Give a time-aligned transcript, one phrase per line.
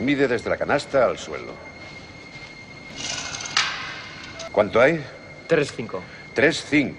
[0.00, 1.52] Mide desde la canasta al suelo.
[4.52, 5.04] ¿Cuánto hay?
[5.48, 6.00] 3-5.
[6.34, 6.94] 3-5.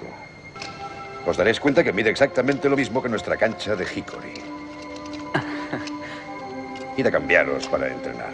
[1.25, 4.33] Os daréis cuenta que mide exactamente lo mismo que nuestra cancha de Hickory.
[6.97, 8.31] Id a cambiaros para entrenar.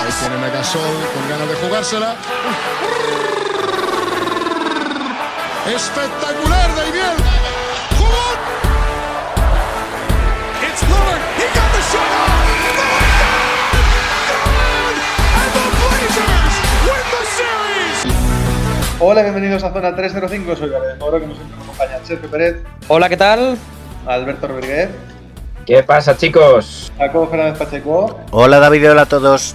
[0.00, 2.16] Ahí tienen a Gasol con ganas de jugársela.
[5.66, 6.73] Espectacular,
[19.00, 20.56] Hola, bienvenidos a Zona 305.
[20.56, 22.56] Soy Gabriel Moro, como siempre me acompaña Sergio Pérez,
[22.88, 23.56] Hola, ¿qué tal?
[24.06, 24.90] Alberto Rodríguez,
[25.66, 26.92] ¿Qué pasa, chicos?
[26.98, 29.54] Jacobo Fernández Pacheco Hola David, hola a todos.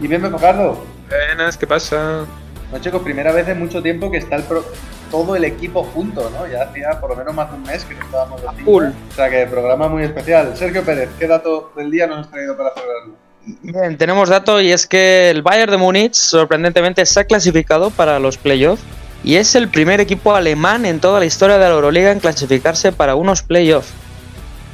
[0.00, 0.84] y Bienve Fajardo.
[1.08, 2.24] Buenas, ¿qué pasa?
[2.72, 4.64] No, chicos, primera vez en mucho tiempo que está el pro-
[5.10, 6.46] todo el equipo junto, ¿no?
[6.46, 8.48] Ya hacía por lo menos más de un mes que no estábamos de.
[8.48, 10.54] O sea que programa muy especial.
[10.56, 13.14] Sergio Pérez, ¿qué dato del día nos has traído para celebrarlo?
[13.62, 18.18] Bien, tenemos dato y es que el Bayern de Múnich sorprendentemente se ha clasificado para
[18.18, 18.82] los playoffs
[19.22, 22.90] y es el primer equipo alemán en toda la historia de la Euroliga en clasificarse
[22.90, 23.92] para unos playoffs.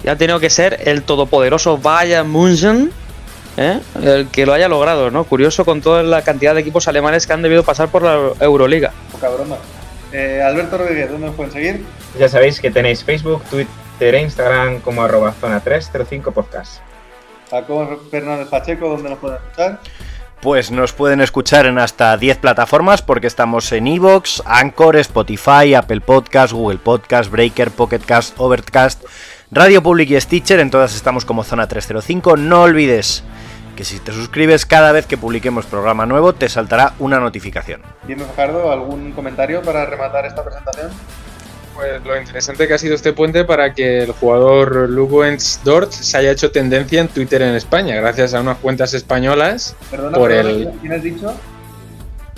[0.05, 2.91] Y ha tenido que ser el todopoderoso Bayern München
[3.59, 3.79] ¿eh?
[4.03, 5.25] el que lo haya logrado, ¿no?
[5.25, 8.93] Curioso con toda la cantidad de equipos alemanes que han debido pasar por la Euroliga.
[9.13, 9.57] Poca broma.
[10.13, 11.85] Eh, Alberto Rodríguez, ¿dónde nos pueden seguir?
[12.19, 16.81] Ya sabéis que tenéis Facebook, Twitter e Instagram como arroba zona 305 podcast.
[17.53, 19.79] Jacobo Fernández Pacheco, ¿dónde nos pueden escuchar?
[20.41, 26.01] Pues nos pueden escuchar en hasta 10 plataformas porque estamos en Evox, Anchor, Spotify, Apple
[26.01, 29.05] Podcast, Google Podcast, Breaker, Pocket Cast, Overcast,
[29.51, 30.61] Radio Public y Stitcher.
[30.61, 32.39] En todas estamos como Zona 305.
[32.39, 33.23] No olvides
[33.77, 37.83] que si te suscribes cada vez que publiquemos programa nuevo te saltará una notificación.
[38.05, 40.91] Bienve Fajardo, ¿algún comentario para rematar esta presentación?
[41.83, 46.17] Pues lo interesante que ha sido este puente para que el jugador Luguens Dort se
[46.17, 49.75] haya hecho tendencia en Twitter en España, gracias a unas cuentas españolas.
[49.91, 51.35] Perdona, Por perdona, el- ¿quién has dicho?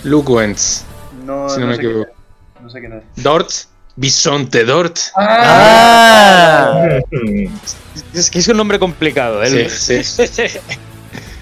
[0.03, 0.83] Luguens,
[1.23, 2.09] No, si no, me sé equivoco.
[2.59, 3.23] No sé quién es.
[3.23, 3.51] Dort,
[3.95, 4.97] Bisonte Dort.
[5.15, 6.99] ¡Ah!
[8.15, 9.69] Es que es un nombre complicado, ¿eh?
[9.69, 10.43] Sí, sí.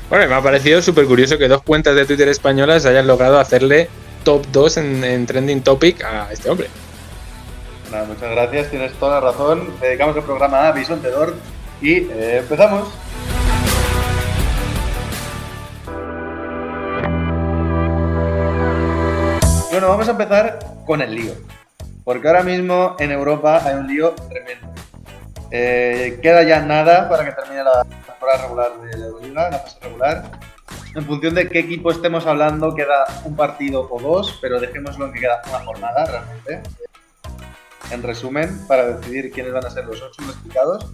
[0.09, 3.87] Bueno, me ha parecido súper curioso que dos cuentas de Twitter españolas hayan logrado hacerle
[4.25, 6.67] top 2 en, en Trending Topic a este hombre.
[8.01, 9.79] Muchas gracias, tienes toda la razón.
[9.79, 11.35] Dedicamos el programa a Dort
[11.79, 12.91] y eh, empezamos.
[19.69, 21.33] Bueno, vamos a empezar con el lío.
[22.03, 24.73] Porque ahora mismo en Europa hay un lío tremendo.
[25.51, 29.77] Eh, queda ya nada para que termine la temporada regular de la Euroliga, la fase
[29.83, 30.31] regular.
[30.95, 35.13] En función de qué equipo estemos hablando, queda un partido o dos, pero dejémoslo en
[35.13, 36.61] que queda una jornada realmente
[37.93, 40.91] en resumen, para decidir quiénes van a ser los ocho clasificados.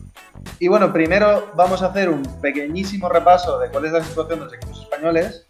[0.59, 4.45] Y bueno, primero vamos a hacer un pequeñísimo repaso de cuál es la situación de
[4.45, 5.45] los equipos españoles.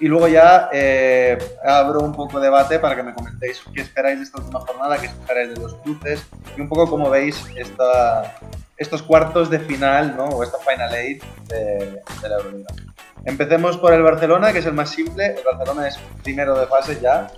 [0.00, 4.18] Y luego ya eh, abro un poco de debate para que me comentéis qué esperáis
[4.18, 6.22] de esta última jornada, qué esperáis de los cruces
[6.56, 8.34] y un poco cómo veis esta,
[8.78, 10.24] estos cuartos de final, ¿no?
[10.24, 12.74] O esta Final Eight de, de la Euroliga.
[13.26, 15.34] Empecemos por el Barcelona, que es el más simple.
[15.36, 17.30] El Barcelona es primero de fase ya.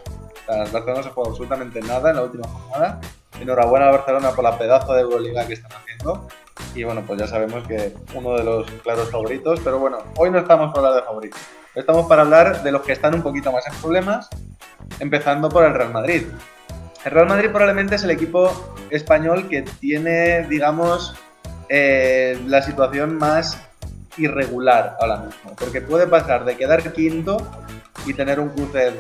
[0.48, 3.00] El Barcelona no se juega absolutamente nada en la última jornada.
[3.40, 6.28] Enhorabuena a Barcelona por la pedazo de Euroliga que están haciendo.
[6.74, 9.60] Y bueno, pues ya sabemos que uno de los claros favoritos.
[9.64, 11.40] Pero bueno, hoy no estamos para hablar de favoritos.
[11.74, 14.28] Estamos para hablar de los que están un poquito más en problemas.
[14.98, 16.24] Empezando por el Real Madrid.
[17.04, 18.52] El Real Madrid probablemente es el equipo
[18.90, 21.14] español que tiene, digamos,
[21.68, 23.58] eh, la situación más
[24.16, 25.56] irregular ahora mismo.
[25.56, 27.38] Porque puede pasar de quedar quinto
[28.06, 28.92] y tener un cruce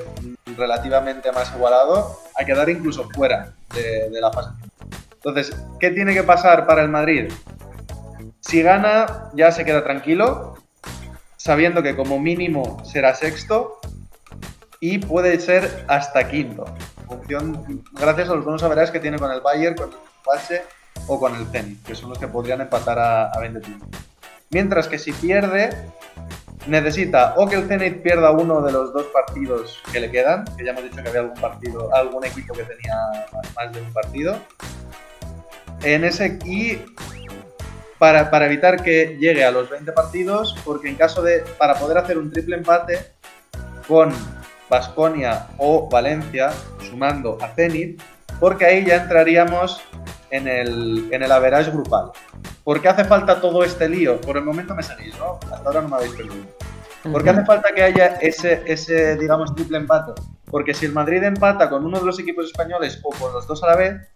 [0.56, 4.50] relativamente más igualado a quedar incluso fuera de, la fase.
[5.14, 7.32] Entonces, ¿qué tiene que pasar para el Madrid?
[8.40, 10.54] Si gana, ya se queda tranquilo,
[11.36, 13.80] sabiendo que como mínimo será sexto
[14.80, 16.64] y puede ser hasta quinto,
[17.06, 19.96] función, gracias a los buenos saberás que tiene con el Bayern, con el
[20.26, 20.62] Bache
[21.06, 23.88] o con el Zenit, que son los que podrían empatar a, a 20 puntos.
[24.50, 25.70] Mientras que si pierde,
[26.66, 30.64] necesita o que el Zenit pierda uno de los dos partidos que le quedan, que
[30.64, 32.94] ya hemos dicho que había algún partido, algún equipo que tenía
[33.56, 34.36] más- de un partido.
[35.82, 36.78] En ese y
[37.98, 41.98] para, para evitar que llegue a los 20 partidos, porque en caso de para poder
[41.98, 42.98] hacer un triple empate
[43.88, 44.12] con
[44.68, 46.50] Basconia o Valencia,
[46.88, 48.00] sumando a Zenit,
[48.40, 49.80] porque ahí ya entraríamos
[50.32, 52.10] en el, en el average grupal.
[52.64, 54.20] ¿Por qué hace falta todo este lío?
[54.20, 55.38] Por el momento me seguís, ¿no?
[55.52, 56.46] Hasta ahora no me habéis perdido.
[57.10, 60.12] ¿Por qué hace falta que haya ese, ese, digamos, triple empate?
[60.50, 63.62] Porque si el Madrid empata con uno de los equipos españoles o con los dos
[63.62, 64.08] a la vez,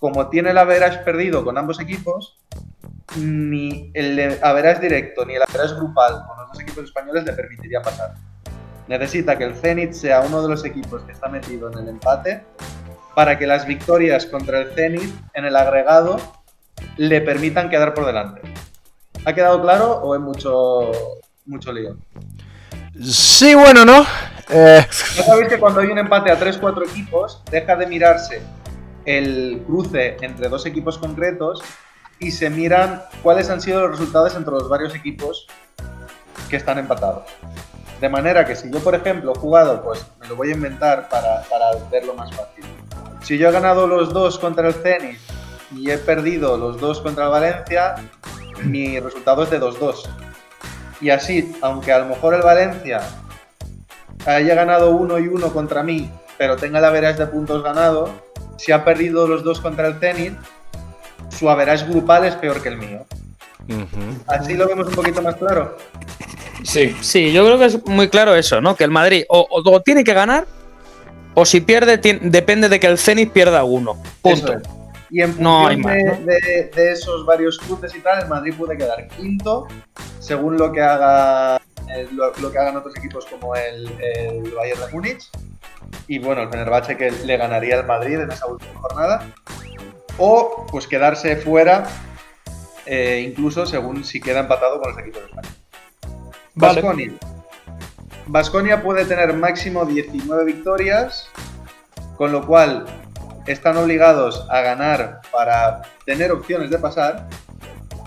[0.00, 2.36] como tiene el average perdido con ambos equipos,
[3.16, 7.80] ni el average directo ni el average grupal con los dos equipos españoles le permitiría
[7.80, 8.14] pasar.
[8.88, 12.44] Necesita que el Zenit sea uno de los equipos que está metido en el empate
[13.14, 16.16] para que las victorias contra el Zenit en el agregado
[16.96, 18.40] le permitan quedar por delante.
[19.24, 20.90] ¿Ha quedado claro o es mucho,
[21.46, 21.96] mucho lío?
[23.02, 24.04] Sí, bueno, ¿no?
[24.50, 28.42] Eh, Ya sabéis que cuando hay un empate a 3-4 equipos, deja de mirarse
[29.04, 31.62] el cruce entre dos equipos concretos
[32.18, 35.46] y se miran cuáles han sido los resultados entre los varios equipos
[36.48, 37.24] que están empatados.
[38.00, 41.08] De manera que si yo, por ejemplo, he jugado, pues me lo voy a inventar
[41.08, 42.64] para, para verlo más fácil.
[43.24, 45.18] Si yo he ganado los dos contra el Zenit
[45.76, 47.94] y he perdido los dos contra el Valencia,
[48.62, 50.02] mi resultado es de 2-2.
[51.00, 53.00] Y así, aunque a lo mejor el Valencia
[54.26, 58.10] haya ganado uno y uno contra mí, pero tenga el average de puntos ganado,
[58.58, 60.34] si ha perdido los dos contra el Zenit,
[61.36, 63.04] su average grupal es peor que el mío.
[64.26, 65.76] Así lo vemos un poquito más claro.
[66.62, 66.94] Sí.
[67.00, 68.76] Sí, yo creo que es muy claro eso, ¿no?
[68.76, 70.46] Que el Madrid o, o- o tiene que ganar,
[71.34, 73.94] o si pierde, depende de que el Zenit pierda uno.
[74.22, 74.52] Punto.
[74.52, 74.62] Eso es.
[75.10, 76.18] Y en función No hay más, de, ¿no?
[76.26, 79.68] de- de esos varios cruces y tal, el Madrid puede quedar quinto,
[80.18, 81.60] según lo que haga
[81.94, 85.28] eh, lo, lo que hagan otros equipos como el, el Bayern de Múnich.
[86.08, 89.26] Y bueno, el Fenerbahce que le ganaría al Madrid en esa última jornada.
[90.18, 91.86] O pues quedarse fuera,
[92.86, 95.48] eh, incluso según si queda empatado con los equipos de España.
[96.54, 96.80] Vale.
[96.82, 97.12] Baskonia.
[98.26, 101.28] Baskonia puede tener máximo 19 victorias,
[102.16, 102.86] con lo cual
[103.46, 107.28] están obligados a ganar para tener opciones de pasar.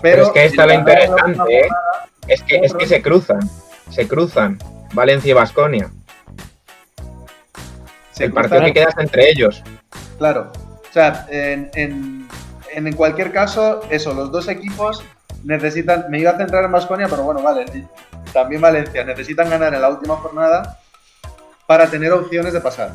[0.02, 1.68] Pero es que está el lo ganar en la interesante, ¿eh?
[2.26, 3.40] Es que, es que se cruzan.
[3.90, 4.58] Se cruzan.
[4.92, 5.90] Valencia y Basconia.
[8.12, 9.62] se El partido cruzan- que quedas entre ellos.
[10.18, 10.52] Claro.
[10.88, 12.28] O sea, en, en-
[12.74, 15.02] en cualquier caso, eso, los dos equipos
[15.44, 16.06] necesitan.
[16.10, 17.64] Me iba a centrar en Basconia, pero bueno, vale.
[18.32, 19.04] También Valencia.
[19.04, 20.78] Necesitan ganar en la última jornada
[21.66, 22.92] para tener opciones de pasar.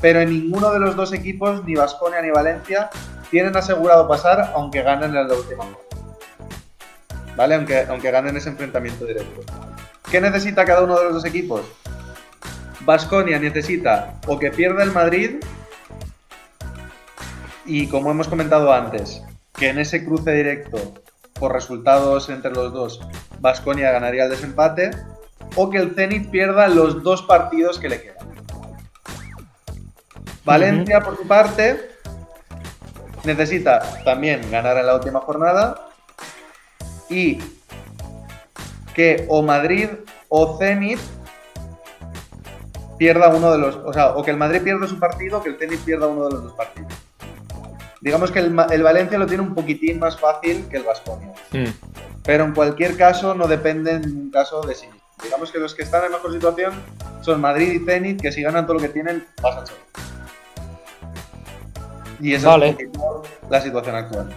[0.00, 2.90] Pero en ninguno de los dos equipos, ni Basconia ni Valencia,
[3.30, 5.84] tienen asegurado pasar aunque ganen en la última jornada.
[7.36, 7.54] ¿Vale?
[7.54, 9.40] Aunque, aunque ganen ese enfrentamiento directo.
[10.10, 11.62] ¿Qué necesita cada uno de los dos equipos?
[12.80, 15.36] Basconia necesita o que pierda el Madrid
[17.64, 19.22] y como hemos comentado antes,
[19.54, 20.78] que en ese cruce directo
[21.38, 23.00] por resultados entre los dos,
[23.40, 24.90] Basconia ganaría el desempate,
[25.56, 28.34] o que el Zenit pierda los dos partidos que le quedan.
[30.44, 31.90] Valencia, por su parte,
[33.24, 35.88] necesita también ganar en la última jornada
[37.08, 37.38] y
[38.94, 39.88] que o Madrid
[40.28, 40.98] o Zenit
[42.98, 45.50] pierda uno de los, o sea, o que el Madrid pierda su partido o que
[45.50, 46.92] el Zenit pierda uno de los dos partidos.
[48.04, 51.32] Digamos que el, el Valencia lo tiene un poquitín más fácil que el Vasconia.
[51.52, 51.70] Mm.
[52.22, 54.86] Pero en cualquier caso no depende en ningún caso de sí.
[55.22, 56.74] Digamos que los que están en mejor situación
[57.22, 59.80] son Madrid y Zenit, que si ganan todo lo que tienen, pasan solo.
[62.20, 62.76] Y esa Vale.
[62.78, 62.88] es
[63.48, 64.36] la situación actual.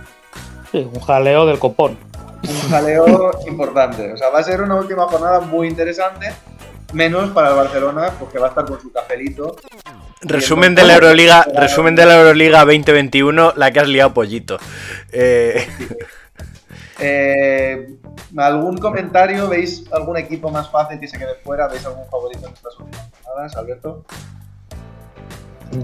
[0.71, 1.97] Sí, un jaleo del copón.
[2.43, 4.13] Un jaleo importante.
[4.13, 6.33] O sea, va a ser una última jornada muy interesante.
[6.93, 9.57] Menos para el Barcelona, porque va a estar con su cafelito.
[10.21, 14.57] Resumen de la Euroliga, resumen de la Euroliga 2021, la que has liado pollito.
[15.11, 15.67] Eh,
[16.99, 17.95] Eh,
[18.35, 19.47] ¿Algún comentario?
[19.47, 21.67] ¿Veis algún equipo más fácil que se quede fuera?
[21.67, 24.03] ¿Veis algún favorito en estas últimas jornadas, Alberto?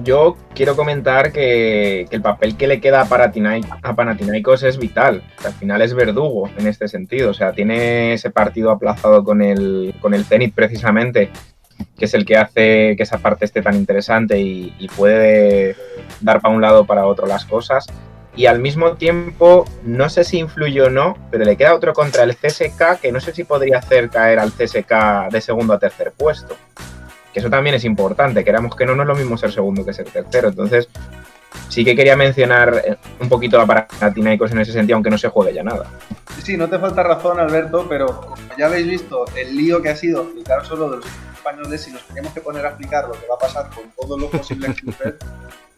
[0.03, 4.79] Yo quiero comentar que, que el papel que le queda a, Panathinaik- a Panathinaikos es
[4.79, 5.21] vital.
[5.45, 7.29] Al final es verdugo en este sentido.
[7.29, 11.29] O sea, tiene ese partido aplazado con el, con el Zenit precisamente,
[11.97, 15.75] que es el que hace que esa parte esté tan interesante y, y puede
[16.21, 17.85] dar para un lado para otro las cosas.
[18.35, 22.23] Y al mismo tiempo, no sé si influye o no, pero le queda otro contra
[22.23, 26.13] el CSK que no sé si podría hacer caer al CSK de segundo a tercer
[26.17, 26.55] puesto
[27.33, 29.91] que eso también es importante, queramos que no, no es lo mismo ser segundo que
[29.91, 30.49] ser tercero.
[30.49, 30.87] Entonces,
[31.67, 35.29] sí que quería mencionar eh, un poquito a Panathinaikos en ese sentido, aunque no se
[35.29, 35.87] juegue ya nada.
[36.43, 39.95] Sí, no te falta razón, Alberto, pero como ya habéis visto el lío que ha
[39.95, 41.05] sido explicar solo de los
[41.43, 44.19] españoles, si nos teníamos que poner a explicar lo que va a pasar con todos
[44.19, 45.15] los posibles clubes,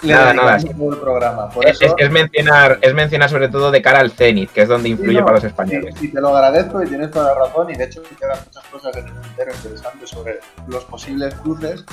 [0.03, 0.57] le Nada, nada.
[0.59, 1.49] todo el programa.
[1.49, 4.67] Por Es, eso, es mencionar, es mencionar sobre todo de cara al Zenit, que es
[4.67, 5.95] donde influye Sí, no, para los españoles.
[6.01, 8.63] Y, y te lo agradezco y tienes toda la razón y de hecho quedan muchas
[8.65, 11.83] cosas en el tintero interesantes sobre los posibles cruces,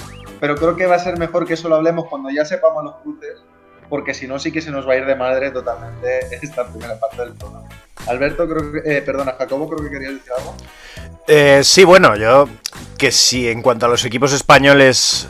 [0.40, 2.96] pero creo que va a ser mejor que eso lo hablemos cuando ya sepamos los
[2.96, 3.38] cruces,
[3.88, 6.98] porque si no sí que se nos va a ir de madre totalmente esta primera
[6.98, 7.68] parte del programa.
[8.06, 10.54] Alberto, creo que, eh, perdona, Jacobo, creo que querías decir algo.
[11.28, 12.48] eh, sí, bueno, yo
[12.98, 15.28] que sí, en cuanto a los equipos españoles,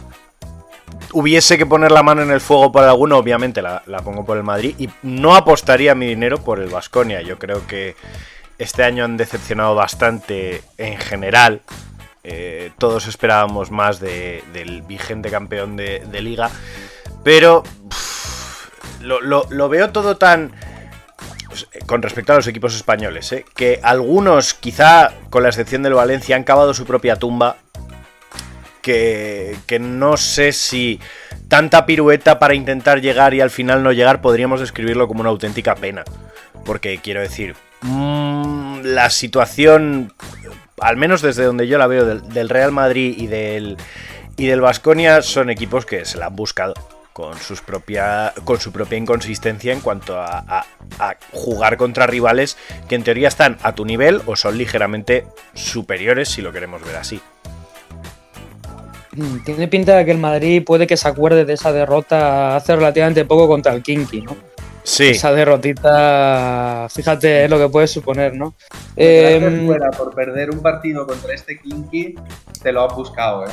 [1.13, 4.43] hubiese que poner la mano en el fuego por alguno, obviamente la, pongo por el
[4.43, 7.21] Madrid y no apostaría mi dinero por el Vasconia.
[7.23, 7.95] Yo creo que
[8.59, 11.61] este año han decepcionado bastante en general.
[12.25, 16.51] Eh, todos esperábamos más de- del vigente campeón de, liga.
[17.25, 17.63] Pero
[19.01, 20.53] lo veo todo tan...
[21.53, 23.45] pues, eh, Con respecto a los equipos españoles, ¿eh?
[23.55, 27.57] que algunos, quizá con la excepción del Valencia, han cavado su propia tumba.
[28.81, 30.99] Que, no sé si
[31.49, 35.75] tanta pirueta para intentar llegar y al final no llegar podríamos describirlo como una auténtica
[35.75, 36.05] pena.
[36.65, 40.15] Porque quiero decir, mm, la situación,
[40.81, 43.77] al menos desde donde yo la veo, del, del Real Madrid y del,
[44.39, 46.75] y del Vasconia, son equipos que se la han buscado
[47.13, 50.67] con, sus propia, con su propia inconsistencia en cuanto a, a-
[50.99, 52.57] a jugar contra rivales
[52.89, 56.97] que en teoría están a tu nivel o son ligeramente superiores si lo queremos ver
[56.97, 57.21] así.
[59.15, 62.75] Mm, Tiene pinta de que el Madrid puede que se acuerde de esa derrota hace
[62.75, 64.37] relativamente poco contra el Kinky, ¿no?
[64.85, 68.55] Sí, Esa derrotita, fíjate lo que puede suponer, ¿no?
[68.97, 72.17] Eh, Em, fuera por perder un partido contra este Kinky,
[72.63, 73.51] te lo has buscado, ¿eh?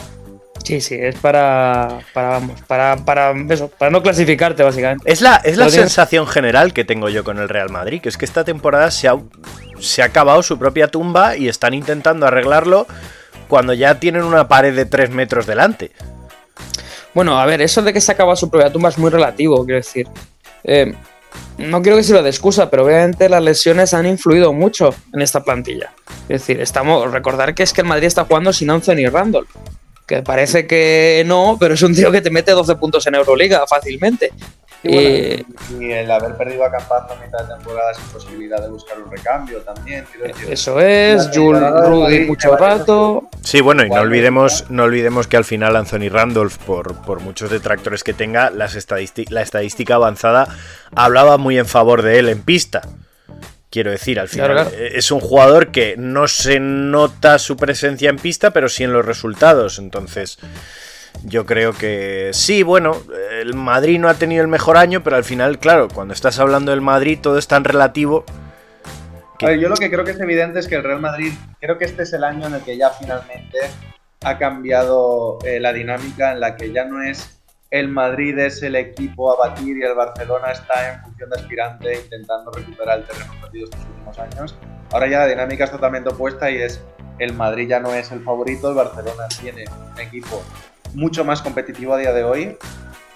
[0.64, 5.12] Sí, sí, es para, para, vamos, para, para, eso, para no clasificarte, básicamente.
[5.12, 8.10] Es la, es la tienes- sensación general que tengo yo con el Real Madrid, que
[8.10, 9.16] es que esta temporada se ha,
[9.80, 12.88] se ha acabado su propia tumba y están intentando arreglarlo
[13.48, 15.92] cuando ya tienen una pared de 3 metros delante.
[17.14, 19.80] Bueno, a ver, eso de que se acaba su propia tumba es muy relativo, quiero
[19.80, 20.08] decir.
[20.64, 20.94] Eh,
[21.58, 25.44] no quiero que sirva de excusa, pero obviamente las lesiones han influido mucho en esta
[25.44, 25.92] plantilla.
[26.30, 27.12] Es decir, estamos.
[27.12, 29.48] Recordar que es que el Madrid está jugando sin Anthony Randall.
[30.10, 33.68] Que parece que no, pero es un tío que te mete 12 puntos en Euroliga
[33.68, 34.32] fácilmente.
[34.82, 38.70] Y, bueno, y el haber perdido a Campazo a mitad de temporada sin posibilidad de
[38.70, 40.06] buscar un recambio también.
[40.50, 43.30] eso es, Jules Rudy mucho rato.
[43.44, 44.86] Sí, bueno, y no olvidemos, ¿no?
[44.86, 48.76] olvidemos que al final Anthony Randolph, por, por muchos detractores que tenga, las
[49.30, 50.48] la estadística avanzada
[50.96, 52.82] hablaba muy en favor de él en pista.
[53.70, 54.84] Quiero decir, al final Claro, claro.
[54.84, 58.94] eh, es un jugador que no se nota su presencia en pista, pero sí en
[58.94, 59.78] los resultados.
[59.78, 60.40] Entonces,
[61.24, 62.98] yo creo que sí, bueno,
[63.40, 66.72] el Madrid no ha tenido el mejor año, pero al final, claro, cuando estás hablando
[66.72, 68.26] del Madrid, todo es tan relativo.
[69.38, 71.32] que- A ver, yo lo que creo que es evidente es que el Real Madrid,
[71.62, 73.58] creo que este es el año en el que ya finalmente
[74.22, 77.39] ha cambiado eh, la dinámica, en la que ya no es
[77.72, 82.02] el Madrid es el equipo a batir y el Barcelona está en función de aspirante
[82.04, 84.56] intentando recuperar el terreno perdido estos últimos años.
[84.92, 86.82] Ahora ya la dinámica es totalmente opuesta y es
[87.20, 90.42] el Madrid ya no es el favorito, el Barcelona tiene un equipo
[90.96, 92.58] mucho más competitivo a día de hoy,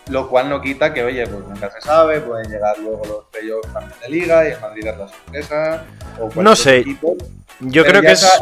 [0.10, 3.74] lo cual no quita que, oye, pues nunca se sabe, pueden llegar luego los playoffs
[3.74, 5.86] también de liga y el Madrid es la sorpresa.
[6.20, 7.16] O No sé, equipo.
[7.62, 8.42] Yo Pero creo que es...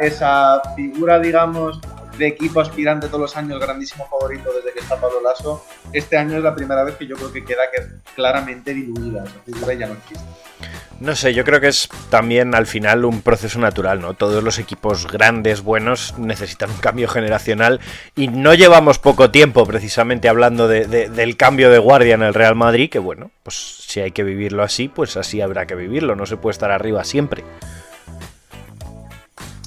[0.00, 1.80] esa figura, digamos,
[2.20, 6.36] de equipo aspirante todos los años, grandísimo favorito desde que está Pablo Lasso, este año
[6.36, 7.82] es la primera vez que yo creo que queda que
[8.14, 9.24] claramente diluida.
[9.46, 10.24] Esa ya no existe.
[11.00, 14.12] No sé, yo creo que es también al final un proceso natural, ¿no?
[14.12, 17.80] Todos los equipos grandes, buenos, necesitan un cambio generacional
[18.14, 22.34] y no llevamos poco tiempo precisamente hablando de- de- del cambio de guardia en el
[22.34, 23.56] Real Madrid, que bueno, pues
[23.88, 27.02] si hay que vivirlo así, pues así habrá que vivirlo, no se puede estar arriba
[27.04, 27.42] siempre.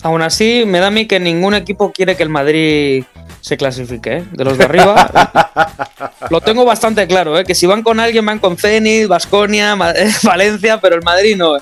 [0.04, 3.06] Aún así, me da a mí que ningún equipo quiere que el Madrid
[3.40, 4.26] se clasifique, ¿eh?
[4.32, 5.10] De los de arriba.
[6.30, 7.46] lo tengo bastante claro, ¿eh?
[7.46, 9.76] Que si van con alguien, van con Zenit, Vasconia,
[10.24, 11.62] Valencia, pero el Madrid no, ¿eh?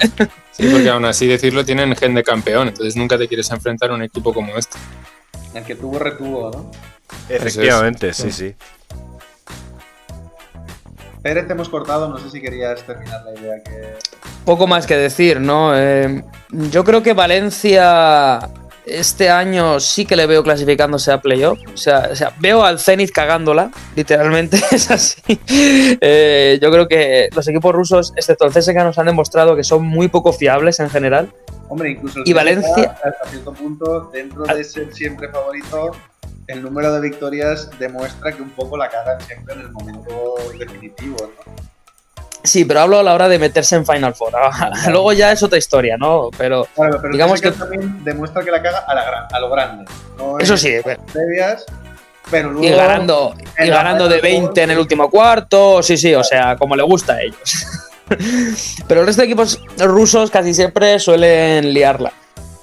[0.52, 3.94] Sí, porque aún así decirlo tienen gen de campeón, entonces nunca te quieres enfrentar a
[3.94, 4.78] un equipo como este.
[5.54, 6.72] El que tuvo, retuvo, ¿no?
[7.30, 8.56] Efectivamente, sí, sí.
[11.22, 13.94] Pérez, te hemos cortado, no sé si querías terminar la idea que.
[14.46, 15.72] Poco más que decir, ¿no?
[15.78, 18.40] Eh, yo creo que Valencia
[18.84, 21.60] este año sí que le veo clasificándose a playoff.
[21.72, 25.22] O sea, o sea, veo al Zenit cagándola, literalmente es así.
[25.48, 29.86] Eh, yo creo que los equipos rusos, excepto el CSKA, nos han demostrado que son
[29.86, 31.32] muy poco fiables en general.
[31.70, 35.92] Hombre, incluso el Y Valencia- hasta cierto punto, dentro de ser siempre favorito,
[36.52, 41.18] el número de victorias demuestra que un poco la cagan siempre en el momento definitivo,
[41.48, 41.54] ¿no?
[42.44, 44.34] Sí, pero hablo a la hora de meterse en Final Four.
[44.90, 46.30] Luego ya es otra historia, ¿no?
[46.38, 49.40] Pero Claro, pero Digamos que que- también demuestra que la caga a, la gran- a
[49.40, 49.86] lo grande.
[50.18, 50.72] No eso sí,
[51.14, 51.66] previas,
[52.32, 55.98] pero luego y ganando, y ganando de Final Four, 20 en el último cuarto, sí,
[55.98, 57.68] sí, o sea, como le gusta a ellos.
[58.88, 62.12] Pero el resto de equipos rusos casi siempre suelen liarla.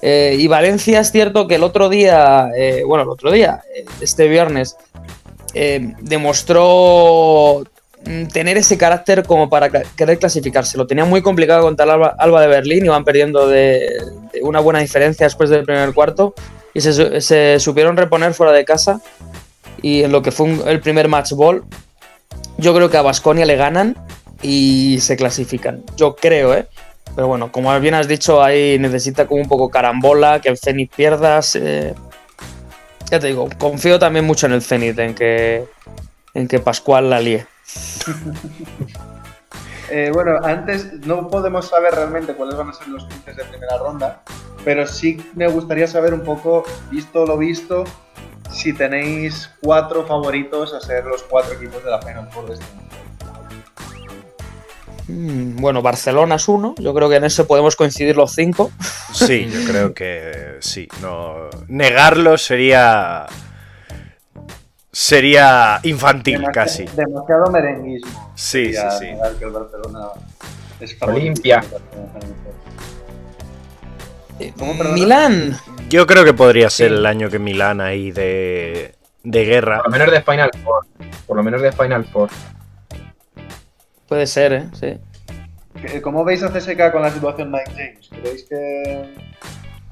[0.03, 3.85] Eh, y Valencia es cierto que el otro día, eh, bueno, el otro día, eh,
[4.01, 4.77] este viernes,
[6.01, 7.65] demostró
[8.33, 10.79] tener ese carácter como para querer clasificarse.
[10.79, 13.89] Lo tenía muy complicado contra el Alba, de Berlín, iban perdiendo de,
[14.43, 16.35] una buena diferencia después del primer cuarto
[16.75, 19.01] y se, su- se supieron reponer fuera de casa
[19.83, 21.65] y en lo que fue el primer match ball,
[22.57, 23.97] yo creo que a Basconia le ganan
[24.43, 25.83] y se clasifican.
[25.97, 26.67] Yo creo, ¿eh?
[27.19, 30.95] Pero bueno, como bien has dicho, ahí necesita como un poco carambola, que el Zenit
[30.95, 31.55] pierdas.
[31.55, 35.67] Ya te digo, confío también mucho en el Zenit, en que,
[36.35, 37.45] en que Pascual la líe.
[39.91, 43.79] Eh, bueno, antes no podemos saber realmente cuáles van a ser los cruces de primera
[43.79, 44.21] ronda,
[44.63, 47.85] pero sí me gustaría saber un poco, visto lo visto,
[48.51, 52.67] si tenéis cuatro favoritos a ser los cuatro equipos de la Final Four de este
[52.67, 52.88] año.
[55.09, 58.71] Mm, Bueno, Barcelona es uno, yo creo que en eso podemos coincidir los cinco.
[59.13, 60.87] Sí, yo creo que sí.
[61.03, 63.27] No, negarlo sería.
[64.91, 66.85] Sería infantil Demasi- casi.
[66.87, 68.33] Demasiado merenguismo.
[68.35, 69.07] Sí, sí, sí.
[69.39, 70.07] que el Barcelona
[70.81, 70.97] es.
[71.03, 71.63] Olimpia.
[74.59, 74.95] ¿Cómo, perdona?
[74.95, 79.79] Milán, Yo creo que podría ser el año que Milán ahí de, de guerra.
[79.83, 80.87] Por lo menos de Final Four.
[81.27, 82.31] Por lo menos de Final Four.
[84.09, 84.65] Puede ser, ¿eh?
[84.73, 84.99] Sí.
[85.81, 88.09] ¿Qué- ¿Cómo veis a CSK con la situación Mike James?
[88.11, 89.15] ¿Creéis que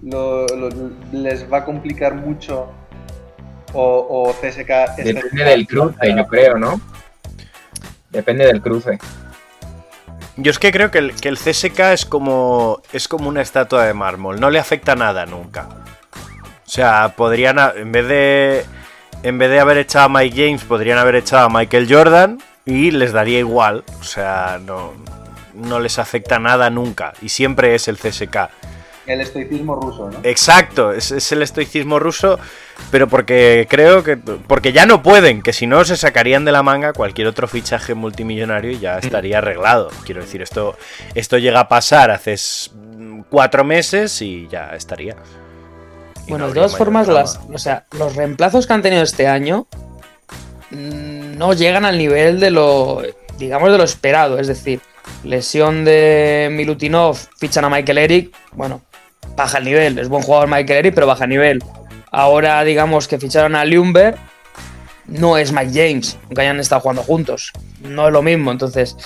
[0.03, 0.69] lo- lo-
[1.13, 2.69] les va a complicar mucho?
[3.73, 5.35] ¿O, o CSK Depende CSK?
[5.45, 6.81] del cruce, yo creo, ¿no?
[8.11, 8.99] Depende del cruce.
[10.39, 13.85] Yo es que creo que el, que el CSK es como, es como una estatua
[13.87, 14.39] de mármol.
[14.41, 15.69] No le afecta nada nunca.
[16.67, 18.65] O sea, podrían, en vez de,
[19.23, 22.91] en vez de haber echado a Mike James, podrían haber echado a Michael Jordan y
[22.91, 23.85] les daría igual.
[24.01, 24.93] O sea, no,
[25.55, 27.15] no les afecta nada nunca.
[27.23, 28.51] Y siempre es el CSK.
[29.07, 30.19] El estoicismo ruso, ¿no?
[30.25, 32.41] Exacto, es, es el estoicismo ruso,
[32.91, 34.17] pero porque creo que.
[34.17, 37.95] Porque ya no pueden, que si no se sacarían de la manga cualquier otro fichaje
[37.95, 39.91] multimillonario y ya estaría arreglado.
[40.05, 40.77] Quiero decir, esto,
[41.15, 42.35] esto llega a pasar hace
[43.31, 45.15] cuatro meses y ya estaría.
[46.27, 49.29] Y Bueno, no de todas formas, las, o sea, los reemplazos que han tenido este
[49.29, 49.86] año mm,
[50.71, 53.03] no llegan al nivel de lo,
[53.39, 54.39] digamos, de lo esperado.
[54.39, 54.81] Es decir,
[55.25, 58.83] lesión de Milutinov, fichan a Michael Eric, bueno,
[59.37, 59.99] baja el nivel.
[59.99, 61.63] Es buen jugador Michael Eric, pero baja el nivel.
[62.11, 64.17] Ahora, digamos que ficharon a Lumber,
[65.07, 67.53] no es Mike James, aunque hayan estado jugando juntos.
[67.83, 68.97] No es lo mismo, entonces.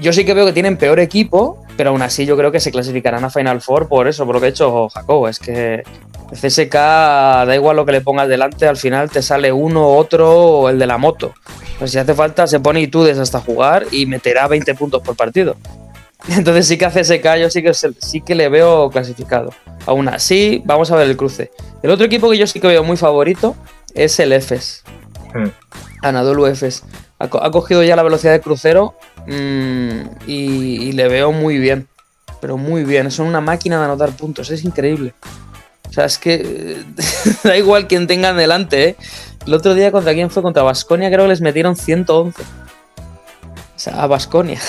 [0.00, 2.72] Yo sí que veo que tienen peor equipo, pero aún así yo creo que se
[2.72, 5.28] clasificarán a Final Four por eso, por lo que ha hecho Jacobo.
[5.28, 5.84] Es que
[6.30, 10.32] el CSK, da igual lo que le pongas delante, al final te sale uno, otro
[10.32, 11.34] o el de la moto.
[11.78, 15.56] Pues si hace falta, se pone Itudes hasta jugar y meterá 20 puntos por partido.
[16.28, 19.50] Entonces sí que a CSK yo sí que, sí que le veo clasificado.
[19.86, 21.50] Aún así, vamos a ver el cruce.
[21.82, 23.54] El otro equipo que yo sí que veo muy favorito
[23.94, 24.84] es el EFES.
[25.34, 25.50] Hmm.
[26.02, 26.82] Anadolu Efes.
[27.18, 28.94] Ha cogido ya la velocidad de crucero
[29.26, 31.88] mm, y, y le veo muy bien.
[32.40, 33.10] Pero muy bien.
[33.10, 34.50] Son una máquina de anotar puntos.
[34.50, 35.14] Es increíble.
[35.88, 36.82] O sea, es que
[37.44, 38.96] da igual quien tengan delante, ¿eh?
[39.46, 40.42] El otro día contra quién fue?
[40.42, 42.42] Contra Basconia creo que les metieron 111.
[42.42, 42.44] O
[43.76, 44.60] sea, a Basconia.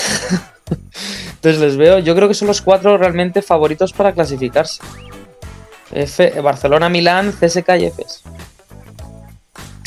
[1.34, 4.82] Entonces les veo, yo creo que son los cuatro realmente favoritos para clasificarse.
[5.92, 8.22] F, Barcelona, Milán, CSK y Efes.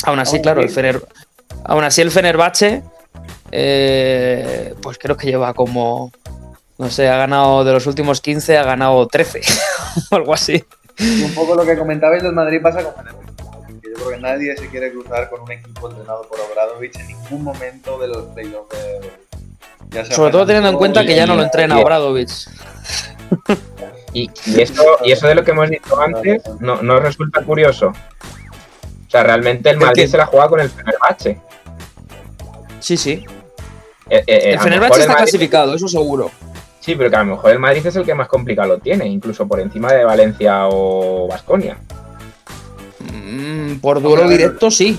[0.04, 1.02] Aún así, claro, el Fener,
[1.64, 2.82] aún así el Fenerbahce,
[3.52, 6.10] eh, pues creo que lleva como,
[6.78, 9.40] no sé, ha ganado de los últimos 15, ha ganado 13
[10.10, 10.64] o algo así.
[10.98, 12.92] Y un poco lo que comentabais del Madrid pasa con.
[13.80, 17.06] Que yo creo que nadie se quiere cruzar con un equipo entrenado por Obradovic en
[17.08, 19.20] ningún momento de los playoffs de Euroleague.
[19.90, 22.28] Ya sea Sobre todo teniendo en cuenta que ya no lo entrena y- Obradovic.
[24.12, 27.88] Y, y eso, y eso de lo que hemos dicho antes, ¿no, no resulta curioso?
[27.88, 30.08] O sea, realmente el ¿El Madrid qué?
[30.08, 31.40] se la juega con el Fenerbahce.
[32.80, 33.24] Sí, sí.
[34.10, 36.30] Eh, eh, eh, El Fenerbahce el está Madrid- clasificado, eso seguro.
[36.80, 39.06] Sí, pero que a lo mejor el Madrid es el que más complicado lo tiene,
[39.06, 41.76] incluso por encima de Valencia o Vasconia.
[42.98, 44.98] Mm, por duelo Hombre, directo, sí.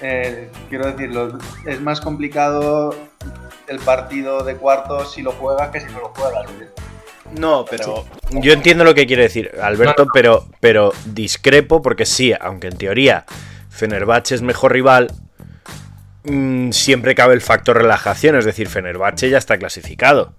[0.00, 2.94] Eh, quiero decirlo, es más complicado
[3.66, 6.46] el partido de cuartos si lo juegas que si no lo juegas.
[7.38, 12.68] No, pero yo entiendo lo que quiere decir Alberto, pero, pero discrepo porque sí, aunque
[12.68, 13.26] en teoría
[13.70, 15.12] Fenerbahce es mejor rival,
[16.28, 20.32] mm, siempre cabe el factor relajación, es decir, Fenerbahce ya está clasificado.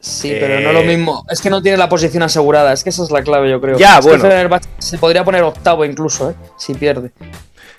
[0.00, 1.24] Sí, pero no lo Eh, mismo.
[1.28, 2.72] Es que no tiene la posición asegurada.
[2.72, 3.76] Es que esa es la clave, yo creo.
[3.76, 4.22] Ya, Es bueno.
[4.22, 6.34] Fenerbahce se podría poner octavo incluso, ¿eh?
[6.58, 7.10] Si pierde.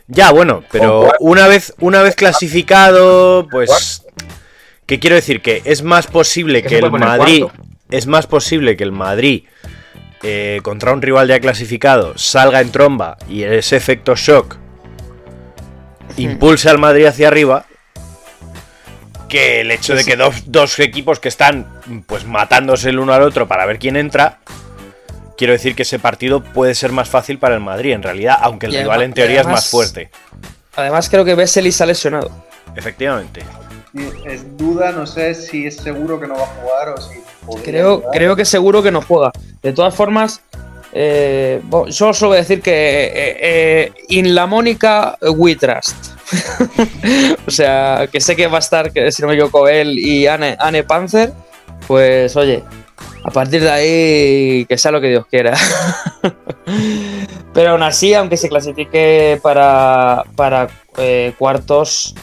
[0.08, 4.04] Ya, bueno, pero una vez, una vez clasificado, pues.
[4.86, 5.41] ¿Qué quiero decir?
[5.41, 7.43] Que es más posible Que el Madrid.
[7.43, 7.63] cuarto.
[7.89, 9.43] Es más posible que el Madrid.
[10.24, 14.58] eh, contra un rival ya clasificado salga en tromba y ese efecto shock
[16.17, 17.65] impulse al Madrid hacia arriba
[19.30, 21.65] que el hecho de que dos, dos equipos que están
[22.06, 24.39] pues matándose el uno al otro para ver quién entra
[25.38, 28.67] quiero decir que ese partido puede ser más fácil para el Madrid en realidad aunque
[28.67, 30.10] el Y rival además- en teoría es más fuerte
[30.75, 32.30] Además, creo que Vesely se ha lesionado.
[32.75, 33.41] Efectivamente.
[34.27, 37.19] Es duda, no sé si es seguro que no va a jugar o si.
[37.63, 38.12] Creo, jugar.
[38.13, 39.32] creo que seguro que no juega.
[39.63, 40.39] De todas formas,
[40.91, 45.95] eh, solo os voy decir que eh, eh, in la Mónica we trust.
[47.47, 50.28] o sea, que sé que va a estar, que si no me equivoco, él y
[50.28, 51.34] Anne, Anne Panzer.
[51.88, 52.63] Pues oye,
[53.23, 55.54] a partir de ahí, que sea lo que Dios quiera.
[57.54, 62.15] Pero aún así, aunque se clasifique para, para eh, cuartos,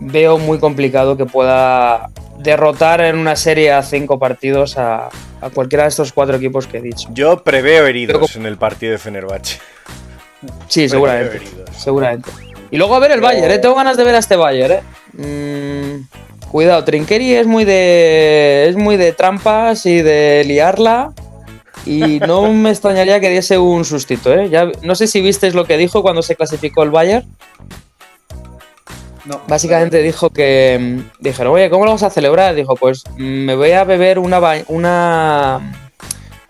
[0.00, 5.84] veo muy complicado que pueda derrotar en una serie a cinco partidos a, a cualquiera
[5.84, 7.08] de estos cuatro equipos que he dicho.
[7.12, 9.58] Yo preveo heridos en el partido de Fenerbahce.
[10.68, 11.36] Sí, Preveo seguramente.
[11.36, 11.70] heridos.
[11.76, 12.30] Seguramente.
[12.70, 13.58] Y luego a ver el Bayern, ¿eh?
[13.58, 14.82] Tengo ganas de ver a este Bayern, ¿eh?
[15.12, 18.66] Mm, cuidado, Trinqueri es muy de.
[18.68, 21.12] es muy de trampas y de liarla.
[21.84, 24.48] Y no me extrañaría que diese un sustito, ¿eh?
[24.48, 27.26] Ya, no sé si visteis lo que dijo cuando se clasificó el Bayern.
[29.24, 29.40] No.
[29.46, 30.78] Básicamente dijo que.
[30.80, 32.54] mm, Dijeron, oye, ¿cómo lo vamos a celebrar?
[32.54, 34.38] Dijo, pues mm, me voy a beber una.
[34.38, 35.74] ba- una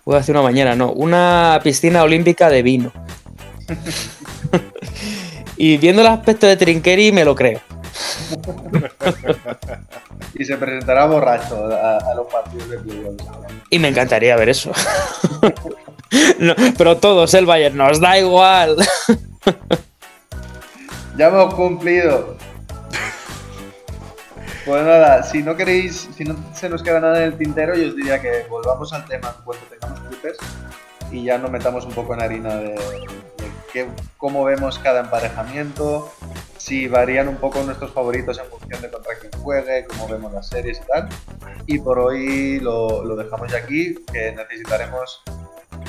[0.04, 0.92] voy a decir una bañera, no.
[0.92, 2.92] Una piscina olímpica de vino.
[5.56, 7.60] y viendo el aspecto de Trinqueri, me lo creo.
[10.34, 13.24] Y se presentará borracho a, a los partidos de playoffs.
[13.68, 14.72] Y me encantaría ver eso.
[16.40, 18.76] No, pero todos, el Bayern, nos da igual.
[21.16, 22.36] Ya hemos cumplido.
[24.64, 27.88] Pues nada, si no queréis, si no se nos queda nada en el tintero, yo
[27.88, 30.36] os diría que volvamos al tema cuando tengamos cruces
[31.10, 36.12] y ya nos metamos un poco en harina de, de qué- cómo vemos cada emparejamiento,
[36.58, 40.48] si varían un poco nuestros favoritos en función de contra quién juegue, cómo vemos las
[40.48, 41.08] series y tal.
[41.66, 45.22] Y por hoy lo, lo dejamos ya aquí, que necesitaremos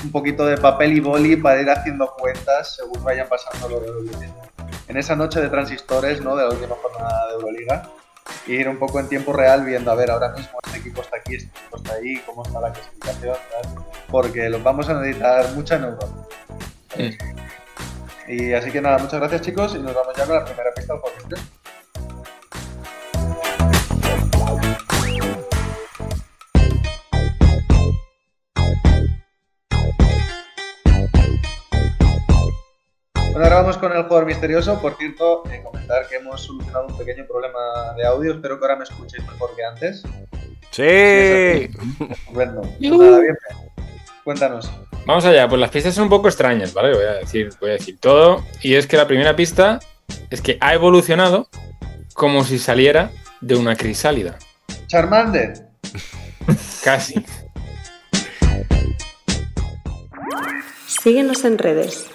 [0.04, 3.82] un poquito de papel y boli para ir haciendo cuentas según vayan pasando los
[4.88, 6.36] en esa noche de transistores, ¿no?
[6.36, 7.90] De la última jornada de Euroliga.
[8.48, 11.36] Ir un poco en tiempo real viendo, a ver, ahora mismo este equipo está aquí,
[11.36, 13.36] este equipo está ahí, cómo está la clasificación,
[14.10, 15.78] porque los vamos a necesitar mucha.
[16.90, 17.18] ¿sabes?
[18.28, 20.94] Y así que nada, muchas gracias chicos y nos vamos ya con la primera pista
[20.94, 21.02] del
[33.32, 34.78] Bueno, ahora vamos con el jugador misterioso.
[34.82, 38.34] Por cierto, eh, comentar que hemos solucionado un pequeño problema de audio.
[38.34, 40.04] Espero que ahora me escuchéis mejor que antes.
[40.70, 40.82] Sí.
[42.12, 42.62] Estupendo.
[42.62, 43.38] Pues nada, bien.
[44.26, 44.70] Cuéntanos.
[45.06, 46.94] Vamos allá, pues las pistas son un poco extrañas, ¿vale?
[46.94, 48.44] Voy a decir, voy a decir todo.
[48.62, 49.80] Y es que la primera pista
[50.30, 51.48] es que ha evolucionado
[52.14, 54.38] como si saliera de una crisálida.
[54.88, 55.54] Charmander.
[56.84, 57.26] Casi.
[60.86, 62.12] Síguenos en redes.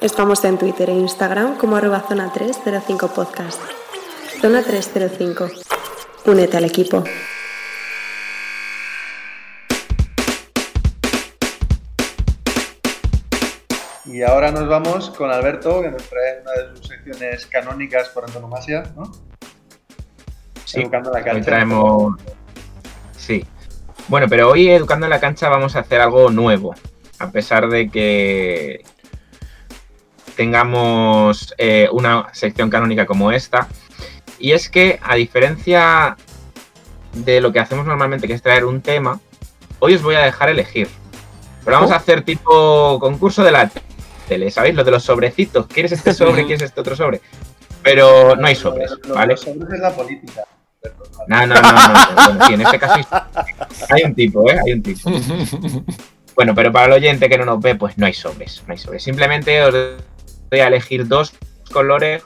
[0.00, 3.60] Estamos en Twitter e Instagram como arroba zona 305 podcast.
[4.40, 5.50] Zona 305.
[6.24, 7.04] Únete al equipo.
[14.06, 18.24] Y ahora nos vamos con Alberto, que nos trae una de sus secciones canónicas por
[18.24, 19.12] antonomasia, ¿no?
[20.64, 21.36] Sí, Educando la cancha.
[21.36, 22.14] Hoy traemos.
[23.18, 23.44] Sí.
[24.08, 26.74] Bueno, pero hoy Educando en la Cancha vamos a hacer algo nuevo.
[27.18, 28.82] A pesar de que
[30.40, 33.68] tengamos eh, una sección canónica como esta.
[34.38, 36.16] Y es que, a diferencia
[37.12, 39.20] de lo que hacemos normalmente, que es traer un tema,
[39.80, 40.88] hoy os voy a dejar elegir.
[41.62, 43.70] Pero vamos a hacer tipo concurso de la
[44.28, 44.76] tele, ¿sabéis?
[44.76, 45.66] Lo de los sobrecitos.
[45.66, 46.42] ¿Quieres este sobre?
[46.46, 47.20] ¿Quieres este otro sobre?
[47.82, 49.32] Pero no hay sobres, ¿vale?
[49.32, 50.44] Los sobres es la política.
[51.28, 52.14] No, no, no, no.
[52.14, 53.06] Bueno, sí, en este caso
[53.90, 54.58] hay un tipo, ¿eh?
[54.64, 55.10] Hay un tipo.
[56.34, 58.78] Bueno, pero para el oyente que no nos ve, pues no hay sobres, no hay
[58.78, 59.02] sobres.
[59.02, 59.74] Simplemente os
[60.50, 61.32] voy a elegir dos
[61.72, 62.22] colores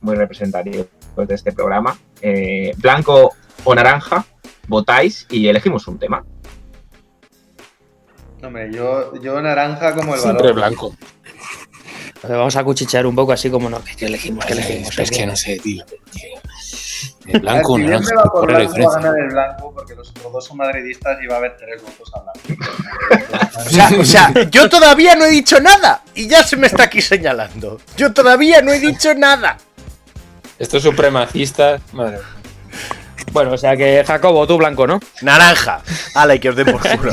[0.00, 1.96] muy representativos de este programa.
[2.20, 3.32] Eh, blanco
[3.64, 4.26] o naranja,
[4.68, 6.24] votáis y elegimos un tema.
[8.42, 10.56] Hombre, yo, yo naranja como el Siempre balón.
[10.56, 10.96] blanco.
[12.28, 13.80] Vamos a cuchichear un poco así como no.
[13.96, 14.44] ¿Qué elegimos?
[14.44, 14.98] ¿Qué elegimos?
[14.98, 15.84] Es que no sé, tío.
[17.26, 21.18] El blanco o Al naranja, va por el blanco porque los otros dos son madridistas
[21.22, 22.64] y va a haber tres votos a blanco.
[23.56, 26.84] O sea, o sea, yo todavía no he dicho nada y ya se me está
[26.84, 27.80] aquí señalando.
[27.96, 29.56] Yo todavía no he dicho nada.
[30.58, 31.80] Estos supremacistas.
[31.92, 32.18] Madre.
[33.32, 35.00] Bueno, o sea que Jacobo, tú blanco, ¿no?
[35.22, 35.82] Naranja.
[36.14, 37.12] Ala, y que os den por culo.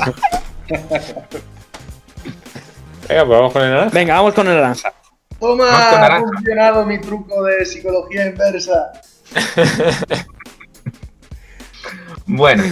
[3.07, 3.89] Venga, pues vamos con el naranja.
[3.93, 4.93] Venga, vamos con el naranja.
[5.39, 5.65] ¡Toma!
[5.69, 8.91] Ha funcionado mi truco de psicología inversa.
[12.27, 12.63] Bueno,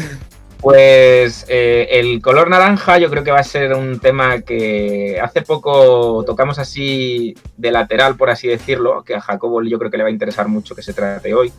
[0.61, 5.41] Pues eh, el color naranja yo creo que va a ser un tema que hace
[5.41, 10.03] poco tocamos así de lateral, por así decirlo, que a Jacobo yo creo que le
[10.03, 11.53] va a interesar mucho que se trate hoy.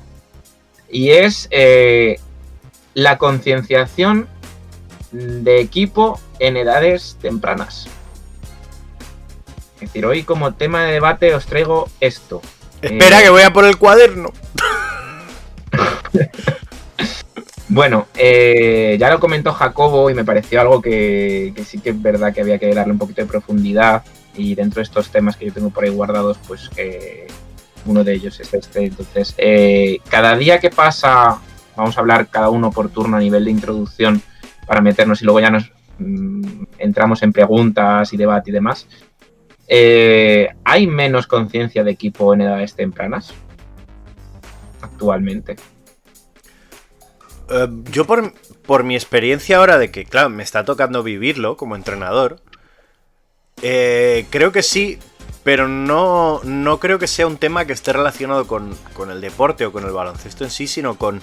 [0.90, 2.20] Y es eh,
[2.92, 4.28] la concienciación
[5.12, 7.88] de equipo en edades tempranas.
[9.76, 12.42] Es decir, hoy como tema de debate os traigo esto.
[12.82, 14.30] Espera, Eh, que voy a por el cuaderno.
[17.72, 22.34] Bueno, eh, ya lo comentó Jacobo y me pareció algo que, sí que es verdad
[22.34, 24.02] que había que darle un poquito de profundidad
[24.34, 27.28] y dentro de estos temas que yo tengo por ahí guardados, pues que
[27.86, 28.86] uno de ellos es este.
[28.86, 31.38] Entonces, eh, cada día que pasa,
[31.76, 34.20] vamos a hablar cada uno por turno a nivel de introducción
[34.66, 38.88] para meternos y luego ya nos mm, entramos en preguntas y debate y demás.
[39.68, 43.32] Eh, ¿Hay menos conciencia de equipo en edades tempranas
[44.80, 45.54] actualmente?
[47.50, 48.32] Eh, yo por,
[48.66, 52.40] por mi experiencia ahora de que, claro, me está tocando vivirlo como entrenador,
[53.62, 54.98] eh, creo que sí,
[55.42, 59.66] pero no, no creo que sea un tema que esté relacionado con, con el deporte
[59.66, 61.20] o con el baloncesto en sí, sino con,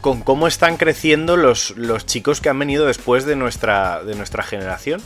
[0.00, 4.42] con cómo están creciendo los, los chicos que han venido después de nuestra, de nuestra
[4.42, 5.00] generación.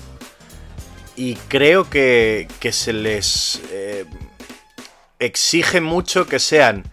[1.15, 4.07] Y creo que, que se les eh,
[5.19, 6.85] exige mucho que sean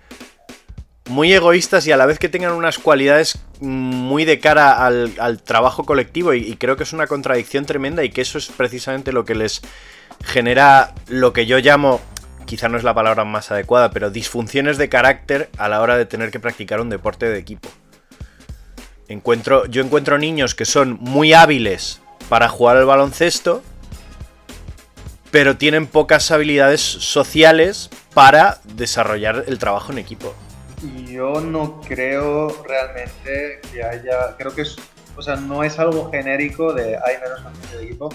[1.10, 5.84] muy egoístas y a la vez que tengan unas cualidades muy de cara al, trabajo
[5.84, 9.26] colectivo y, y, creo que es una contradicción tremenda y que eso es precisamente lo
[9.26, 9.62] que les
[10.24, 12.02] genera lo que yo llamo,
[12.46, 16.06] quizá no es la palabra más adecuada, pero disfunciones de carácter a la hora de
[16.06, 17.70] tener que practicar un deporte de equipo.
[19.08, 23.64] Encuentro, yo encuentro niños que son muy hábiles para jugar al baloncesto,
[25.32, 30.36] pero tienen pocas habilidades sociales para desarrollar el trabajo en equipo.
[31.06, 34.36] Yo no creo realmente que haya.
[34.38, 34.78] Creo que es.
[35.18, 38.10] O sea, no es algo genérico de hay menos conciencia de equipo.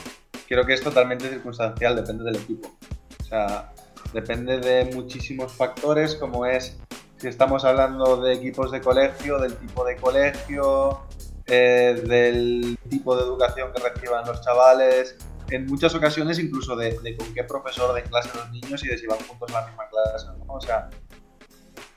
[0.49, 2.75] Creo que es totalmente circunstancial, depende del equipo.
[3.21, 3.73] O sea,
[4.13, 6.79] depende de muchísimos factores, como es
[7.17, 11.01] si estamos hablando de equipos de colegio, del tipo de colegio,
[11.47, 15.17] eh, del tipo de educación que reciban los chavales,
[15.51, 18.99] en muchas ocasiones incluso de, de, con qué profesor de clase los niños y de
[18.99, 20.27] si van juntos a la misma clase.
[20.39, 20.55] ¿no?
[20.55, 20.89] O sea,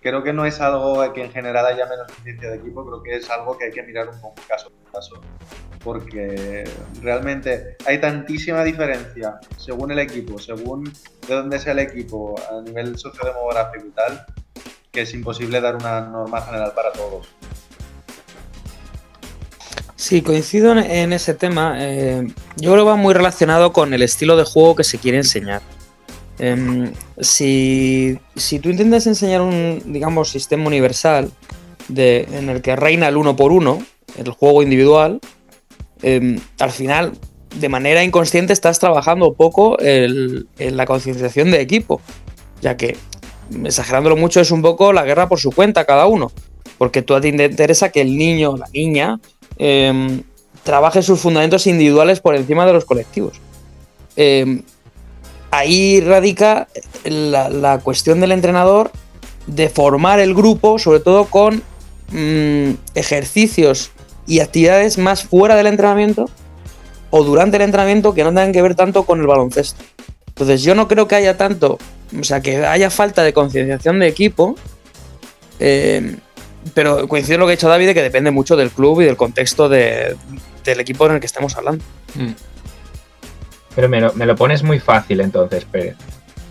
[0.01, 3.15] creo que no es algo que en general haya menos conciencia de equipo, creo que
[3.15, 5.21] es algo que hay que mirar un poco caso por caso.
[5.83, 6.63] Porque
[7.01, 10.91] realmente hay tantísima diferencia según el equipo, según
[11.27, 14.25] de dónde sea el equipo, a nivel sociodemográfico y tal,
[14.91, 17.27] que es imposible dar una norma general para todos.
[19.95, 21.75] Sí, coincido en ese tema.
[21.79, 25.17] Eh, yo creo que va muy relacionado con el estilo de juego que se quiere
[25.17, 25.61] enseñar.
[26.39, 31.31] Eh, si, si, tú intentas enseñar un, digamos, sistema universal
[31.87, 33.83] de, en el que reina el uno por uno,
[34.17, 35.19] el juego individual,
[36.03, 37.13] eh, al final,
[37.55, 42.01] de manera inconsciente, estás trabajando poco el, en la concienciación de equipo,
[42.61, 42.97] ya que,
[43.63, 46.31] exagerándolo mucho, es un poco la guerra por su cuenta cada uno,
[46.77, 49.19] porque tú a ti te interesa que el niño o la niña
[49.57, 50.21] eh,
[50.63, 53.41] trabaje sus fundamentos individuales por encima de los colectivos.
[55.51, 56.67] Ahí radica
[57.05, 58.91] la, la, cuestión del entrenador
[59.47, 61.63] de formar el grupo, sobre todo con
[62.11, 63.91] mmm, ejercicios
[64.27, 66.29] y actividades más fuera del entrenamiento
[67.09, 69.81] o durante el entrenamiento que no tengan que ver tanto con el baloncesto.
[70.27, 71.79] Entonces yo no creo que haya tanto,
[72.19, 74.55] o sea, que haya falta de concienciación de equipo,
[75.59, 76.17] eh,
[76.73, 79.17] pero coincido en lo que ha dicho David, que depende mucho del club y del
[79.17, 80.15] contexto de,
[80.63, 81.83] del equipo en el que estamos hablando.
[82.15, 82.31] Mm.
[83.77, 85.95] Pero me lo, me lo, pones muy fácil entonces, Pérez.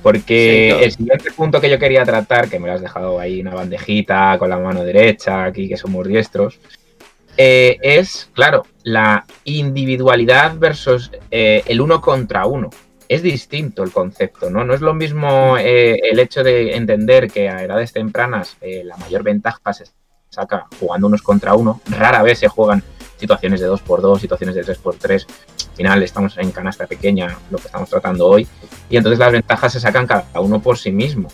[0.01, 3.41] Porque sí, el siguiente punto que yo quería tratar, que me lo has dejado ahí
[3.41, 6.61] una bandejita con la mano derecha, aquí que somos diestros,
[7.37, 12.71] eh, es, claro, la individualidad versus eh, el uno contra uno.
[13.09, 14.65] Es distinto el concepto, ¿no?
[14.65, 18.97] No es lo mismo eh, el hecho de entender que a edades tempranas eh, la
[18.99, 19.87] mayor ventaja se
[20.31, 21.81] saca jugando unos contra uno.
[21.91, 22.85] Rara vez se juegan
[23.19, 25.27] situaciones de 2x2, situaciones de 3x3.
[25.71, 28.47] Al final estamos en canasta pequeña, lo que estamos tratando hoy.
[28.89, 31.29] Y entonces las ventajas se sacan cada uno por sí mismo.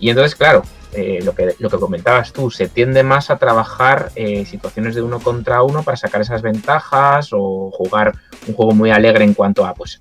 [0.00, 4.10] Y entonces, claro, eh, lo, que, lo que comentabas tú, se tiende más a trabajar
[4.14, 8.14] eh, situaciones de uno contra uno para sacar esas ventajas o jugar
[8.46, 10.00] un juego muy alegre en cuanto a pues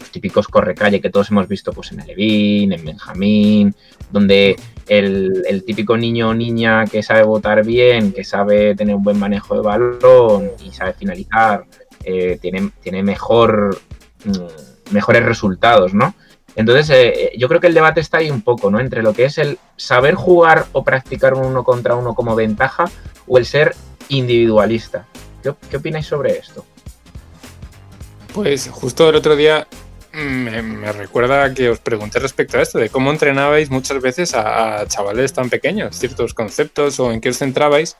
[0.00, 3.76] los típicos correcalle que todos hemos visto pues en Alevín, en Benjamín,
[4.10, 4.56] donde
[4.88, 9.18] el, el, típico niño o niña que sabe votar bien, que sabe tener un buen
[9.18, 11.64] manejo de balón y sabe finalizar,
[12.04, 13.78] eh, tiene, tiene mejor,
[14.24, 16.14] mm, mejores resultados, ¿no?
[16.56, 18.80] Entonces, eh, yo creo que el debate está ahí un poco, ¿no?
[18.80, 22.86] Entre lo que es el saber jugar o practicar un uno contra uno como ventaja
[23.26, 23.74] o el ser
[24.08, 25.06] individualista.
[25.42, 26.64] ¿Qué, qué opináis sobre esto?
[28.32, 29.66] Pues justo el otro día
[30.18, 35.32] me, recuerda que os pregunté respecto a esto, de cómo entrenabais muchas veces a, chavales
[35.32, 37.96] tan pequeños, ciertos conceptos o en qué os centrabais.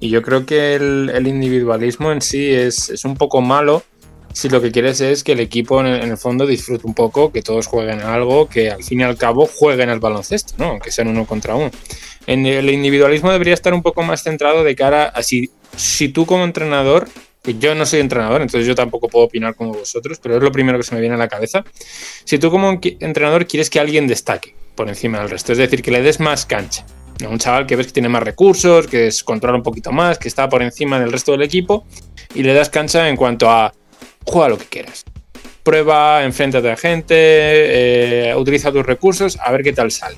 [0.00, 3.84] Y yo creo que el, individualismo en sí es, es, un poco malo
[4.32, 7.42] si lo que quieres es que el equipo en el, fondo disfrute un poco, que
[7.42, 10.70] todos jueguen algo, que al fin y al cabo jueguen al baloncesto, ¿no?
[10.70, 11.70] aunque sean uno contra uno.
[12.26, 16.44] En el individualismo debería estar un poco más centrado de cara a si tú como
[16.44, 17.08] entrenador
[17.44, 20.78] yo no soy entrenador, entonces yo tampoco puedo opinar como vosotros, pero es lo primero
[20.78, 21.64] que se me viene a la cabeza.
[22.24, 25.90] Si tú como entrenador quieres que alguien destaque por encima del resto, es decir, que
[25.90, 26.86] le des más cancha,
[27.28, 30.28] un chaval que ves que tiene más recursos, que es controla un poquito más, que
[30.28, 31.84] está por encima del resto del equipo,
[32.34, 33.74] y le das cancha en cuanto a
[34.24, 35.04] juega lo que quieras.
[35.64, 40.16] Prueba, enfréntate a gente, eh, utiliza tus recursos, a ver qué tal sale.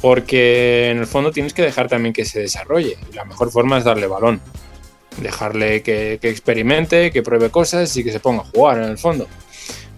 [0.00, 2.96] Porque en el fondo tienes que dejar también que se desarrolle.
[3.14, 4.40] La mejor forma es darle balón
[5.22, 9.26] dejarle que, experimente, que pruebe cosas y que se ponga a jugar en el fondo.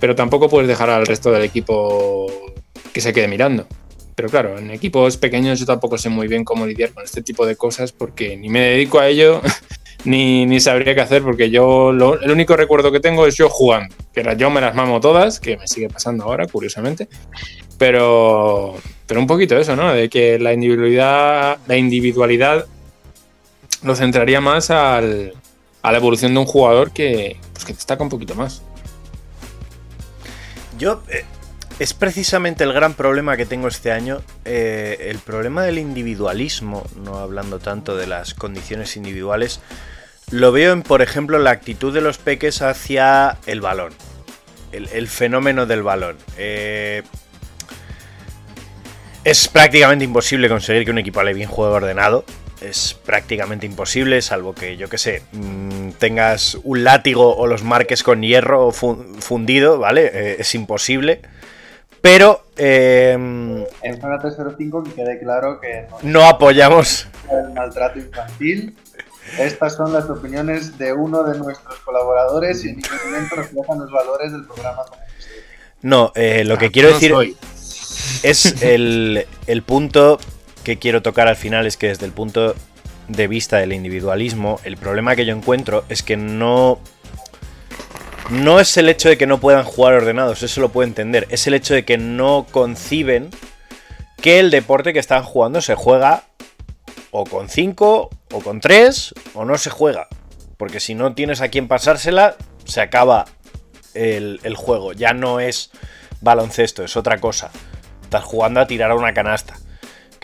[0.01, 2.27] Pero tampoco puedes dejar al resto del equipo
[2.93, 3.67] que se quede mirando.
[4.15, 7.47] Pero claro, en equipos pequeños yo tampoco sé muy bien cómo lidiar con este tipo
[7.47, 9.41] de cosas porque ni me dedico a ello
[10.05, 13.49] ni, ni sabría qué hacer porque yo lo, el único recuerdo que tengo es yo
[13.49, 13.95] jugando.
[14.13, 17.09] Que era yo me las mamo todas, que me sigue pasando ahora, curiosamente.
[17.79, 19.93] Pero, pero un poquito eso, ¿no?
[19.93, 22.67] De que la individualidad, la individualidad
[23.85, 25.35] lo centraría más al,
[25.83, 28.63] a la evolución de un jugador que, pues, que destaca un poquito más.
[30.79, 31.03] Yo.
[31.09, 31.25] Eh,
[31.81, 34.23] es precisamente el gran problema que tengo este año.
[34.45, 39.61] Eh, el problema del individualismo, no hablando tanto de las condiciones individuales.
[40.31, 43.93] Lo veo en, por ejemplo, la actitud de los peques hacia el balón.
[44.71, 46.17] El, el fenómeno del balón.
[46.39, 47.03] Eh,
[49.25, 52.25] es prácticamente imposible conseguir que un equipo ale bien juego ordenado
[52.69, 58.03] es prácticamente imposible, salvo que, yo que sé, mmm, tengas un látigo o los marques
[58.03, 60.11] con hierro fundido, ¿vale?
[60.13, 61.21] Eh, es imposible.
[62.01, 62.45] Pero...
[62.57, 68.77] Eh, en zona 305 que quede claro que no, no apoyamos el maltrato infantil.
[69.39, 73.91] Estas son las opiniones de uno de nuestros colaboradores y en ningún momento reflejan los
[73.91, 74.83] valores del programa.
[75.83, 77.15] No, eh, lo que quiero decir
[78.23, 80.19] es el, el punto
[80.65, 82.57] que quiero tocar al final es que desde el punto
[83.07, 86.81] de vista del individualismo, el problema que yo encuentro es que no...
[88.31, 91.27] No es el hecho de que no puedan jugar ordenados, eso lo puedo entender.
[91.29, 93.29] Es el hecho de que no conciben
[94.17, 96.25] que el deporte que están jugando se juega
[97.11, 100.09] o con 5 o con 3 o no se juega.
[100.57, 103.27] Porque si no tienes a quien pasársela, se acaba
[103.93, 104.95] el, el juego.
[104.95, 105.71] Ya no es
[106.23, 107.51] baloncesto, es otra cosa.
[108.05, 109.59] Estás jugando a tirar a una canasta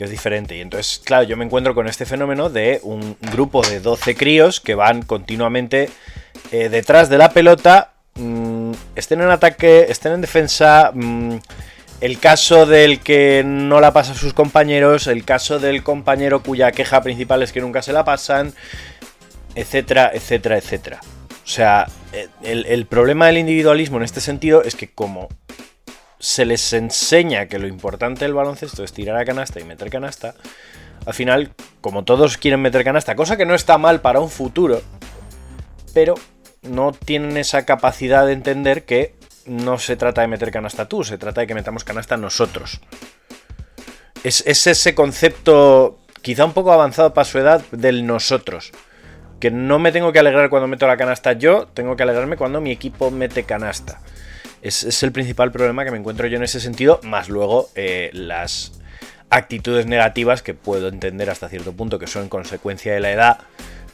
[0.00, 0.56] que es diferente.
[0.56, 4.58] Y entonces, claro, yo me encuentro con este fenómeno de un grupo de 12 críos
[4.58, 5.90] que van continuamente
[6.52, 10.90] eh, detrás de la pelota, mmm, estén en ataque, estén en defensa.
[10.94, 11.36] Mmm,
[12.00, 16.72] el caso del que no la pasa a sus compañeros, el caso del compañero cuya
[16.72, 18.54] queja principal es que nunca se la pasan,
[19.54, 21.00] etcétera, etcétera, etcétera.
[21.44, 21.86] O sea,
[22.42, 25.28] el, el problema del individualismo en este sentido es que como
[26.20, 30.35] se les enseña que lo importante del baloncesto es tirar a canasta y meter canasta,
[31.06, 34.83] al final, como todos quieren meter canasta, cosa que no está mal para un futuro,
[35.94, 36.14] pero
[36.62, 39.14] no tienen esa capacidad de entender que
[39.46, 42.80] no se trata de meter canasta tú, se trata de que metamos canasta nosotros.
[44.22, 48.72] Es, es ese concepto, quizá un poco avanzado para su edad, del nosotros.
[49.40, 52.61] Que no me tengo que alegrar cuando meto la canasta yo, tengo que alegrarme cuando
[52.61, 54.02] mi equipo mete canasta.
[54.62, 58.11] Es, es, el principal problema que me encuentro yo en ese sentido, más luego eh,
[58.12, 58.73] las
[59.31, 63.38] actitudes negativas que puedo entender hasta cierto punto que son consecuencia de la edad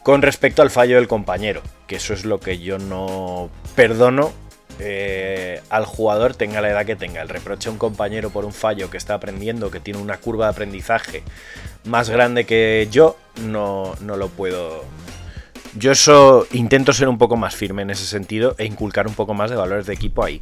[0.03, 4.33] con respecto al fallo del compañero, que eso es lo que yo no perdono
[4.79, 7.23] eh, al jugador tenga la edad que tenga.
[7.23, 10.47] El reproche a un compañero por un fallo que está aprendiendo, que tiene una curva
[10.47, 11.23] de aprendizaje
[11.85, 14.85] más grande que yo, no, no lo puedo
[15.79, 19.35] yo eso intento ser un poco más firme en ese sentido e inculcar un poco
[19.35, 20.41] más de valores de equipo ahí.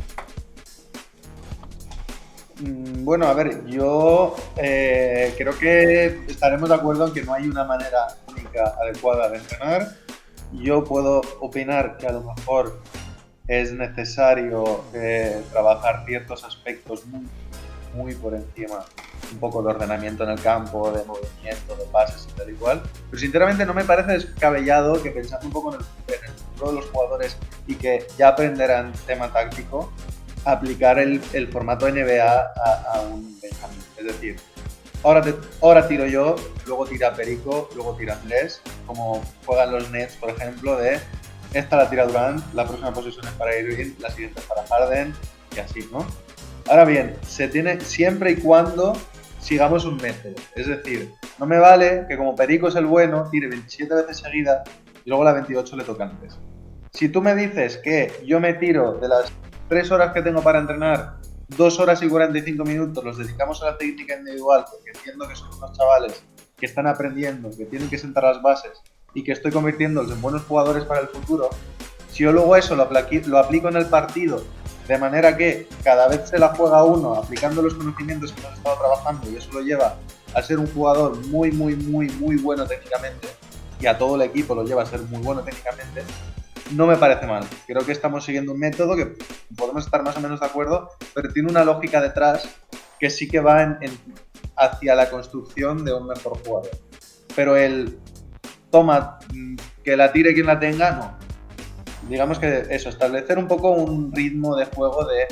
[2.60, 7.48] Mm, bueno, a ver, yo eh, creo que estaremos de acuerdo en que no hay
[7.48, 9.96] una manera única adecuada de entrenar.
[10.52, 12.80] Yo puedo opinar que a lo mejor
[13.48, 17.26] es necesario eh, trabajar ciertos aspectos muy,
[17.94, 18.84] muy por encima
[19.32, 22.82] un poco de ordenamiento en el campo, de movimiento, de pases y tal igual.
[23.10, 26.70] Pero sinceramente no me parece descabellado que pensando un poco en el, en el futuro
[26.70, 27.36] de los jugadores
[27.66, 29.92] y que ya aprenderán tema táctico,
[30.44, 33.78] aplicar el, el formato NBA a, a, un Benjamín.
[33.96, 34.36] Es decir,
[35.02, 36.36] ahora, te, ahora tiro yo,
[36.66, 41.00] luego tira Perico, luego tira Andrés, como juegan los Nets, por ejemplo, de
[41.54, 45.14] esta la tira Durant, la próxima posición es para Irving, la siguiente es para Harden
[45.54, 46.06] y así, ¿no?
[46.68, 48.94] Ahora bien, se tiene siempre y cuando
[49.38, 50.34] sigamos un método.
[50.54, 54.64] Es decir, no me vale que como Perico es el bueno, tire 27 veces seguida
[55.04, 56.38] y luego la 28 le toca antes.
[56.92, 59.30] Si tú me dices que yo me tiro de las
[59.68, 61.16] 3 horas que tengo para entrenar,
[61.48, 65.52] 2 horas y 45 minutos los dedicamos a la técnica individual, porque entiendo que son
[65.58, 66.24] unos chavales
[66.56, 68.80] que están aprendiendo, que tienen que sentar las bases
[69.12, 71.50] y que estoy convirtiéndolos en buenos jugadores para el futuro,
[72.10, 72.88] si yo luego eso lo,
[73.26, 74.42] lo aplico en el partido
[74.86, 78.78] de manera que cada vez se la juega uno aplicando los conocimientos que hemos estado
[78.78, 79.96] trabajando y eso lo lleva
[80.34, 83.28] a ser un jugador muy, muy, muy, muy bueno técnicamente
[83.80, 86.02] y a todo el equipo lo lleva a ser muy bueno técnicamente,
[86.72, 87.44] no me parece mal.
[87.66, 89.16] Creo que estamos siguiendo un método que
[89.56, 92.48] podemos estar más o menos de acuerdo, pero tiene una lógica detrás
[92.98, 93.98] que sí que va en,
[94.56, 96.70] hacia la construcción de un mejor jugador.
[97.36, 97.98] Pero el
[98.70, 101.23] toma, mm, que la tire quien la tenga, no
[102.08, 105.26] digamos que eso, establecer un poco un ritmo de juego de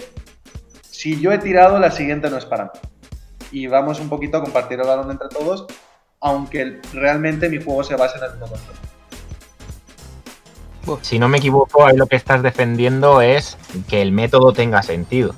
[1.02, 2.70] si yo he tirado, la siguiente no es para mí.
[3.50, 5.66] Y vamos un poquito a compartir el balón entre todos,
[6.20, 8.56] aunque realmente mi juego se base en el mismo
[11.02, 13.58] Si no me equivoco, ahí lo que estás defendiendo es
[13.88, 15.34] que el método tenga sentido.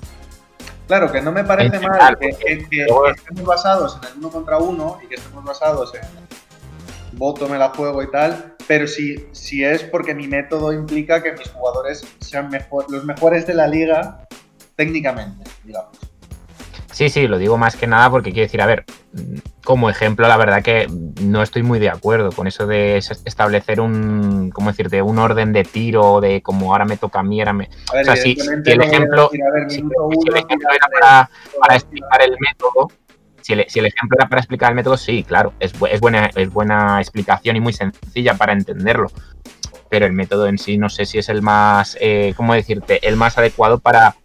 [0.86, 5.06] Claro, que no me parece mal que, estemos basados en el uno contra uno y
[5.06, 6.02] que estemos basados en
[7.16, 11.32] voto, me la juego y tal, pero si, si es porque mi método implica que
[11.32, 14.26] mis jugadores sean mejor, los mejores de la liga
[14.76, 15.96] técnicamente, digamos.
[16.94, 18.84] Sí, sí, lo digo más que nada porque quiero decir, a ver,
[19.64, 20.86] como ejemplo, la verdad que
[21.20, 25.02] no estoy muy de acuerdo con eso de establecer un, ¿cómo decirte?
[25.02, 27.68] Un orden de tiro, de como ahora me toca a mí, ahora me...
[28.00, 32.88] o sea, si, el ejemplo, era para, para explicar el método,
[33.44, 37.56] si el, ejemplo era para explicar el método, sí, claro, es, buena, es buena explicación
[37.56, 39.10] y muy sencilla para entenderlo.
[39.90, 43.16] Pero el método en sí no sé si es el más, eh, ¿cómo decirte?, el
[43.16, 44.16] más adecuado para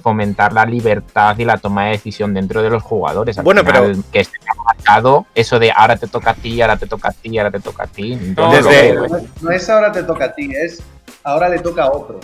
[0.00, 3.36] fomentar la libertad y la toma de decisión dentro de los jugadores.
[3.42, 7.10] bueno, pero que esté marcado eso de ahora te toca a ti, ahora te toca
[7.10, 8.14] a ti, ahora te toca a ti.
[8.14, 8.52] No,
[9.42, 10.82] no es ahora te toca a ti, es
[11.24, 12.20] ahora le toca a otro.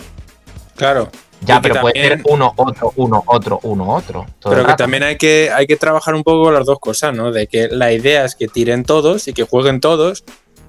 [0.75, 1.09] Claro.
[1.41, 4.25] Ya, pero puede ser uno, otro, uno, otro, uno, otro.
[4.43, 7.31] pero que también hay que, hay que trabajar un poco las dos cosas, ¿no?
[7.31, 10.25] De que la idea es que tiren todos y que jueguen todos,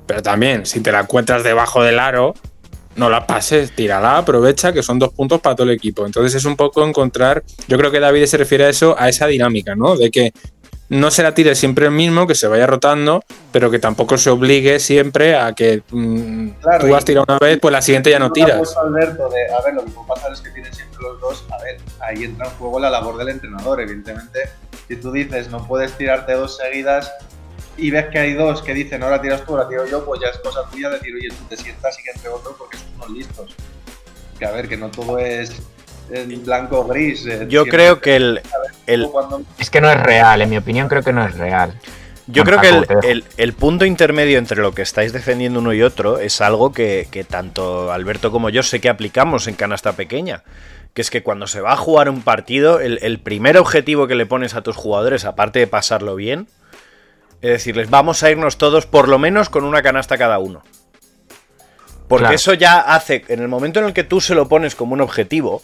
[0.07, 2.35] pero también si te la encuentras debajo del aro,
[2.97, 6.07] no la pases, tírala, aprovecha, que son dos puntos para todo el equipo.
[6.07, 9.27] Entonces es un poco encontrar, yo creo que David se refiere a eso, a esa
[9.27, 9.97] dinámica, ¿no?
[9.97, 10.33] De que
[10.91, 13.22] no se la tire siempre el mismo, que se vaya rotando,
[13.53, 16.49] pero que tampoco se obligue siempre a que mm,
[16.80, 18.76] tú has tirado una vez, pues la siguiente ya no tiras.
[18.76, 21.62] Alberto, de, a ver, lo que puede pasar es que tienen siempre los dos, a
[21.62, 24.51] ver, ahí entra en juego la labor del entrenador, evidentemente.
[24.88, 27.12] Si tú dices no puedes tirarte dos seguidas
[27.76, 30.26] y ves que hay dos que dicen ahora tiras tú, ahora tiro yo, pues ya
[30.26, 33.11] es cosa tuya decir, oye, tú te sientas y que entre otro porque son unos
[33.11, 33.55] listos.
[34.41, 35.62] Que a ver, que no todo es
[36.13, 37.27] en blanco gris.
[37.27, 38.41] Eh, Yo creo que el,
[39.59, 41.75] Es que no es real, en mi opinión creo que no es real.
[42.27, 46.41] Yo creo que el, punto intermedio entre lo que estáis defendiendo uno y otro es
[46.41, 50.43] algo que, tanto Alberto como yo sé que aplicamos en canasta pequeña.
[50.95, 54.27] Que es que cuando se va a jugar un partido, el, primer objetivo que le
[54.27, 56.49] pones a tus jugadores, aparte de pasarlo bien,
[57.43, 60.63] es decirles, vamos a irnos todos por lo menos con una canasta cada uno.
[62.09, 64.95] Porque eso ya hace, en el momento en el que tú se lo pones como
[64.95, 65.63] un objetivo,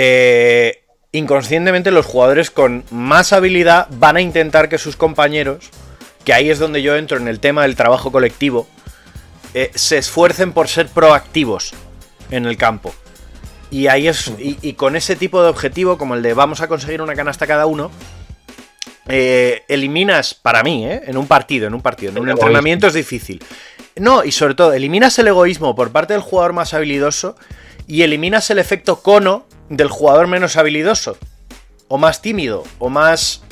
[0.00, 5.70] eh, inconscientemente los jugadores con más habilidad van a intentar que sus compañeros,
[6.24, 8.68] que ahí es donde yo entro en el tema del trabajo colectivo,
[9.54, 11.72] eh, se esfuercen por ser proactivos
[12.30, 12.94] en el campo.
[13.72, 14.30] Y ahí es.
[14.38, 17.66] Y, con ese tipo de objetivo, como el de vamos a conseguir una canasta cada
[17.66, 17.90] uno,
[19.08, 23.42] eh, eliminas, para mí, en un partido, en un partido, en un entrenamiento es difícil.
[23.96, 27.34] No, y sobre todo, eliminas el egoísmo por parte del jugador más habilidoso
[27.88, 31.16] y eliminas el efecto cono del jugador menos habilidoso,
[31.88, 33.42] o más tímido, o más...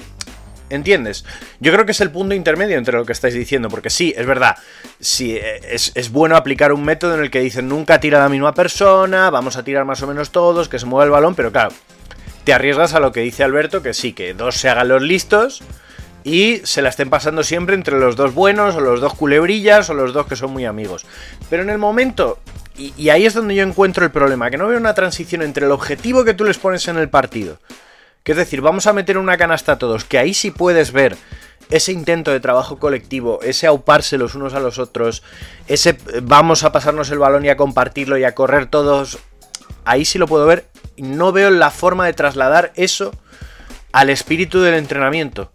[0.69, 1.25] ¿Entiendes?
[1.61, 4.27] Yo creo que es el punto intermedio entre lo que estáis diciendo, porque sí, es
[4.27, 4.57] verdad,
[4.99, 8.53] sí, eh, es, bueno aplicar un método en el que dicen nunca tira la misma
[8.53, 11.71] persona, vamos a tirar más o menos todos, que se mueva el balón, pero claro,
[12.43, 15.63] te arriesgas a lo que dice Alberto, que sí, que dos se hagan los listos
[16.25, 19.95] y se la estén pasando siempre entre los dos buenos, o los dos culebrillas, o
[19.95, 21.07] los dos que son muy amigos.
[21.49, 22.41] Pero en el momento
[22.79, 25.73] y, ahí es donde yo encuentro el problema, que no veo una transición entre el
[25.73, 27.59] objetivo que tú les pones en el partido,
[28.23, 31.17] que es decir, vamos a meter una canasta a todos, que ahí sí puedes ver
[31.71, 35.23] ese intento de trabajo colectivo, ese auparse los unos a los otros,
[35.67, 39.19] ese vamos a pasarnos el balón y a compartirlo y a correr todos,
[39.85, 40.67] ahí sí lo puedo ver,
[40.97, 43.13] no veo la forma de trasladar eso
[43.93, 45.51] al espíritu del entrenamiento,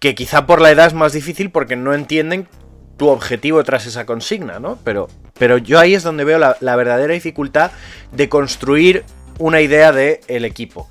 [0.00, 2.48] que quizá por la edad es más difícil porque no entienden
[2.96, 4.78] tu objetivo tras esa consigna, ¿no?
[4.84, 7.70] Pero, pero yo ahí es donde veo la, la verdadera dificultad
[8.12, 9.04] de construir
[9.38, 10.88] una idea del el equipo.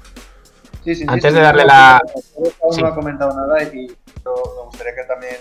[0.83, 2.21] Sí, sí, sí, Antes sí, de darle la- sí,
[2.63, 2.81] Aún Sí.
[2.81, 5.35] no ha comentado nada y yo me gustaría que también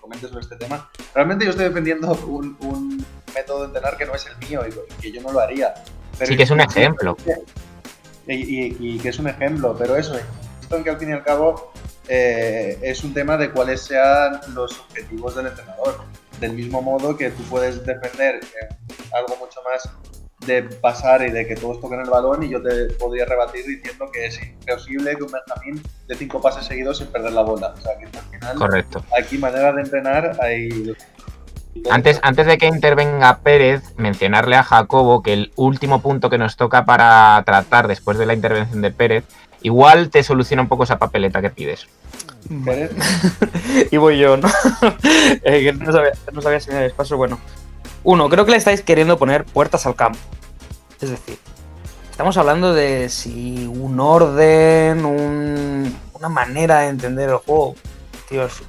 [0.00, 0.88] comentes sobre este tema.
[1.14, 5.00] Realmente yo estoy defendiendo un, un método de entrenar que no es el mío y
[5.02, 5.74] que yo no lo haría.
[6.16, 7.16] Pero Sí, que es un ejemplo.
[8.26, 10.14] Y, y- y que es un ejemplo, pero eso,
[10.60, 11.72] esto en que al fin y al cabo
[12.08, 16.04] eh, es un tema de cuáles sean los objetivos del entrenador.
[16.40, 18.40] Del mismo modo que tú puedes defender
[19.12, 19.90] algo mucho más
[20.46, 24.08] de pasar y de que todos toquen el balón y yo te podría rebatir diciendo
[24.12, 27.74] que es imposible que un Benjamín de cinco pases seguidos sin perder la bola.
[27.76, 29.04] O sea que al final Correcto.
[29.18, 30.94] aquí manera de entrenar hay...
[31.90, 36.56] Antes, antes de que intervenga Pérez, mencionarle a Jacobo que el último punto que nos
[36.56, 39.24] toca para tratar después de la intervención de Pérez,
[39.62, 41.86] igual te soluciona un poco esa papeleta que pides.
[43.90, 44.48] Y voy yo, ¿no?
[45.44, 47.16] Eh, que no sabía, no sabía si me dabais paso.
[47.16, 47.38] Bueno,
[48.04, 50.18] uno, creo que le estáis queriendo poner puertas al campo.
[51.00, 51.38] Es decir,
[52.10, 57.74] estamos hablando de si un orden, un- una manera de entender el juego.
[58.28, 58.62] Tíos,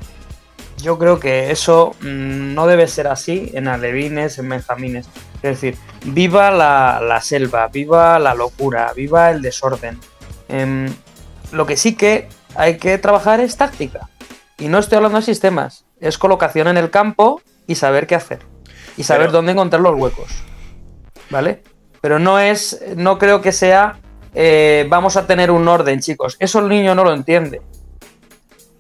[0.77, 5.07] yo creo que eso mm, no debe ser así en alevines, en benjamines.
[5.41, 9.99] Es decir, viva la, la selva, viva la locura, viva el desorden.
[10.49, 10.93] Em,
[11.51, 14.09] lo que sí que hay que trabajar es táctica.
[14.57, 18.39] Y no estoy hablando de sistemas, es colocación en el campo y saber qué hacer.
[18.97, 20.29] Y saber Pero- dónde encontrar los huecos.
[21.29, 21.63] ¿Vale?
[22.01, 23.99] Pero no es, no creo que sea,
[24.33, 26.35] eh, vamos a tener un orden, chicos.
[26.39, 27.61] Eso el niño no lo entiende.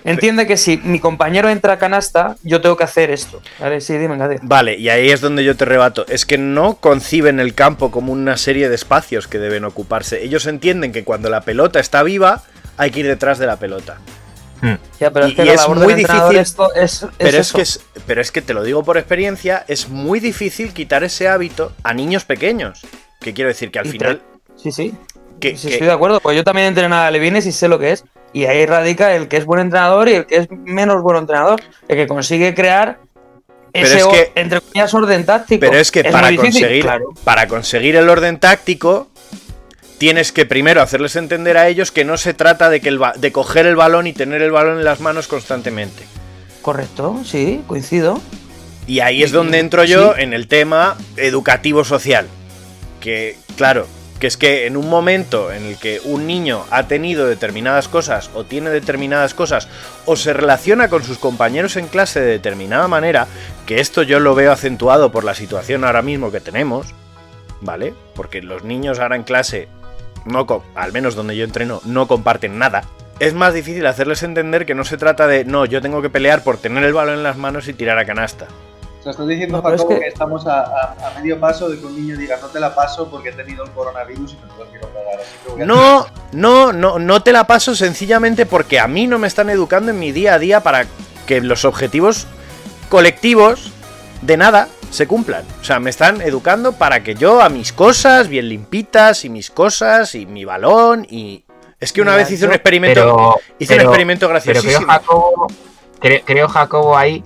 [0.03, 3.41] Entiende que si mi compañero entra a canasta, yo tengo que hacer esto.
[3.59, 3.81] ¿Vale?
[3.81, 4.39] Sí, dime, Gade.
[4.41, 6.05] Vale, y ahí es donde yo te rebato.
[6.07, 10.23] Es que no conciben el campo como una serie de espacios que deben ocuparse.
[10.23, 12.43] Ellos entienden que cuando la pelota está viva,
[12.77, 13.97] hay que ir detrás de la pelota.
[14.99, 17.37] Ya, pero Y- es que y la es labor muy difícil- esto es, es Pero
[17.37, 21.03] es, que es, pero es que te lo digo por experiencia, es muy difícil quitar
[21.05, 22.81] ese hábito a niños pequeños.
[23.21, 24.21] Que quiero decir que al Y final.
[24.57, 24.93] Sí, sí.
[25.39, 27.79] Que, Sí, que- estoy de acuerdo, pues yo también entreno a Levines y sé lo
[27.79, 28.03] que es.
[28.33, 31.61] Y ahí radica el que es buen entrenador y el que es menos buen entrenador.
[31.87, 32.99] El que consigue crear
[33.73, 35.59] Pero ese, es o- que- entre comillas, orden táctico.
[35.61, 37.05] Pero es que para, difícil, conseguir, claro.
[37.23, 39.07] para conseguir el orden táctico,
[39.97, 43.31] tienes que primero hacerles entender a ellos que no se trata de, que el de
[43.31, 46.03] coger el balón y tener el balón en las manos constantemente.
[46.61, 48.21] Correcto, sí, coincido.
[48.85, 52.27] Y ahí es donde entro yo en el tema educativo-social.
[52.99, 53.87] Que, claro,
[54.19, 58.29] que es que en un momento en el que un niño ha tenido determinadas cosas
[58.33, 59.69] o tiene determinadas cosas
[60.05, 63.27] o se relaciona con sus compañeros en clase de determinada manera,
[63.65, 66.93] que esto yo lo veo acentuado por la situación ahora mismo que tenemos,
[67.61, 67.93] ¿vale?
[68.13, 69.69] Porque los niños ahora en clase,
[70.25, 70.45] no
[70.75, 72.83] al menos donde yo entreno, no comparten nada.
[73.19, 76.43] Es más difícil hacerles entender que no se trata de, no, yo tengo que pelear
[76.43, 78.47] por tener el balón en las manos y tirar a canasta.
[78.99, 80.07] O sea, estás diciendo, No, pero es Jacobo, que- que...
[80.09, 83.09] estamos a, a- a medio paso de que un niño diga no te la paso
[83.09, 85.19] porque he tenido el coronavirus y me lo quiero pegar.
[85.21, 89.07] Así que voy a- No, no, no, no te la paso sencillamente porque a mí
[89.07, 90.85] no me están educando en mi día a día para
[91.25, 92.27] que los objetivos
[92.89, 93.71] colectivos
[94.21, 95.43] de nada se cumplan.
[95.61, 99.49] O sea, me están educando para que yo a mis cosas bien limpitas y mis
[99.51, 101.43] cosas y mi balón y
[101.79, 104.91] es que una Mira, vez hice un experimento, Pero, hice un experimento pero creo, graciosísimo.
[104.91, 105.47] Jacobo,
[106.01, 107.23] cre- creo, Jacobo, ahí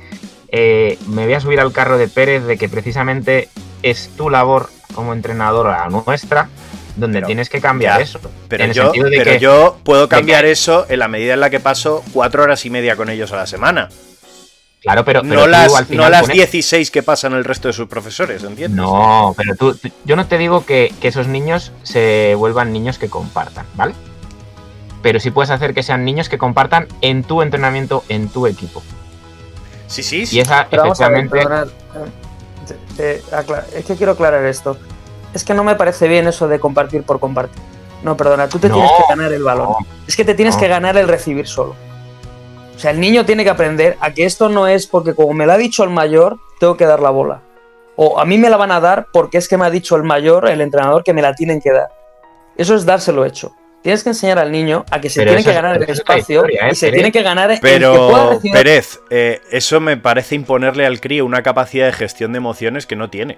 [0.56, 3.49] eh, me voy a subir al carro de Pérez de que precisamente
[3.82, 6.47] es tu labor como entrenador a la nuestra
[6.95, 8.20] donde Pero- tienes que cambiar ya, eso.
[8.47, 11.34] Pero, en yo, sentido de pero que- yo puedo que- cambiar eso en la medida
[11.34, 13.89] en la que paso cuatro horas y media con ellos a la semana.
[14.80, 17.45] Claro, pero, pero no tú las, al final no las pones- 16 que pasan el
[17.45, 18.78] resto de sus profesores, ¿entiendes?
[18.78, 22.99] No, pero tú, tú- yo no te digo que, que esos niños se vuelvan niños
[22.99, 23.95] que compartan, ¿vale?
[25.01, 28.84] Pero sí puedes hacer que sean niños que compartan en tu entrenamiento, en tu equipo.
[29.88, 30.40] Sí, sí, Y sí.
[30.40, 31.30] esa, Pero vamos a ver,
[32.98, 33.44] eh, eh,
[33.76, 34.78] es que quiero aclarar esto.
[35.34, 37.62] Es que no me parece bien eso de compartir por compartir.
[38.04, 39.70] No, perdona, tú te No, tienes que ganar el balón.
[39.70, 39.78] no,
[40.08, 40.62] es que te tienes no.
[40.62, 41.76] que ganar el recibir solo.
[42.76, 45.46] O sea, el niño tiene que aprender a que esto no es porque como me
[45.46, 47.42] lo ha dicho el mayor, tengo que dar la bola.
[47.96, 50.04] O a mí me la van a dar porque es que me ha dicho el
[50.04, 51.90] mayor, el entrenador, que me la tienen que dar.
[52.58, 53.54] Eso es dárselo hecho.
[53.84, 56.36] Tienes que enseñar al niño a que se Pero tiene que ganar el es espacio
[56.38, 56.96] historia, ¿eh, y se Pérez?
[56.96, 61.02] tiene que ganar el que Pero, pueda recibir Pérez, eh, eso me parece imponerle al
[61.02, 63.38] crío una capacidad de gestión de emociones que no tiene.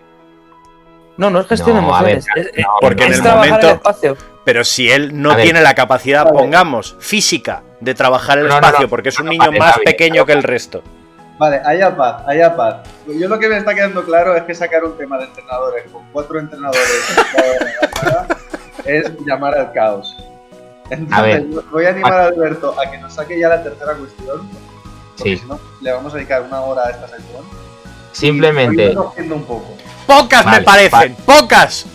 [1.18, 2.48] No, no es gestión No, de ver, emociones.
[2.54, 4.18] es, no, porque en el momento- el.
[4.44, 5.46] Pero si él no A ver.
[5.46, 8.68] tiene la capacidad, pongamos, física, de trabajar el No, no, no.
[8.68, 10.84] espacio, porque es un No, niño vale, más pequeño pero- que el resto.
[11.40, 12.88] Vale, allá paz, allá paz.
[13.08, 16.04] Yo lo que me está quedando claro es que sacar un tema de entrenadores con
[16.14, 16.82] cuatro entrenadores
[18.86, 20.16] es llamar al caos.
[20.90, 21.46] Entonces, A ver.
[21.72, 24.48] voy a animar a Alberto a que nos saque ya la tercera cuestión,
[25.18, 25.38] porque Sí.
[25.38, 27.44] si no, le vamos a dedicar una hora a esta sección.
[28.12, 28.96] Simplemente.
[28.98, 29.76] Un poco.
[30.08, 31.86] Pocas me parecen, pocas.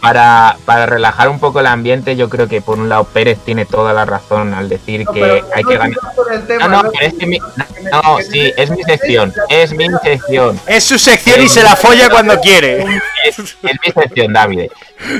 [0.00, 3.64] Para, para relajar un poco el ambiente, yo creo que por un lado Pérez tiene
[3.66, 5.96] toda la razón al decir No, que pero hay no que ganar.
[6.46, 6.90] tema, No, no, ¿no?
[6.92, 10.60] pero es que mi- no, sí, es mi sección, es mi sección.
[10.68, 12.84] Es su sección y se la folla cuando quiere.
[13.24, 14.70] Es, es mi sección, David.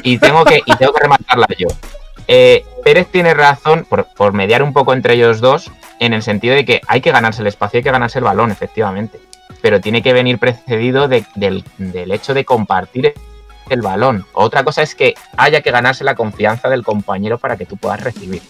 [0.05, 1.67] Y tengo que, y tengo que rematarla yo.
[2.29, 5.71] Eh, Pérez tiene razón por, por mediar un poco entre ellos dos,
[6.01, 8.51] en el sentido de que hay que ganarse el espacio, hay que ganarse el balón,
[8.51, 9.19] efectivamente.
[9.63, 13.15] Pero tiene que venir precedido de- del, del hecho de compartir
[13.71, 14.25] el balón.
[14.33, 18.01] Otra cosa es que haya que ganarse la confianza del compañero para que tú puedas
[18.03, 18.43] recibir.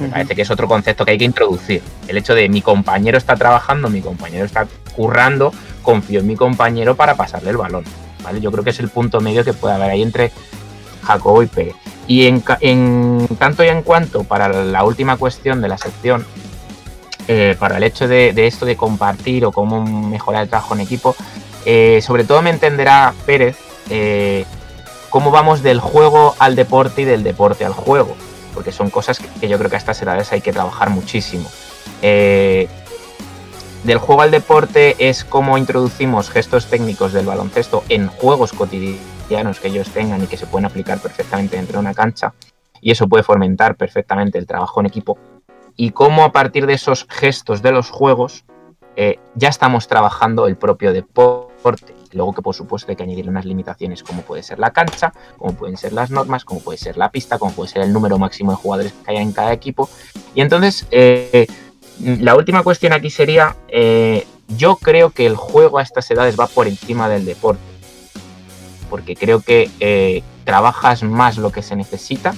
[0.00, 1.82] Me parece que es otro concepto que hay que introducir.
[2.06, 6.96] El hecho de mi compañero está trabajando, mi compañero está currando, confío en mi compañero
[6.96, 7.84] para pasarle el balón.
[8.22, 8.40] ¿vale?
[8.42, 10.32] Yo creo que es el punto medio que puede haber ahí entre
[11.06, 11.74] Jacobo y Pérez.
[12.06, 12.42] Y en,
[13.38, 16.26] tanto y en cuanto para la última cuestión de la sección,
[17.28, 21.16] eh, para el hecho de, esto de compartir o cómo mejorar el trabajo en equipo,
[21.64, 23.56] eh, sobre todo me entenderá Pérez
[23.90, 24.44] eh,
[25.10, 28.14] cómo vamos del juego al deporte y del deporte al juego,
[28.54, 31.50] porque son cosas que, que yo creo que a estas edades hay que trabajar muchísimo.
[32.00, 32.68] Del
[33.98, 39.90] juego al deporte es cómo introducimos gestos técnicos del baloncesto en juegos cotidianos que ellos
[39.90, 42.32] tengan y que se pueden aplicar perfectamente dentro de una cancha,
[42.80, 45.18] y eso puede fomentar perfectamente el trabajo en equipo,
[45.76, 48.44] y cómo a partir de esos gestos de los juegos
[48.96, 51.94] eh, ya estamos trabajando el propio deporte.
[52.12, 55.52] Luego que por supuesto hay que añadir unas limitaciones como puede ser la cancha, como
[55.54, 58.52] pueden ser las normas, como puede ser la pista, como puede ser el número máximo
[58.52, 59.90] de jugadores que haya en cada equipo.
[60.34, 61.46] Y entonces, eh,
[62.00, 66.46] la última cuestión aquí sería, eh, yo creo que el juego a estas edades va
[66.46, 67.60] por encima del deporte.
[68.88, 72.34] Porque creo que eh, trabajas más lo que se necesita,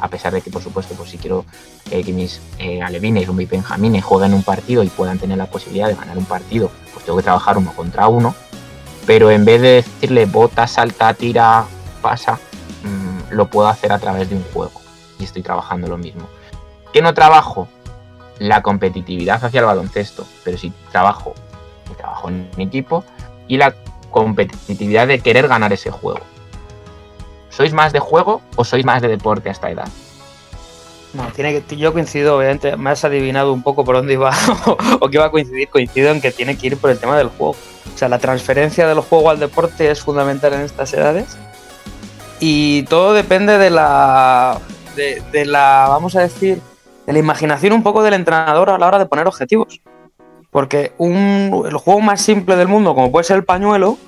[0.00, 1.44] a pesar de que por supuesto, pues si quiero
[1.90, 5.88] que mis eh, alevines o mis benjamines jueguen un partido y puedan tener la posibilidad
[5.88, 8.34] de ganar un partido, pues tengo que trabajar uno contra uno.
[9.06, 11.64] Pero en vez de decirle bota, salta, tira,
[12.00, 12.38] pasa,
[12.84, 14.80] mmm, lo puedo hacer a través de un juego.
[15.18, 16.28] Y estoy trabajando lo mismo.
[16.92, 17.68] ¿Qué no trabajo?
[18.38, 20.26] La competitividad hacia el baloncesto.
[20.44, 21.34] Pero sí trabajo,
[21.96, 23.04] trabajo en equipo
[23.48, 23.74] y la
[24.10, 26.20] competitividad de querer ganar ese juego.
[27.48, 29.88] ¿Sois más de juego o sois más de deporte a esta edad?
[31.12, 34.32] No, tiene que, yo coincido, obviamente, me has adivinado un poco por dónde iba
[35.00, 35.68] o que iba a coincidir.
[35.68, 37.56] Coincido en que tiene que ir por el tema del juego.
[37.92, 41.36] O sea, la transferencia del juego al deporte es fundamental en estas edades.
[42.38, 44.58] Y todo depende de la.
[44.94, 45.86] De la.
[45.88, 46.60] Vamos a decir.
[47.06, 49.80] De la imaginación un poco del entrenador a la hora de poner objetivos.
[50.50, 53.98] Porque un, el juego más simple del mundo, como puede ser el pañuelo,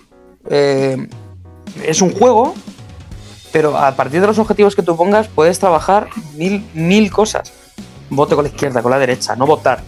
[0.48, 1.08] eh,
[1.84, 2.54] es un juego
[3.52, 7.52] pero a partir de los objetivos que tú pongas puedes trabajar mil, mil cosas.
[8.08, 9.82] Vote con la izquierda, con la derecha, no votar.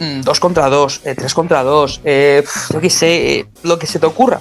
[0.00, 3.86] Mm, Dos contra dos, eh, tres contra dos, eh, yo qué sé, eh, lo que
[3.86, 4.40] se te ocurra.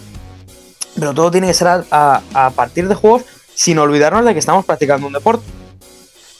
[0.97, 3.23] Pero todo tiene que ser a, a- a partir de juegos
[3.53, 5.43] sin olvidarnos de que estamos practicando un deporte.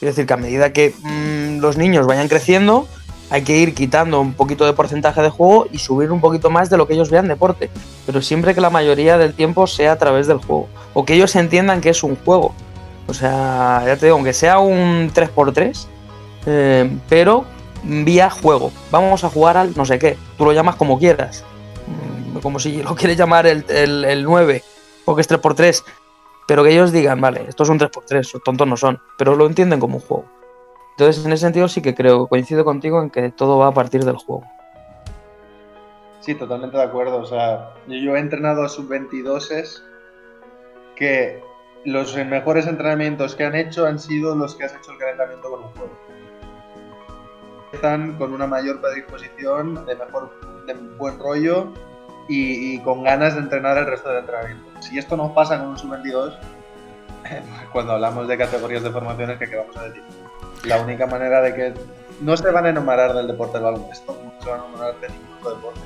[0.00, 2.88] decir, que a medida que mm, los niños vayan creciendo,
[3.30, 6.70] hay que ir quitando un poquito de porcentaje de juego y subir un poquito más
[6.70, 7.70] de lo que ellos vean deporte.
[8.06, 10.68] Pero siempre que la mayoría del tiempo sea a través del juego.
[10.94, 12.54] O que ellos entiendan que es un juego.
[13.08, 15.86] O sea, ya te digo, aunque sea un 3x3,
[16.46, 17.44] eh, pero
[17.82, 18.72] vía juego.
[18.90, 20.16] Vamos a jugar al no sé qué.
[20.38, 21.44] Tú lo llamas como quieras.
[21.86, 24.62] Mm, Como si lo quieres llamar el, el, el 9
[25.04, 25.82] o que es 3x3.
[26.46, 29.00] Pero que ellos digan, vale, esto es un 3x3, tontos no son.
[29.18, 30.26] Pero lo entienden como un juego.
[30.98, 34.02] Entonces, en ese sentido sí que creo, coincido contigo en que todo va a partir
[34.02, 34.44] del juego.
[36.20, 37.18] Sí, totalmente de acuerdo.
[37.18, 39.82] O sea, yo, he entrenado a sub-22
[40.96, 41.42] que
[41.84, 45.64] los mejores entrenamientos que han hecho han sido los que has hecho el calentamiento con
[45.64, 45.92] un juego.
[47.74, 50.32] Están con una mayor predisposición, de mejor,
[50.96, 51.74] buen rollo
[52.26, 54.64] y, con ganas de entrenar el resto del entrenamiento.
[54.80, 56.38] Si esto no pasa con un sub-22,
[57.72, 60.02] cuando hablamos de categorías de formaciones, ¿qué, qué vamos a decir?
[60.64, 61.74] La única manera de que
[62.20, 65.08] no se van a enamorar del deporte del baloncesto, no se van a enamorar de
[65.08, 65.80] ningún otro deporte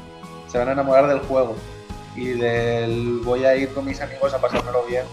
[0.50, 1.56] se van a enamorar del juego
[2.16, 5.04] y del voy a ir con mis amigos a pasármelo bien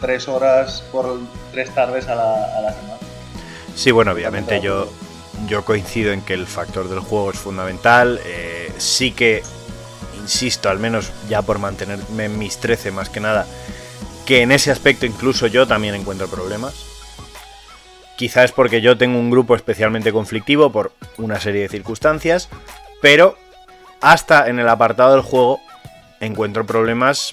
[0.00, 1.18] tres horas por
[1.50, 2.98] tres tardes a la, a la semana.
[3.74, 4.88] Sí, bueno, obviamente yo,
[5.48, 8.20] yo coincido en que el factor del juego es fundamental.
[8.24, 9.42] eh, sí que,
[10.20, 13.46] insisto, al menos ya por mantenerme en mis 13 más que nada,
[14.24, 16.91] que en ese aspecto incluso yo también encuentro problemas.
[18.22, 22.48] Quizás porque yo tengo un grupo especialmente conflictivo por una serie de circunstancias,
[23.00, 23.36] pero
[24.00, 25.60] hasta en el apartado del juego
[26.20, 27.32] encuentro problemas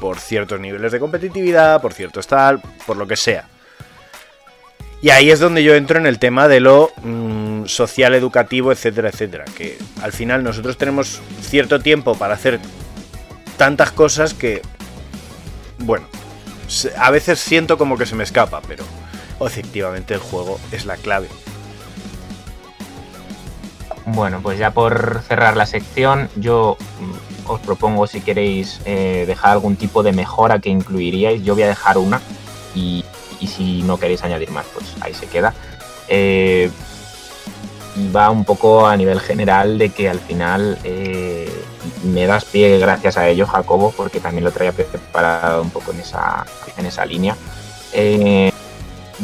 [0.00, 3.46] por ciertos niveles de competitividad, por ciertos tal, por lo que sea.
[5.00, 9.10] Y ahí es donde yo entro en el tema de lo mm, social, educativo, etcétera,
[9.10, 9.44] etcétera.
[9.56, 12.58] Que al final nosotros tenemos cierto tiempo para hacer
[13.56, 14.62] tantas cosas que,
[15.78, 16.08] bueno,
[16.98, 18.82] a veces siento como que se me escapa, pero
[19.40, 21.28] efectivamente el juego es la clave.
[24.06, 29.52] Bueno, pues ya por cerrar la sección, yo mm, os propongo si queréis eh, dejar
[29.52, 31.42] algún tipo de mejora que incluiríais.
[31.42, 32.20] Yo voy a dejar una
[32.74, 33.04] y,
[33.46, 35.54] si no queréis añadir más, pues ahí se queda.
[36.08, 36.70] Eh,
[37.96, 41.48] y va un poco a nivel general de que al final eh,
[42.02, 46.00] me das pie gracias a ello, Jacobo, porque también lo traía preparado un poco en
[46.00, 46.44] esa,
[46.76, 47.36] en esa línea.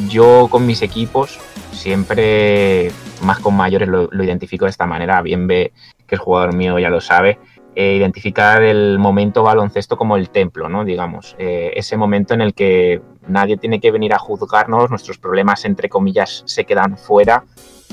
[0.09, 1.39] Yo con mis equipos
[1.73, 2.91] siempre,
[3.23, 5.23] más con mayores, lo, lo identifico de esta manera.
[5.23, 5.73] Bien ve
[6.07, 7.39] que el jugador mío ya lo sabe.
[7.75, 10.85] eh, identificar el momento baloncesto como el templo, ¿no?
[10.85, 15.65] Digamos, eh, ese momento en el que nadie tiene que venir a juzgarnos, nuestros problemas,
[15.65, 17.45] entre comillas, se quedan fuera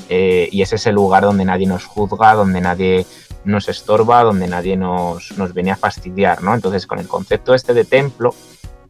[0.09, 3.05] eh, y ese es el lugar donde nadie nos juzga, donde nadie
[3.45, 6.53] nos estorba, donde nadie nos, nos viene a fastidiar, ¿no?
[6.55, 8.33] Entonces, con el concepto este de templo,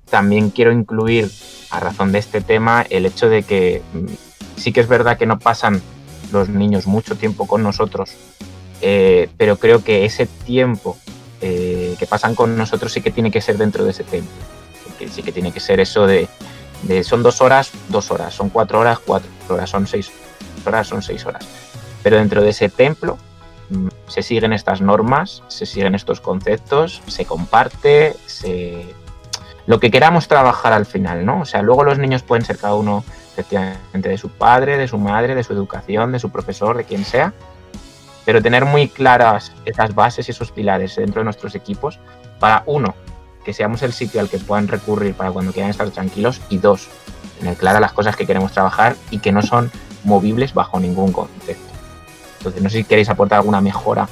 [0.09, 1.29] también quiero incluir,
[1.69, 4.05] a razón de este tema, el hecho de que mm,
[4.57, 5.81] sí que es verdad que no pasan
[6.31, 8.11] los niños mucho tiempo con nosotros,
[8.81, 10.97] eh, pero creo que ese tiempo
[11.41, 14.31] eh, que pasan con nosotros sí que tiene que ser dentro de ese templo.
[14.97, 16.27] Que sí que tiene que ser eso de,
[16.83, 20.11] de son dos horas, dos horas, son cuatro horas, cuatro horas, son seis
[20.65, 21.45] horas, son seis horas.
[22.03, 23.17] Pero dentro de ese templo
[23.69, 28.95] mm, se siguen estas normas, se siguen estos conceptos, se comparte, se...
[29.67, 31.41] lo que queramos trabajar al final, ¿no?
[31.41, 33.03] O sea, luego los niños pueden ser cada uno
[33.33, 37.05] efectivamente de su padre, de su madre, de su educación, de su profesor, de quien
[37.05, 37.33] sea,
[38.25, 41.99] pero tener muy claras esas bases y esos pilares dentro de nuestros equipos
[42.39, 42.95] para, uno,
[43.43, 46.87] que seamos el sitio al que puedan recurrir para cuando quieran estar tranquilos y dos,
[47.39, 49.69] tener claras las cosas que queremos trabajar y que no son
[50.05, 51.73] movibles bajo ningún concepto.
[52.37, 54.07] Entonces, no sé si queréis aportar alguna mejora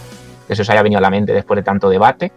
[0.48, 2.34] que se os haya venido a la mente después de tanto debate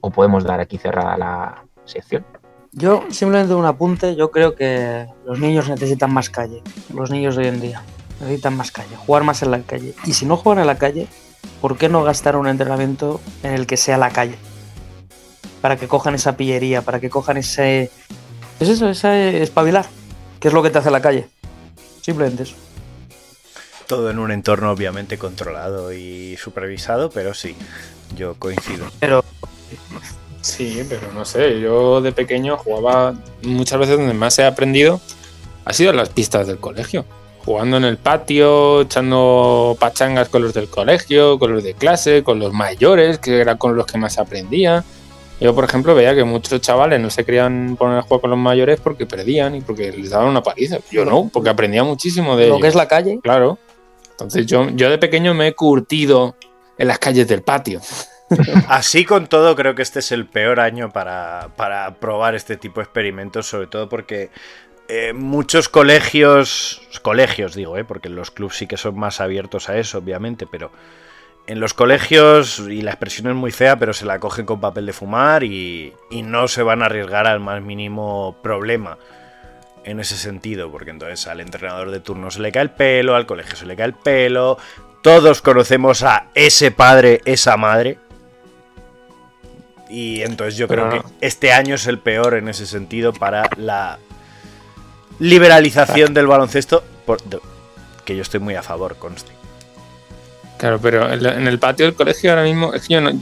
[0.00, 2.24] o podemos dar aquí cerrada la sección.
[2.72, 6.62] Yo simplemente un apunte, yo creo que los niños necesitan más calle,
[6.94, 7.82] los niños de hoy en día
[8.20, 9.94] necesitan más calle, jugar más en la calle.
[10.04, 11.08] Y si no juegan en la calle,
[11.60, 14.36] ¿por qué no gastar un entrenamiento en el que sea la calle?
[15.60, 17.90] Para que cojan esa pillería, para que cojan ese...
[18.60, 19.86] Es eso, ese espabilar,
[20.38, 21.28] que es lo que te hace la calle.
[22.02, 22.54] Simplemente eso.
[23.86, 27.56] Todo en un entorno obviamente controlado y supervisado, pero sí,
[28.16, 28.86] yo coincido.
[29.00, 29.24] Pero
[30.40, 35.00] Sí, pero no sé, yo de pequeño jugaba muchas veces donde más he aprendido
[35.64, 37.04] ha sido en las pistas del colegio.
[37.44, 42.38] Jugando en el patio, echando pachangas con los del colegio, con los de clase, con
[42.38, 44.84] los mayores, que era con los que más aprendía.
[45.40, 48.38] Yo, por ejemplo, veía que muchos chavales no se querían poner a jugar con los
[48.38, 50.78] mayores porque perdían y porque les daban una paliza.
[50.90, 52.62] Yo no, porque aprendía muchísimo de lo ellos.
[52.62, 53.58] que es la calle, Claro.
[54.10, 56.36] Entonces yo, yo de pequeño me he curtido
[56.76, 57.80] en las calles del patio.
[58.68, 62.80] Así con todo, creo que este es el peor año para, para probar este tipo
[62.80, 64.30] de experimentos, sobre todo porque
[64.88, 69.78] eh, muchos colegios, colegios digo, eh, porque los clubs sí que son más abiertos a
[69.78, 70.70] eso, obviamente, pero
[71.46, 74.86] en los colegios, y la expresión es muy fea, pero se la cogen con papel
[74.86, 78.98] de fumar y, y no se van a arriesgar al más mínimo problema
[79.84, 83.26] en ese sentido, porque entonces al entrenador de turno se le cae el pelo, al
[83.26, 84.58] colegio se le cae el pelo,
[85.02, 87.98] todos conocemos a ese padre, esa madre.
[89.90, 90.92] Y entonces yo creo no.
[90.92, 93.98] que este año es el peor en ese sentido para la
[95.18, 97.40] liberalización del baloncesto, por- de-
[98.04, 99.32] que yo estoy muy a favor, conste.
[100.58, 103.12] Claro, pero en la- en el patio del colegio ahora mismo, es que yo no-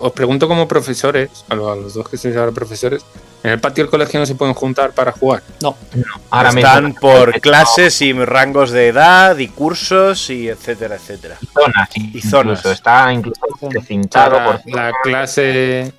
[0.00, 3.04] os pregunto como profesores, a los, a los dos que sois ahora profesores,
[3.44, 5.42] ¿en el patio del colegio no se pueden juntar para jugar?
[6.30, 11.36] Ahora Están mismo- por clases y rangos de edad y cursos y etcétera, etcétera.
[11.54, 12.66] zonas, Y incluso, zonas.
[12.66, 15.92] está incluso precintado por la clase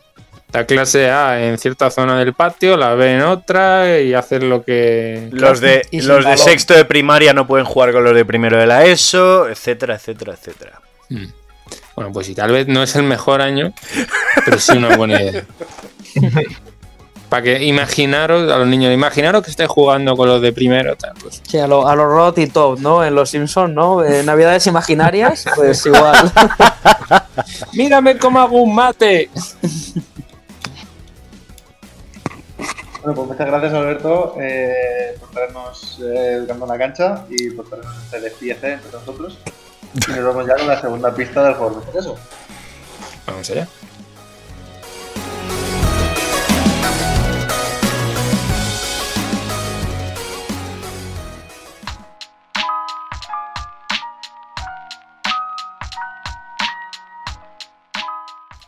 [0.51, 4.63] la clase A en cierta zona del patio, la B en otra y hacer lo
[4.63, 8.57] que Los de, los de sexto de primaria no pueden jugar con los de primero
[8.57, 10.81] de la ESO, etcétera, etcétera, etcétera.
[11.09, 11.25] Mm.
[11.95, 13.73] Bueno, pues si tal vez no es el mejor año,
[14.45, 15.43] pero sí una buena idea.
[17.29, 21.13] Para que imaginaros a los niños, imaginaros que estáis jugando con los de primero, tal,
[21.21, 23.05] pues sí, a los a lo Rod y Top, ¿no?
[23.05, 24.03] En los Simpsons, ¿no?
[24.03, 26.31] Eh, Navidades imaginarias, pues igual.
[27.73, 29.29] ¡Mírame cómo hago un mate!
[33.09, 37.67] Bueno, pues muchas gracias Alberto eh, por traernos eh, Educando en la Cancha y por
[37.67, 39.39] traernos este despiece entre nosotros.
[39.95, 42.15] Y nos vamos ya con la segunda pista del juego de eso.
[43.25, 43.67] Vamos allá.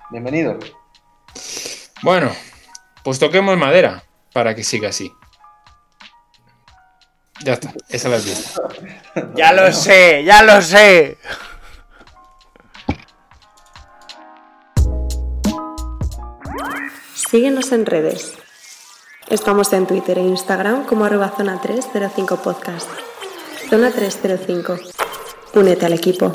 [0.09, 0.57] Bienvenido.
[2.01, 2.31] Bueno,
[3.03, 4.03] pues toquemos madera
[4.33, 5.11] para que siga así.
[7.43, 8.61] Ya está, esa la visto.
[9.35, 11.17] Ya lo sé, ya lo sé.
[17.13, 18.33] Síguenos en redes.
[19.29, 22.89] Estamos en Twitter e Instagram como arroba zona 305 podcast.
[23.69, 24.77] Zona 305.
[25.53, 26.31] Únete al equipo.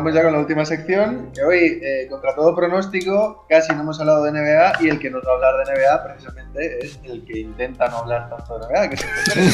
[0.00, 1.30] Vamos ya con la última sección.
[1.34, 5.10] Que hoy, eh, contra todo pronóstico, casi no hemos hablado de NBA y el que
[5.10, 8.66] nos va a hablar de NBA precisamente es el que intenta no hablar tanto de
[8.66, 9.04] NBA, que es
[9.36, 9.52] el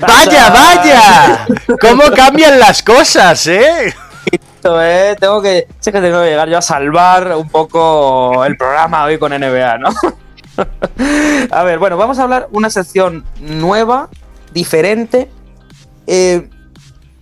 [0.00, 1.46] ¡Vaya, vaya!
[1.78, 3.94] ¿Cómo cambian las cosas, eh?
[4.32, 5.68] Esto, eh, Tengo que.
[5.78, 9.76] Sé que tengo que llegar yo a salvar un poco el programa hoy con NBA,
[9.76, 9.90] ¿no?
[11.50, 14.08] a ver, bueno, vamos a hablar una sección nueva,
[14.54, 15.28] diferente.
[16.06, 16.48] Eh,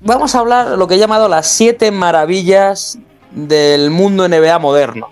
[0.02, 2.98] vamos a hablar lo que he llamado las siete maravillas
[3.30, 5.10] del mundo NBA moderno.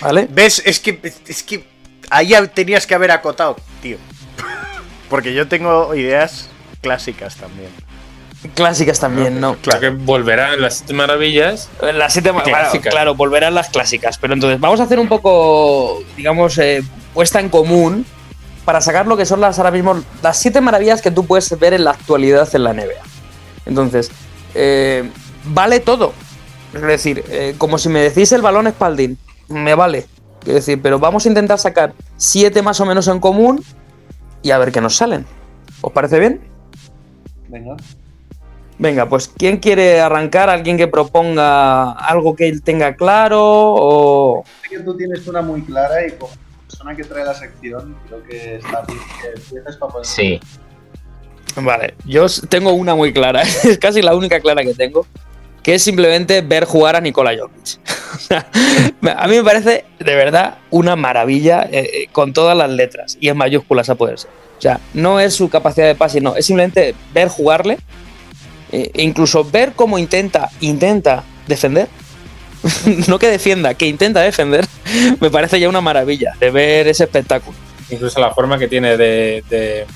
[0.00, 0.28] ¿Vale?
[0.30, 0.62] ¿Ves?
[0.64, 1.66] Es que, es que
[2.10, 3.98] ahí tenías que haber acotado, tío.
[5.08, 6.48] Porque yo tengo ideas
[6.82, 7.70] clásicas también.
[8.54, 9.56] Clásicas también, ¿no?
[9.56, 11.68] Claro que volverán las siete maravillas.
[11.80, 14.18] Las siete ma- claro, claro, volverán las clásicas.
[14.18, 16.82] Pero entonces, vamos a hacer un poco, digamos, eh,
[17.12, 18.06] puesta en común
[18.64, 21.72] para sacar lo que son las ahora mismo las siete maravillas que tú puedes ver
[21.72, 23.02] en la actualidad en la NBA.
[23.66, 24.10] Entonces,
[24.54, 25.10] eh,
[25.44, 26.12] vale todo.
[26.72, 30.06] Es decir, eh, como si me decís el balón Spalding, me vale.
[30.46, 33.62] Es decir, pero vamos a intentar sacar siete más o menos en común
[34.42, 35.26] y a ver qué nos salen.
[35.80, 36.40] ¿Os parece bien?
[37.48, 37.76] Venga.
[38.78, 40.50] Venga, pues ¿quién quiere arrancar?
[40.50, 43.40] ¿Alguien que proponga algo que él tenga claro?
[43.42, 44.44] O...
[44.62, 46.32] Sé que tú tienes una muy clara y como
[46.68, 50.06] persona que trae la sección, creo que está bien que empieces para poder.
[50.06, 50.40] Sí.
[51.56, 55.06] Vale, yo tengo una muy clara, es casi la única clara que tengo,
[55.62, 57.80] que es simplemente ver jugar a Nikola Jokic.
[59.16, 63.28] A mí me parece de verdad una maravilla eh, eh, con todas las letras y
[63.28, 64.30] en mayúsculas a poder ser.
[64.58, 67.78] O sea, no es su capacidad de pase, no, es simplemente ver jugarle,
[68.72, 71.88] eh, e incluso ver cómo intenta, intenta defender.
[73.08, 74.66] no que defienda, que intenta defender,
[75.20, 77.56] me parece ya una maravilla de ver ese espectáculo.
[77.90, 79.86] Incluso la forma que tiene de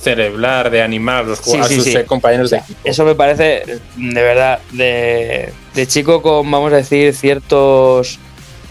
[0.00, 1.96] cerebrar, de animar a, los, Sí, a sus sí.
[1.96, 2.78] eh, compañeros de equipo.
[2.84, 3.64] Eso me parece,
[3.96, 8.18] de verdad, de, de chico con, vamos a decir, ciertos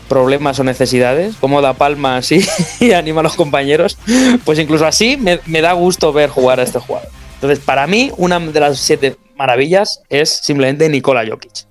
[0.08, 2.44] problemas o necesidades, como da palmas y,
[2.80, 3.98] y anima a los compañeros,
[4.44, 7.10] pues incluso así me, me da gusto ver jugar a este jugador.
[7.36, 11.66] Entonces, para mí, una de las siete maravillas es simplemente Nikola Jokic.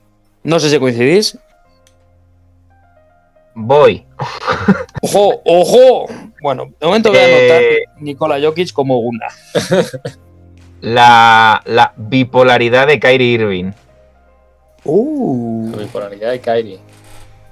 [0.45, 1.37] No sé si coincidís.
[3.61, 4.07] Voy.
[5.03, 5.43] ¡Ojo!
[5.45, 6.07] ¡Ojo!
[6.41, 7.79] Bueno, de momento voy a anotar Eh.
[7.99, 9.27] Nikola Jokic como una.
[10.81, 13.73] La, la bipolaridad de Kyrie Irving.
[14.85, 15.73] Uh.
[15.73, 16.79] La bipolaridad de Kyrie.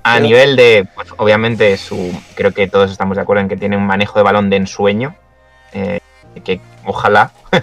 [0.04, 3.56] A Pero- nivel de, pues obviamente, su, creo que todos estamos de acuerdo en que
[3.56, 5.16] tiene un manejo de balón de ensueño.
[5.72, 6.00] eh,
[6.44, 7.32] que ojalá.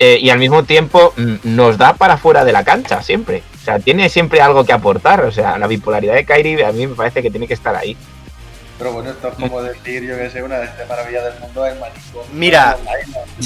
[0.00, 3.42] Eh, y al mismo tiempo mm, nos da para fuera de la cancha siempre.
[3.68, 5.20] O sea, tiene siempre algo que aportar.
[5.26, 7.98] O sea, la bipolaridad de Kyrie a mí me parece que tiene que estar ahí.
[8.78, 11.66] Pero bueno, esto es como decir, yo que sé, una de estas maravillas del mundo
[11.66, 12.28] es manicomio.
[12.32, 12.78] Mira.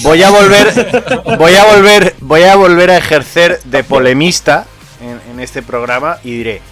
[0.02, 4.66] Voy a volver, voy a volver, voy a volver a ejercer de polemista
[5.00, 6.62] en, en este programa y diré,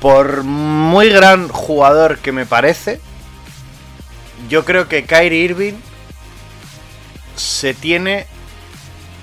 [0.00, 3.00] por muy gran jugador que me parece,
[4.48, 5.74] yo creo que Kyrie Irving
[7.34, 8.26] se tiene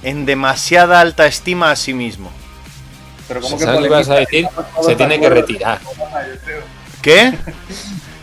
[0.04, 2.30] en demasiada alta estima a sí mismo.
[3.28, 4.48] Pero como ¿Sabes lo que vas a decir?
[4.82, 5.80] Se tiene que retirar.
[7.02, 7.34] ¿Qué?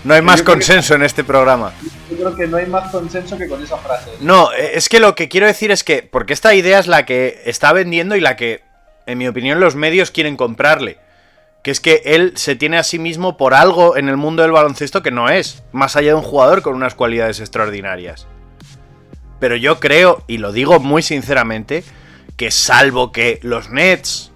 [0.02, 1.74] No hay más consenso en este programa.
[2.10, 4.10] Yo creo que no hay más consenso que con esa frase.
[4.20, 7.04] No, eh, es que lo que quiero decir es que, porque esta idea es la
[7.04, 8.62] que está vendiendo y la que,
[9.04, 10.96] en mi opinión, los medios quieren comprarle.
[11.62, 14.52] Que es que él se tiene a sí mismo por algo en el mundo del
[14.52, 18.26] baloncesto que no es, más allá de un jugador con unas cualidades extraordinarias.
[19.38, 21.84] Pero yo creo, y lo digo muy sinceramente,
[22.38, 24.29] que salvo que los Nets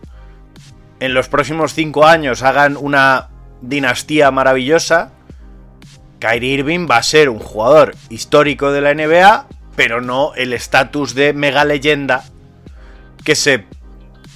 [1.05, 3.29] en los próximos cinco años hagan una
[3.61, 5.13] dinastía maravillosa,
[6.19, 9.47] Kyrie Irving va a ser un jugador histórico de la NBA,
[9.77, 12.25] pero no el estatus de mega leyenda
[13.23, 13.67] que se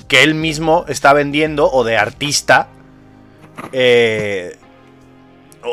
[0.09, 2.69] que él mismo está vendiendo o de artista
[3.73, 4.57] eh,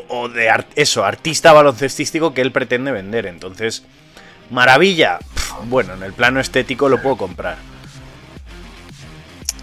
[0.10, 3.26] o, de eso artista baloncestístico que él pretende vender.
[3.26, 3.84] Entonces,
[4.50, 5.20] maravilla.
[5.66, 7.75] Bueno, en el plano estético lo puedo comprar.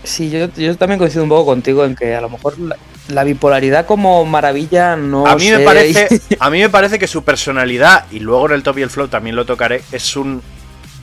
[0.05, 2.77] Sí, yo, yo también coincido un poco contigo en que a lo mejor la,
[3.09, 7.23] la bipolaridad como maravilla no a mí me parece a mí me parece que su
[7.23, 10.43] personalidad y luego en el top y el flow también lo tocaré es un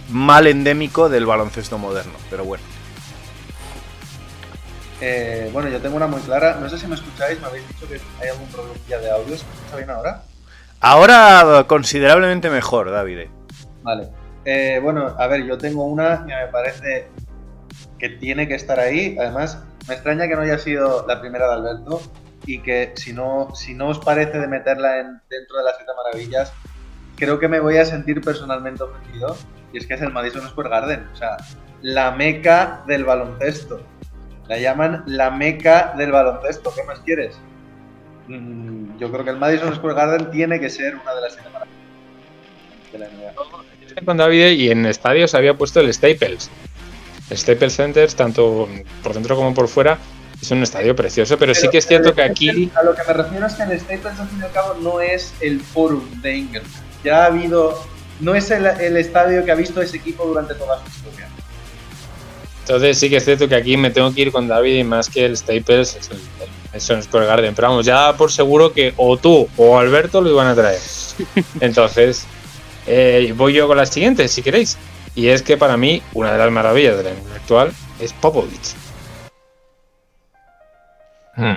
[0.10, 2.64] mal endémico del baloncesto moderno, pero bueno.
[5.02, 6.58] Eh, bueno, yo tengo una muy clara.
[6.60, 9.30] No sé si me escucháis, me habéis dicho que hay algún problema de audio.
[9.30, 10.24] ¿Se escucha bien ahora?
[10.82, 13.28] Ahora considerablemente mejor, David.
[13.84, 14.10] Vale.
[14.46, 17.08] Eh, bueno, a ver, yo tengo una que me parece
[18.00, 19.16] que tiene que estar ahí.
[19.20, 22.02] Además, me extraña que no haya sido la primera de Alberto
[22.46, 25.92] y que si no, si no os parece de meterla en, dentro de las siete
[25.96, 26.54] maravillas,
[27.18, 29.36] creo que me voy a sentir personalmente ofendido.
[29.72, 31.08] Y es que es el Madison Square Garden.
[31.14, 31.38] O sea,
[31.82, 33.82] la meca del baloncesto.
[34.48, 36.74] La llaman la meca del baloncesto.
[36.76, 37.40] ¿Qué más quieres?
[38.28, 41.50] Mm, yo creo que el Madison Square Garden tiene que ser una de las siete
[41.50, 41.80] maravillas
[42.92, 44.06] de la NBA.
[44.06, 46.50] Con David y en estadios había puesto el Staples.
[47.30, 48.68] El Staples Center, tanto
[49.04, 49.98] por dentro como por fuera,
[50.42, 52.72] es un estadio precioso, pero, sí que es cierto que aquí.
[52.76, 55.02] A lo que me refiero es que el Staples, al fin y al cabo, no
[55.02, 56.66] es el Forum de Ingram.
[57.04, 57.84] Ya ha habido.
[58.20, 61.30] No es el, el estadio que ha visto ese equipo durante toda su historia.
[62.62, 65.10] Entonces sí que es cierto que aquí me tengo que ir con David y más
[65.10, 66.20] que el Staples es el,
[66.98, 67.56] el, Square Garden.
[67.56, 70.80] Pero vamos, ya por seguro que o tú o Alberto lo iban a traer.
[71.62, 72.26] Entonces,
[72.86, 74.78] eh, voy yo con la siguiente, si queréis.
[75.20, 78.74] Y es que para mí, una de las maravillas de la NBA actual es Popovich.
[81.36, 81.56] Hmm.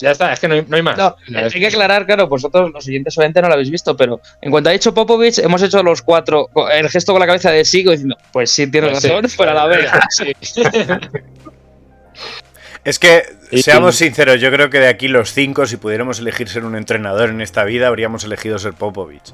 [0.00, 0.98] Ya está, es que no hay, no hay más.
[0.98, 4.50] No, hay que aclarar, claro, vosotros los siguientes obviamente no lo habéis visto, pero en
[4.50, 7.92] cuanto ha dicho Popovich, hemos hecho los cuatro el gesto con la cabeza de Sigo
[7.92, 9.36] diciendo, pues sí, tienes Pues razón, sí.
[9.36, 10.00] fuera la vega.
[10.10, 10.32] Sí.
[12.84, 13.22] Es que,
[13.62, 17.28] seamos sinceros, yo creo que de aquí los cinco, si pudiéramos elegir ser un entrenador
[17.30, 19.32] en esta vida, habríamos elegido ser Popovich.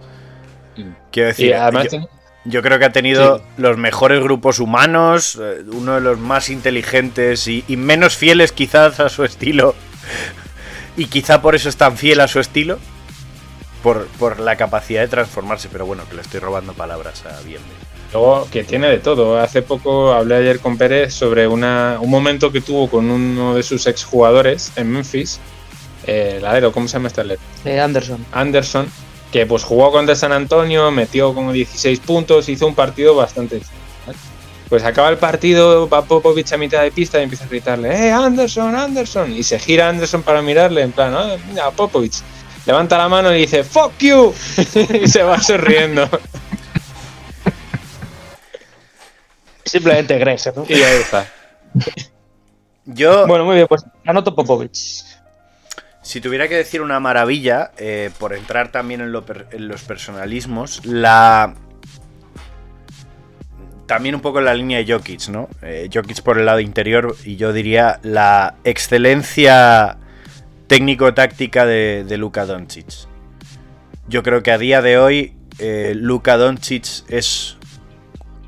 [1.10, 2.08] Quiero decir, Y además yo, tiene-
[2.48, 3.44] yo creo que ha tenido Sí.
[3.58, 9.00] los mejores grupos humanos, eh, uno de los más inteligentes y, y menos fieles quizás
[9.00, 9.74] a su estilo.
[10.96, 12.78] Y quizá por eso es tan fiel a su estilo.
[13.82, 17.64] Por, por la capacidad de transformarse, pero bueno, que le estoy robando palabras a Bienve.
[18.12, 19.38] Luego, que tiene de todo.
[19.38, 23.62] Hace poco hablé ayer con Pérez sobre una, un momento que tuvo con uno de
[23.62, 25.38] sus exjugadores en Memphis.
[26.08, 27.38] Eh, el alero, ¿cómo se llama este?
[27.64, 28.24] Eh, Anderson.
[28.32, 28.88] Anderson,
[29.32, 33.60] que pues jugó contra San Antonio, metió como 16 puntos, hizo un partido bastante.
[34.68, 38.12] Pues acaba el partido, va Popovich a mitad de pista y empieza a gritarle, ¡Eh,
[38.12, 39.32] Anderson, Anderson!
[39.34, 42.16] Y se gira Anderson para mirarle, en plan, "Ah, mira, Popovich.
[42.66, 44.34] Levanta la mano y dice, ¡Fuck you!
[45.02, 46.06] y se va sonriendo.
[49.64, 50.64] Simplemente Greg, ¿no?
[50.68, 51.26] y ahí está.
[52.86, 55.04] Yo, Bueno, muy bien, pues anoto Popovich.
[56.08, 61.54] Si tuviera que decir una maravilla, eh, por entrar también en, los personalismos, la.
[63.84, 65.50] También un poco en la línea de Jokic, ¿no?
[65.60, 69.98] Eh, Jokic por el lado interior y yo diría la excelencia
[70.66, 73.06] técnico-táctica de, de Luka Doncic.
[74.08, 77.58] Yo creo que a día de hoy eh, Luka Doncic es,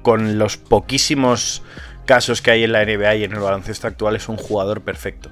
[0.00, 1.62] con los poquísimos
[2.06, 5.30] casos que hay en la NBA y en el baloncesto actual, es un jugador perfecto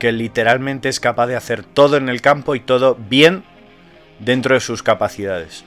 [0.00, 3.44] que literalmente es capaz de hacer todo en el campo y todo bien
[4.18, 5.64] dentro de sus capacidades.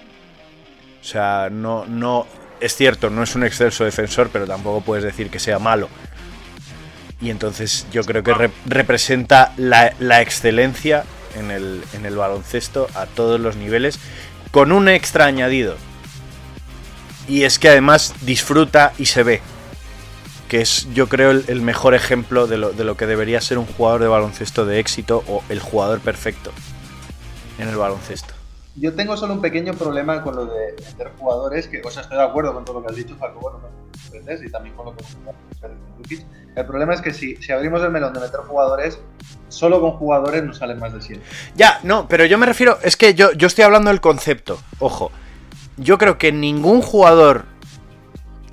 [1.01, 2.27] O sea, no, no,
[2.59, 5.87] es cierto, no es un excelso defensor, pero tampoco puedes decir que sea malo.
[7.21, 11.05] Y entonces yo creo que rep- representa la, la excelencia
[11.37, 13.97] en el, en el baloncesto a todos los niveles,
[14.51, 15.77] con un extra añadido.
[17.27, 19.41] Y es que además disfruta y se ve
[20.53, 23.57] que es yo creo el, el mejor ejemplo de lo, de lo que debería ser
[23.57, 26.51] un jugador de baloncesto de éxito o el jugador perfecto
[27.57, 28.35] en el baloncesto.
[28.75, 32.17] Yo tengo solo un pequeño problema con lo de meter jugadores, que, o sea, estoy
[32.17, 34.85] de acuerdo con todo lo que has dicho, Jacobo, no me sorprendes, y también con
[34.85, 35.03] lo que
[36.55, 38.99] El problema es que si, si abrimos el melón de meter jugadores,
[39.49, 41.19] solo con jugadores nos salen más de 100.
[41.55, 45.11] Ya, no, pero yo me refiero, es que yo, yo estoy hablando del concepto, ojo.
[45.77, 47.45] Yo creo que ningún jugador,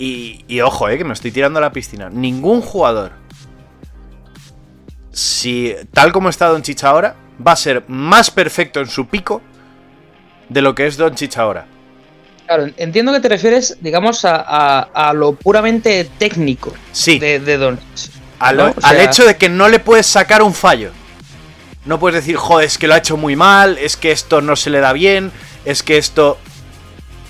[0.01, 3.13] y, y ojo, eh, que me estoy tirando a la piscina, ningún jugador,
[5.13, 9.43] si tal como está Doncic ahora, va a ser más perfecto en su pico
[10.49, 11.67] de lo que es Doncic ahora.
[12.47, 17.19] Claro, entiendo que te refieres, digamos, a, a- a lo puramente técnico Sí.
[17.19, 17.79] de, de Don.
[18.41, 20.91] Al, al sea- hecho de que no le puedes sacar un fallo.
[21.87, 24.55] No puedes decir, joder, es que lo ha hecho muy mal, es que esto no
[24.57, 25.33] se le da bien,
[25.65, 26.39] es que esto...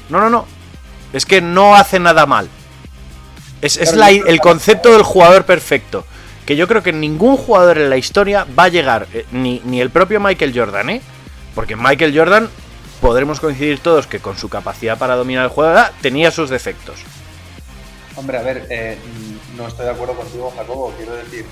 [0.09, 0.47] No, no, no.
[1.13, 2.49] Es que no hace nada mal.
[3.63, 6.05] Es, es la- el concepto del jugador perfecto.
[6.47, 9.81] Que yo creo que ningún jugador en la historia va a llegar, eh, ni, ni
[9.81, 11.01] el propio Michael Jordan, ¿eh?
[11.55, 12.49] Porque Michael Jordan,
[13.01, 16.97] podremos coincidir todos que con su capacidad para dominar el juego ah, tenía sus defectos.
[18.17, 18.99] Hombre, a ver, eh,
[19.57, 20.93] no estoy de acuerdo contigo, Jacobo.
[20.97, 21.47] Quiero decir,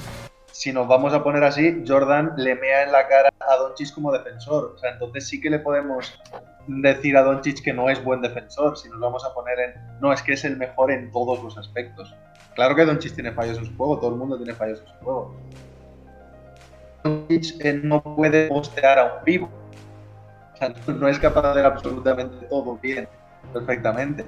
[0.50, 4.12] si nos vamos a poner así, Jordan le mea en la cara a Doncic como
[4.12, 4.74] defensor.
[4.76, 6.12] O sea, entonces sí que le podemos
[6.68, 9.74] decir a Doncic que no es buen defensor, si nos vamos a poner en.
[10.00, 12.14] No, es que es el mejor en todos los aspectos.
[12.54, 15.04] Claro que Doncic tiene fallos en su juego, todo el mundo tiene fallos en su
[15.04, 15.34] juego.
[17.02, 19.50] Doncic eh, no puede postear a un vivo.
[20.54, 23.08] O sea, no es capaz de hacer absolutamente todo bien,
[23.52, 24.24] perfectamente.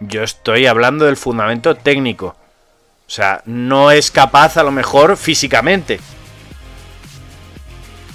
[0.00, 2.36] Yo estoy hablando del fundamento técnico.
[3.06, 6.00] O sea, no es capaz a lo mejor físicamente.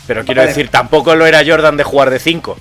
[0.07, 0.49] Pero quiero Vale.
[0.49, 2.57] decir, tampoco lo era Jordan de jugar de 5.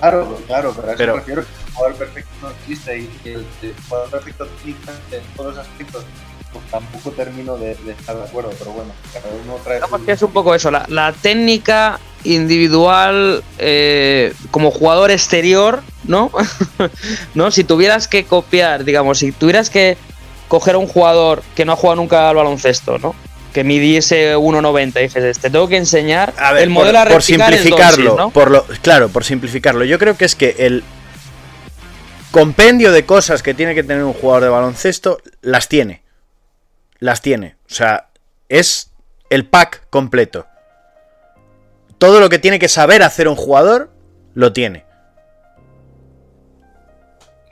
[0.00, 3.06] Claro, claro, pero a eso Pero- me refiero que el jugador perfecto no existe y
[3.22, 6.04] que el, el jugador perfecto técnicamente en todos los aspectos,
[6.52, 9.90] pues tampoco termino de, de estar de acuerdo, pero bueno, cada uno trae No, su-
[9.90, 16.30] porque es un poco eso, la, la técnica individual eh, como jugador exterior, ¿no?
[17.34, 17.50] ¿no?
[17.50, 19.96] Si tuvieras que copiar, digamos, si tuvieras que
[20.48, 23.14] coger a un jugador que no ha jugado nunca al baloncesto, ¿no?
[23.56, 27.10] Que midiese 1,90 y dices, te tengo que enseñar A ver, el modelo por, a
[27.10, 28.30] por simplificarlo, ¿no?
[28.30, 30.84] por lo, claro, por simplificarlo, yo creo que es que el
[32.32, 36.02] compendio de cosas que tiene que tener un jugador de baloncesto las tiene.
[36.98, 37.56] Las tiene.
[37.64, 38.10] O sea,
[38.50, 38.90] es
[39.30, 40.46] el pack completo.
[41.96, 43.90] Todo lo que tiene que saber hacer un jugador,
[44.34, 44.84] lo tiene.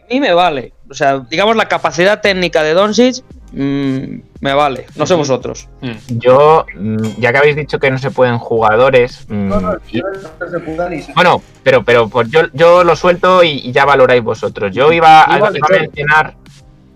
[0.02, 0.74] A mí me vale.
[0.90, 3.24] O sea, digamos la capacidad técnica de Doncic
[3.54, 4.86] mm, me vale.
[4.96, 5.68] No sé vosotros.
[6.08, 9.24] Yo, mm, ya que habéis dicho que no se pueden jugadores.
[9.28, 10.04] mm, No, no, y- yo
[10.40, 13.72] no se puta ni se- bueno, pero, pero pues yo, yo lo suelto y, y
[13.72, 14.74] ya valoráis vosotros.
[14.74, 15.50] Yo iba, a- iba a
[15.80, 16.34] mencionar.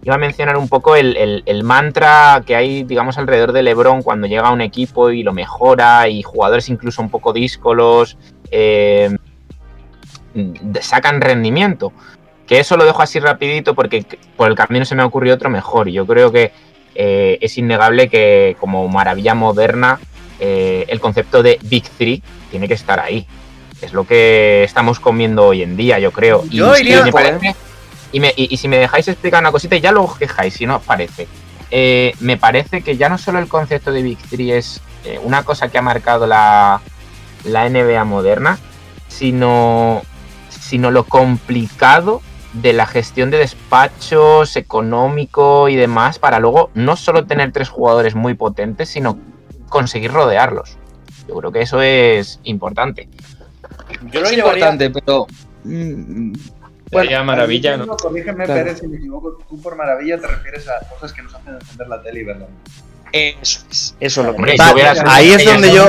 [0.03, 4.03] Iba a mencionar un poco el, el- el mantra que hay, digamos, alrededor de LeBron
[4.03, 8.17] cuando llega a un equipo y lo mejora, y jugadores incluso un poco díscolos
[8.51, 9.17] eh,
[10.81, 11.93] sacan rendimiento.
[12.49, 14.05] Que eso lo dejo así rapidito porque
[14.37, 15.89] por el camino se me ha ocurrido otro mejor.
[15.89, 16.53] Yo creo que
[16.95, 20.01] eh, es innegable que como maravilla moderna
[20.41, 23.27] eh, el concepto de Big Three tiene que estar ahí.
[23.83, 26.43] Es lo que estamos comiendo hoy en día, yo creo.
[26.51, 27.55] Y, Yo y iría- me parece-
[28.13, 30.65] y, me- y- y si me dejáis explicar una cosita, ya luego os quejáis, si
[30.67, 31.29] no os parece.
[31.71, 34.81] Eh, me parece que ya no solo el concepto de Big Three es
[35.23, 36.81] una cosa que ha marcado la,
[37.45, 38.59] la NBA moderna,
[39.07, 40.03] sino,
[40.49, 42.23] sino lo complicado
[42.55, 48.15] de la gestión de despachos económico y demás para luego no solo tener tres jugadores
[48.15, 49.19] muy potentes, sino
[49.69, 50.77] conseguir rodearlos.
[51.29, 53.09] Yo creo que eso es importante.
[54.11, 55.27] Yo es importante, pero.
[55.65, 56.33] mm,
[57.25, 57.87] maravilla, ¿no?
[57.97, 58.65] Corrígeme, Claro.
[58.65, 59.39] Pérez, si me equivoco.
[59.49, 62.49] Tú por maravilla te refieres a cosas que nos hacen encender la tele, ¿verdad?
[63.13, 63.95] Eso es.
[64.01, 65.89] Eso es lo que Hombre, me si hubieras- ahí es donde yo-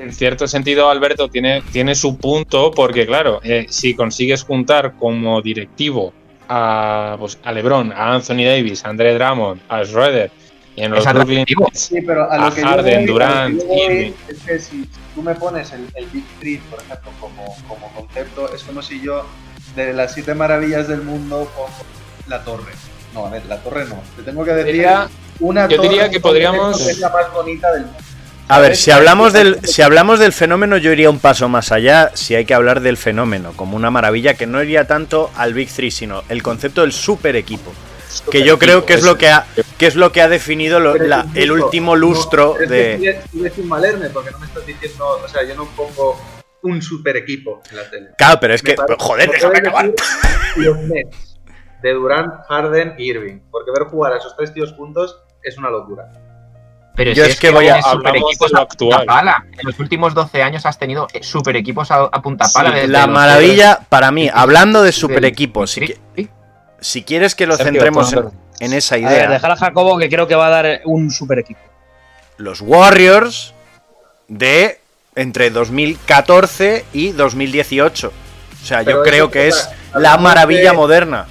[0.00, 5.40] En cierto sentido, Alberto tiene, tiene su punto, porque claro, eh, si consigues juntar como
[5.42, 6.12] directivo
[6.48, 10.30] a, pues, a LeBron, a Anthony Davis, a Andre Drummond, a Schroeder,
[10.76, 13.60] y en los Brooklyn Sí, pero a A yo Harden, voy- a lo que Durant,
[13.60, 14.12] yo voy Irving.
[14.28, 18.54] es que si tú me pones el, el Big Three, por ejemplo, como, como concepto,
[18.54, 19.24] es como si yo
[19.74, 21.68] de las siete maravillas del mundo pongo
[22.28, 22.72] la torre.
[23.14, 24.00] No, a ver, la torre no.
[24.16, 25.08] Te tengo que decir Diría-
[25.40, 27.98] una yo torre diría que podríamos- que es la más bonita del mundo.
[28.50, 32.12] A ver, si hablamos del, si hablamos del fenómeno, yo iría un paso más allá.
[32.14, 35.68] Si hay que hablar del fenómeno como una maravilla, que no iría tanto al Big
[35.70, 37.72] Three, sino el concepto del super equipo.
[38.30, 39.46] Que yo creo que es lo que ha,
[39.76, 43.50] que es lo que ha definido lo- la- el último lustro No, que de.
[43.54, 46.18] sin valerme porque no me estás diciendo, o sea, yo no pongo
[46.62, 48.08] un super equipo en la tele.
[48.16, 48.76] Claro, pero es Me que.
[48.76, 49.92] parece- Joder, déjame acabar.
[50.56, 51.38] Los Nets
[51.82, 53.40] de Durant, Harden y Irving.
[53.50, 56.10] Porque ver jugar a esos tres tíos juntos es una locura.
[56.98, 59.44] Pero Yo si es que voy a- super equipos a punta pala.
[59.56, 62.72] En los últimos 12 años has tenido super equipos a, a punta pala.
[62.82, 65.94] Sí, La los maravilla, para mí, hablando de super equipos, si,
[66.80, 68.12] si quieres que lo Sergio, centremos
[68.58, 71.12] en, esa A ver, idea, dejar a Jacobo que creo que va a dar un
[71.12, 71.60] super equipo.
[72.36, 73.54] los Warriors
[74.26, 74.80] de
[75.14, 78.08] entre 2014 y 2018.
[78.60, 81.26] O sea, yo creo que es la maravilla de- moderna.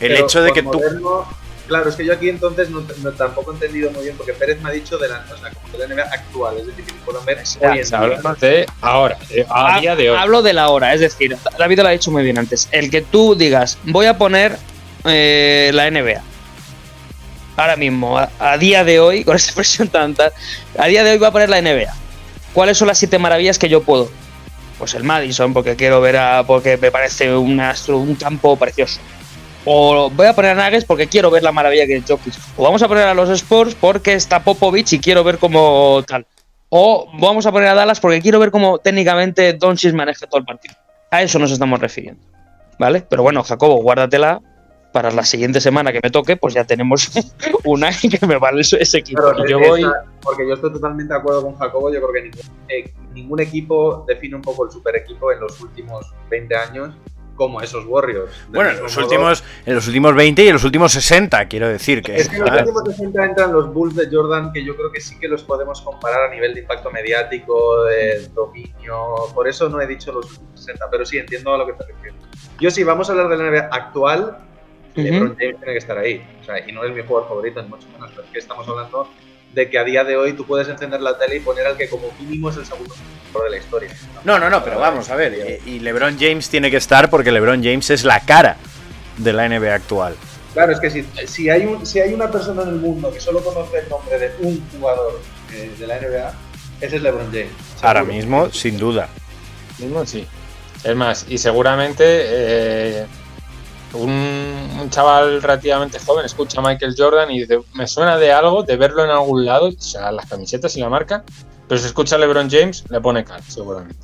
[0.00, 0.72] El Pero hecho de que tú.
[0.72, 1.26] moderno-
[1.66, 4.60] Claro, es que yo aquí entonces no, no- tampoco he entendido muy bien, porque Pérez
[4.60, 6.92] me ha dicho de la, o sea, como de la NBA actual, es decir, que
[7.24, 7.98] ver hoy en día.
[7.98, 10.16] hablamos de ahora, de- a Ha- día de hoy.
[10.18, 12.68] Hablo de la hora, es decir, David lo ha dicho muy bien antes.
[12.70, 14.58] El que tú digas, voy a poner
[15.04, 16.22] eh, la NBA.
[17.56, 20.32] Ahora mismo, a, a día de hoy, con esa expresión tan, tan-
[20.78, 21.94] A día de hoy voy a poner la NBA.
[22.52, 24.10] ¿Cuáles son las siete maravillas que yo puedo?
[24.78, 26.44] Pues el Madison, porque quiero ver a.
[26.44, 29.00] porque me parece un, astro- un campo precioso.
[29.66, 32.34] O voy a poner a Nuggets porque quiero ver la maravilla que es Jokic.
[32.56, 36.26] O vamos a poner a los Sports porque está Popovich y quiero ver cómo tal.
[36.68, 40.44] O vamos a poner a Dallas porque quiero ver cómo técnicamente Doncic maneja todo el
[40.44, 40.74] partido.
[41.10, 42.20] A eso nos estamos refiriendo.
[42.78, 43.06] ¿Vale?
[43.08, 44.42] Pero bueno, Jacobo, guárdatela
[44.92, 47.10] para la siguiente semana que me toque, pues ya tenemos
[47.64, 49.22] una que me vale ese, equipo.
[49.22, 49.84] Claro, yo esa- voy.
[50.20, 51.92] Porque yo estoy totalmente de acuerdo con Jacobo.
[51.92, 55.60] Yo creo que ningún, eh, ningún equipo define un poco el super equipo en los
[55.60, 56.94] últimos 20 años
[57.34, 58.32] como esos Warriors.
[58.48, 61.68] Bueno, en los, modo- últimos, en los últimos 20 y en los últimos 60, quiero
[61.68, 62.16] decir que...
[62.16, 65.00] Es que en los últimos 60 entran los Bulls de Jordan, que yo creo que
[65.00, 69.14] sí que los podemos comparar a nivel de impacto mediático, de dominio.
[69.34, 71.84] Por eso no he dicho los últimos 60, pero sí entiendo a lo que te
[71.86, 72.20] refieres.
[72.60, 74.38] Yo sí, vamos a hablar de la NBA actual.
[74.94, 76.24] LeBron James tiene que estar ahí.
[76.40, 78.10] O sea, y no es mi jugador favorito, ni mucho menos.
[78.12, 79.08] Pero es que estamos hablando
[79.54, 81.88] de que a día de hoy tú puedes encender la tele y poner al que
[81.88, 82.94] como mínimo es el segundo
[83.26, 83.90] mejor de la historia.
[84.24, 85.32] No, no, no, pero vamos a ver.
[85.34, 88.56] eh, Y LeBron James tiene que estar porque LeBron James es la cara
[89.18, 90.16] de la NBA actual.
[90.52, 93.20] Claro, es que si, si, hay un, si hay una persona en el mundo que
[93.20, 95.20] solo conoce el nombre de un jugador
[95.52, 96.32] eh, de la NBA,
[96.80, 97.50] ese es LeBron James.
[97.82, 99.08] Ahora mismo, sin duda.
[99.78, 100.26] Mismo sí.
[100.84, 103.06] Es más, y seguramente eh,
[103.98, 108.76] un, chaval relativamente joven escucha a Michael Jordan y dice, me suena de algo, de
[108.76, 111.24] verlo en algún lado, o sea, las camisetas y la marca,
[111.68, 113.96] pero si escucha a LeBron James, le pone cal, seguramente.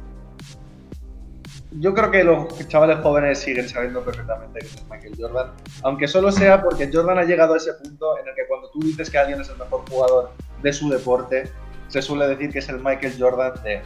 [1.73, 5.53] Yo creo que los chavales jóvenes siguen sabiendo perfectamente que es Michael Jordan,
[5.83, 8.81] aunque solo sea porque Jordan ha llegado a ese punto en el que cuando tú
[8.81, 11.51] dices que alguien es el mejor jugador de su deporte,
[11.89, 13.83] se suele decir que es el Michael Jordan de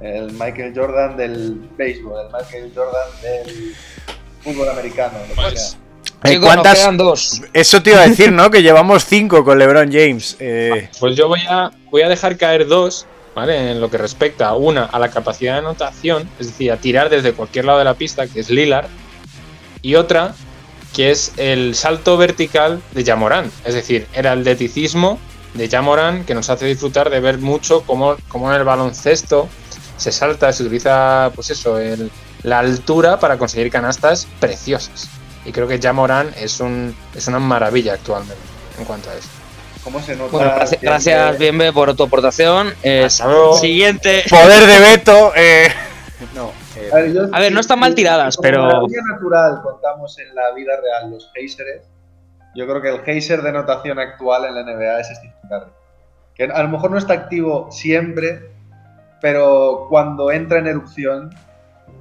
[0.00, 3.74] el Michael Jordan del béisbol, el Michael Jordan del
[4.46, 5.78] fútbol americano, lo que sea.
[6.24, 7.42] Eh, nos ¿cuántas- quedan dos.
[7.52, 8.50] Eso te iba a decir, ¿no?
[8.50, 10.36] Que llevamos 5 con LeBron James.
[10.40, 13.72] Eh, Pues yo voy a, voy a dejar caer dos, ¿vale?
[13.72, 17.32] En lo que respecta, una, a la capacidad de anotación, es decir, a tirar desde
[17.32, 18.86] cualquier lado de la pista, que es Lillard,
[19.82, 20.34] y otra,
[20.94, 25.18] que es el salto vertical de Jamoran, es decir, el atleticismo
[25.54, 29.48] de Jamoran que nos hace disfrutar de ver mucho cómo, cómo en el baloncesto
[29.98, 32.10] se salta, se utiliza, pues eso, el-
[32.42, 35.08] la altura para conseguir canastas preciosas.
[35.44, 38.42] Y creo que Jamoran es, un, es una maravilla actualmente
[38.78, 39.28] en cuanto a eso.
[39.84, 40.32] ¿Cómo se nota?
[40.32, 40.52] Bueno,
[40.82, 42.72] gracias, Bienve, por tu aportación.
[42.82, 43.08] Eh,
[43.60, 44.24] siguiente.
[44.28, 45.32] poder de veto.
[45.36, 45.68] eh,
[46.34, 46.50] no.
[46.76, 50.34] eh, A ver, yo- A ver, no están mal tiradas, pero- maravilla natural contamos en
[50.34, 51.84] la vida real los geysers.
[52.56, 55.70] Yo creo que el geyser de notación actual en la NBA es Stephen Curry.
[56.34, 58.50] Que a lo mejor no está activo siempre,
[59.20, 61.30] pero cuando entra en erupción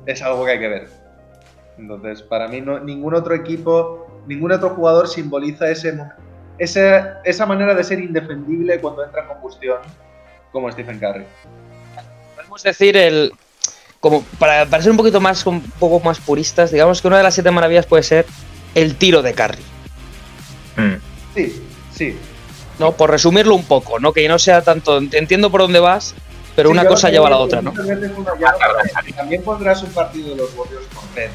[0.06, 0.88] es algo que hay que ver.
[1.77, 5.94] Entonces, para mí no, ningún otro equipo, ningún otro jugador simboliza ese,
[6.57, 9.77] ese- esa manera de ser indefendible cuando entra en combustión
[10.52, 11.26] como Stephen Curry.
[12.36, 13.32] Podemos decir el.
[13.99, 17.23] Como para, para ser un poquito más un poco más puristas, digamos que una de
[17.23, 18.26] las siete maravillas puede ser
[18.76, 19.64] el tiro de Curry.
[20.77, 20.95] Mm.
[21.34, 22.18] Sí, sí,
[22.77, 22.91] ¿No?
[22.91, 24.14] Por resumirlo un poco, ¿no?
[24.14, 24.98] Que no sea tanto.
[24.98, 26.14] Entiendo por dónde vas,
[26.56, 27.73] pero Sí, una cosa lleva a la otra, ¿no?
[29.15, 31.30] También pondrás un partido de los Warriors con Red,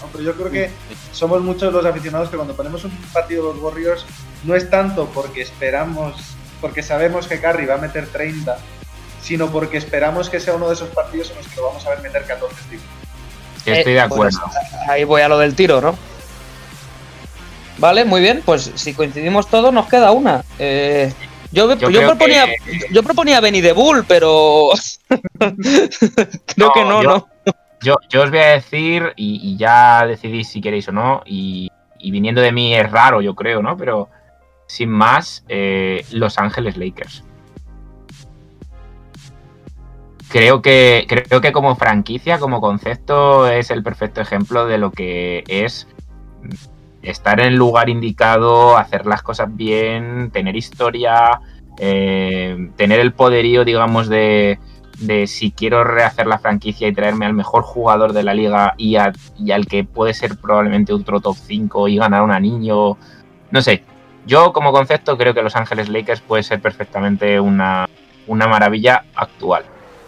[0.00, 0.08] ¿no?
[0.12, 0.70] Pero yo creo que
[1.12, 4.04] somos muchos los aficionados que cuando ponemos un partido de los Warriors
[4.44, 6.14] no es tanto porque esperamos,
[6.60, 8.56] porque sabemos que Curry va a meter 30,
[9.22, 11.90] sino porque esperamos que sea uno de esos partidos en los que lo vamos a
[11.90, 12.84] ver meter 14 tiros.
[13.64, 14.38] Estoy de Eh, acuerdo.
[14.44, 15.96] pues, ahí voy a lo del tiro, ¿no?
[17.78, 20.42] Vale, muy bien, pues si coincidimos todos, nos queda una.
[20.58, 21.12] Eh,
[21.52, 24.68] yo, Yo proponía, que- yo proponía Benny the Bull, pero
[25.38, 27.28] creo que no, yo, no.
[27.82, 31.70] Yo, yo os voy a decir, y, y ya decidís si queréis o no, y,
[31.98, 33.76] y viniendo de mí es raro, yo creo, ¿no?
[33.76, 34.08] Pero
[34.66, 37.22] sin más, eh, Los Ángeles Lakers.
[40.28, 45.44] Creo que, creo que como franquicia, como concepto, es el perfecto ejemplo de lo que
[45.46, 45.86] es
[47.06, 51.40] estar en el lugar indicado, hacer las cosas bien, tener historia,
[51.78, 54.58] eh, tener el poderío, digamos, de,
[54.98, 58.96] de si quiero rehacer la franquicia y traerme al mejor jugador de la liga y,
[58.96, 59.14] al
[59.68, 62.96] que puede ser probablemente otro top 5 y ganar un anillo.
[63.50, 63.82] No sé.
[64.26, 67.88] Yo como concepto creo que Los Ángeles Lakers puede ser perfectamente una,
[68.26, 69.64] una maravilla actual.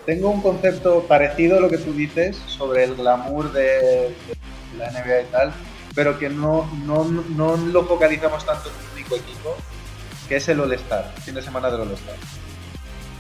[0.07, 4.13] Tengo un concepto parecido a lo que tú dices sobre el glamour de
[4.77, 5.53] la NBA y tal,
[5.99, 9.57] pero que no, no, no lo focalizamos tanto en un único equipo,
[10.29, 12.15] que es el All-Star, fin de semana del All-Star.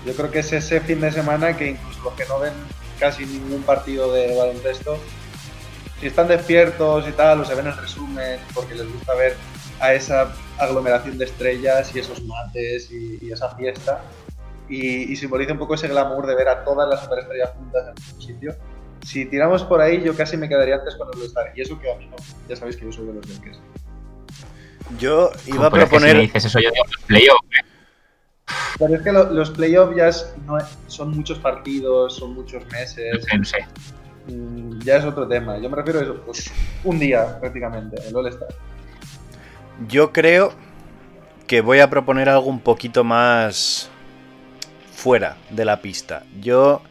[0.06, 2.52] Yo creo que es ese fin de semana que incluso los que no ven
[3.00, 4.96] casi ningún partido de baloncesto,
[5.98, 9.34] si están despiertos y tal, o se ven el resumen, porque les gusta ver
[9.80, 14.02] a esa aglomeración de estrellas y esos mates y, y esa fiesta,
[14.68, 17.94] y, y simboliza un poco ese glamour de ver a todas las superestrellas juntas en
[17.94, 18.56] mismo sitio.
[19.04, 21.90] Si tiramos por ahí, yo casi me quedaría antes con el All-Star, y eso que
[21.90, 22.16] a mí no,
[22.48, 23.58] ya sabéis que yo soy de los Lakers.
[24.98, 26.16] Yo iba a Pero es que si proponer.
[26.16, 27.48] me dices eso, yo digo los playoffs.
[28.78, 33.12] Pero es que lo- los playoffs ya es- no son muchos partidos, son muchos meses.
[33.14, 33.66] No sé, no sé.
[34.32, 35.58] mm, ya es otro tema.
[35.58, 36.50] Yo me refiero a eso, pues
[36.84, 38.48] un día prácticamente, el All-Star.
[39.88, 40.52] Yo creo
[41.46, 43.88] que voy a proponer algo un poquito más
[44.94, 46.24] fuera de la pista.
[46.40, 46.82] Yo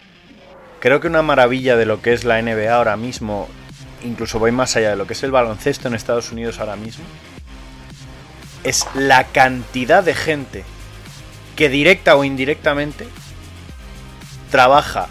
[0.79, 3.47] creo que una maravilla de lo que es la NBA ahora mismo,
[4.03, 7.05] incluso voy más allá de lo que es el baloncesto en Estados Unidos ahora mismo,
[8.63, 10.63] es la cantidad de gente
[11.55, 13.07] que directa o indirectamente
[14.51, 15.07] trabaja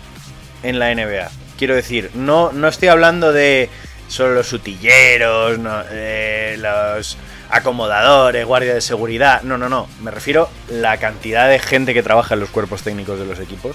[0.62, 1.30] en la NBA.
[1.58, 3.70] Quiero decir, no, no estoy hablando de
[4.08, 7.16] solo los utilleros, no, eh, los
[7.50, 9.42] acomodadores, guardia de seguridad.
[9.42, 9.88] No, no, no.
[10.02, 13.40] Me refiero a la cantidad de gente que trabaja en los cuerpos técnicos de los
[13.40, 13.74] equipos.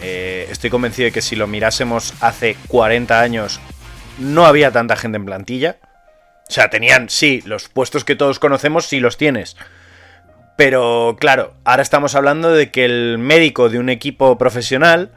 [0.00, 3.60] Eh, estoy convencido de que si lo mirásemos hace 40 años,
[4.18, 5.76] no había tanta gente en plantilla.
[6.48, 9.56] O sea, tenían, sí, los puestos que todos conocemos, sí los tienes.
[10.56, 15.12] Pero claro, ahora estamos hablando de que el médico de un equipo profesional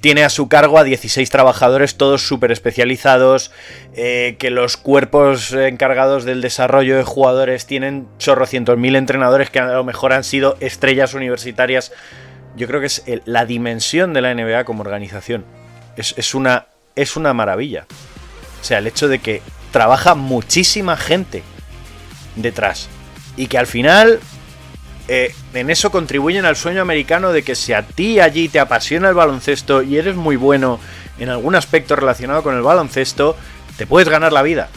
[0.00, 3.50] tiene a su cargo a 16 trabajadores, todos súper especializados,
[3.94, 9.72] eh, que los cuerpos encargados del desarrollo de jugadores tienen chorrocientos mil entrenadores que a
[9.72, 11.92] lo mejor han sido estrellas universitarias.
[12.56, 15.44] Yo creo que es la dimensión de la NBA como organización.
[15.96, 16.66] Es, es una,
[16.96, 17.86] es una maravilla.
[18.60, 21.42] O sea, el hecho de que trabaja muchísima gente
[22.36, 22.88] detrás.
[23.36, 24.20] Y que al final
[25.08, 29.08] eh, en eso contribuyen al sueño americano de que si a ti allí te apasiona
[29.08, 30.78] el baloncesto y eres muy bueno
[31.18, 33.36] en algún aspecto relacionado con el baloncesto,
[33.76, 34.68] te puedes ganar la vida.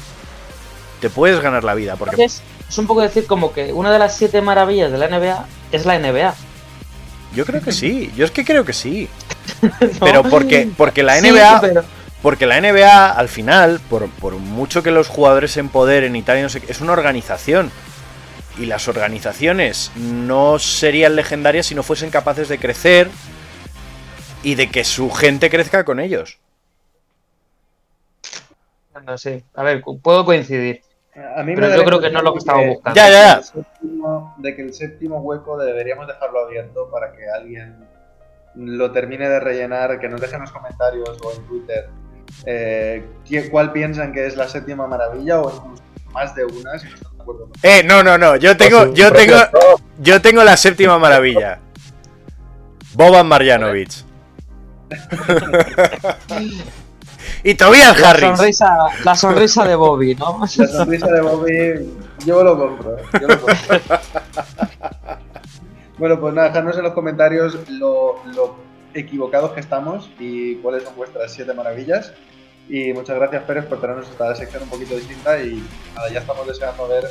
[1.02, 1.96] Te puedes ganar la vida.
[1.96, 2.42] Porque es
[2.78, 6.00] un poco decir como que una de las siete maravillas de la NBA es la
[6.00, 6.34] NBA.
[7.34, 8.12] Yo creo que sí.
[8.18, 9.08] Yo es que creo que sí.
[10.00, 11.62] Pero porque, porque la Sí, NBA.
[11.62, 11.86] pero-
[12.22, 16.38] Porque la NBA, al final, por, por mucho que los jugadores se empoderen y tal,
[16.38, 17.72] y no sé es una organización.
[18.60, 23.10] Y las organizaciones no serían legendarias si no fuesen capaces de crecer
[24.44, 26.38] y de que su gente crezca con ellos.
[29.06, 30.82] No sé, a ver, puedo coincidir.
[31.36, 32.96] A mí Pero yo creo que no es lo que estaba buscando.
[32.96, 33.42] Ya, ya, ya.
[33.44, 37.86] séptimo- de que el séptimo hueco deberíamos dejarlo abierto para que alguien
[38.56, 41.90] lo termine de rellenar, que nos deje en los comentarios o en Twitter
[42.46, 45.84] eh, qué- cuál piensan que es la séptima maravilla o incluso
[46.14, 48.36] más de una, si no están de acuerdo Eh, no, no, no.
[48.38, 49.36] Yo tengo, su yo tengo,
[50.00, 51.60] yo tengo la séptima maravilla.
[52.94, 53.92] Boban Marjanovic.
[57.44, 58.38] y Tobias La Harris.
[58.38, 60.40] sonrisa, la sonrisa de Bobby, ¿no?
[60.42, 61.90] La sonrisa de Bobby,
[62.26, 62.98] yo lo compro.
[63.20, 63.80] yo lo compro.
[65.98, 68.56] bueno, pues nada, dejadnos en los comentarios lo, lo
[68.94, 72.14] equivocados que estamos y cuáles son vuestras siete maravillas.
[72.70, 75.42] Y muchas gracias, Pérez, por traernos esta sección un poquito distinta.
[75.42, 75.62] Y
[75.96, 77.04] nada, ya estamos deseando ver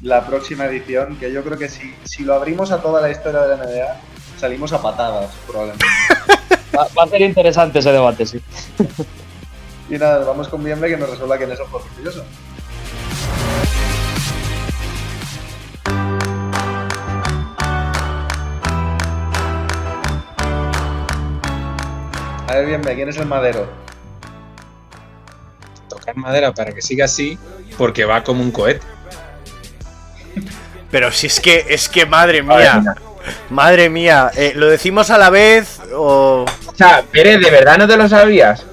[0.00, 3.42] la próxima edición, que yo creo que si, si lo abrimos a toda la historia
[3.42, 4.00] de la NBA,
[4.38, 5.84] salimos a patadas, probablemente.
[6.74, 8.40] Va, va a ser interesante ese debate, sí.
[9.92, 12.24] Y nada, vamos con Bienve que nos resuelva quién es el juego orgulloso.
[22.48, 23.68] A ver, Bienve, ¿quién es el madero?
[25.90, 27.38] Tocar madera para que siga así,
[27.76, 28.86] porque va como un cohete.
[30.90, 32.82] Pero si es que, es que madre mía.
[33.50, 34.30] Madre mía.
[34.36, 36.46] eh, ¿Lo decimos a la vez o.?
[36.66, 38.64] O sea, Pérez, ¿de verdad no te lo sabías?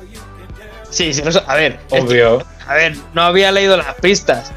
[0.90, 2.46] Sí, sí, no a ver, es que- Obvio.
[2.68, 4.52] a ver, no había leído las pistas.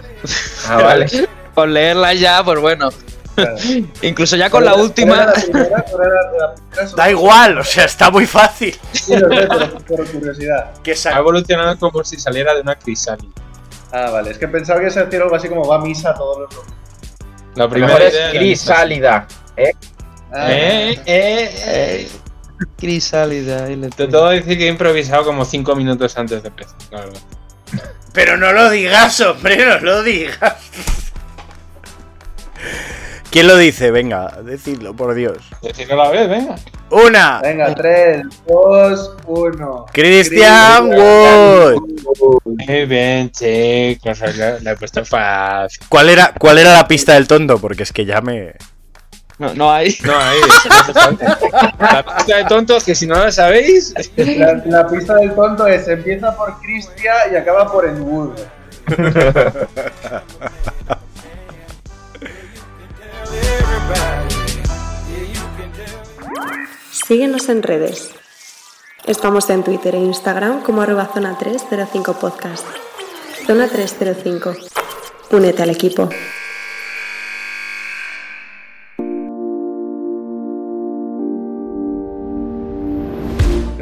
[0.69, 1.07] Ah, vale.
[1.55, 2.91] Con leerlas ya, pues bueno.
[3.35, 3.57] Claro.
[4.03, 5.17] Incluso ya con la ¿Cuál era última.
[5.27, 5.85] la primera?
[5.91, 6.95] ¿Cuál era la primera?
[6.97, 8.79] Da igual, o sea, está muy fácil.
[8.93, 10.71] Sí, lo sé, pero por curiosidad.
[10.83, 13.33] Que Ha evolucionado como si saliera de una crisálida.
[13.91, 16.41] Ah, vale, es que pensaba que se hacía algo así como va a misa todos
[16.41, 16.77] los domingos.
[17.55, 19.27] La Lo primera es crisálida.
[19.57, 19.73] ¿eh?
[20.33, 22.09] Ah, Eh, eh, eh.
[22.79, 23.65] Crisálida.
[23.65, 26.77] ahí le Te tengo que decir que he improvisado como 5 minutos antes de empezar,
[26.91, 27.21] la verdad.
[28.13, 30.57] Pero no lo digas, hombre, no lo digas.
[33.31, 33.91] ¿Quién lo dice?
[33.91, 35.39] Venga, decidlo, por Dios.
[35.63, 36.57] Decirlo a la vez, venga.
[36.91, 37.41] Una.
[37.41, 39.87] Venga, 3, 2, 1.
[39.91, 41.77] Christian Wood.
[42.45, 44.21] Muy bien, chicos.
[44.37, 45.83] La, la he puesto fácil.
[45.89, 47.59] ¿Cuál era, ¿Cuál era la pista del tonto?
[47.59, 48.53] Porque es que ya me.
[49.43, 49.99] No, no hay.
[50.05, 50.13] No,
[50.95, 51.39] falta.
[51.81, 53.93] La pista de tontos que si no la sabéis.
[54.17, 58.39] La, la pista del tonto es empieza por Christian y acaba por Enwood.
[66.93, 68.11] Síguenos en redes.
[69.07, 72.65] Estamos en Twitter e Instagram como arroba zona 305 podcast.
[73.45, 74.55] Zona 305.
[75.33, 76.09] Únete al equipo.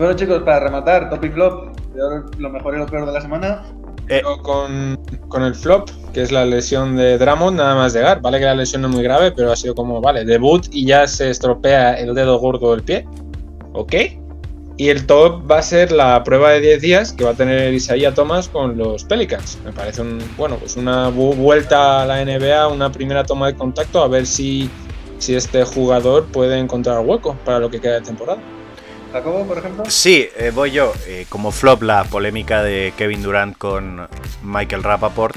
[0.00, 1.76] Bueno chicos, para rematar, top y flop.
[2.38, 3.62] lo mejor y lo peor de la semana.
[4.08, 4.98] Eh, con,
[5.28, 8.20] con el flop, que es la lesión de Drummond, nada más llegar.
[8.20, 10.84] Vale que la lesión no es muy grave, pero ha sido como, vale, debut y
[10.84, 13.06] ya se estropea el dedo gordo del pie.
[13.72, 13.94] ¿Ok?
[14.76, 17.72] Y el top va a ser la prueba de 10 días que va a tener
[17.72, 19.58] Isaiah Thomas con los Pelicans.
[19.64, 23.54] Me parece un, bueno, pues una vu- vuelta a la NBA, una primera toma de
[23.54, 24.70] contacto, a ver si,
[25.18, 28.40] si este jugador puede encontrar hueco para lo que queda de temporada.
[29.12, 29.84] Jacobo, por ejemplo.
[29.88, 30.92] Sí, eh, voy yo.
[31.06, 34.08] Eh, como flop, la polémica de Kevin Durant con
[34.42, 35.36] Michael Rappaport.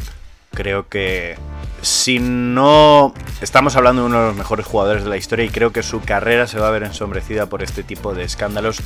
[0.51, 1.35] Creo que
[1.81, 3.13] si no.
[3.41, 6.01] Estamos hablando de uno de los mejores jugadores de la historia y creo que su
[6.01, 8.77] carrera se va a ver ensombrecida por este tipo de escándalos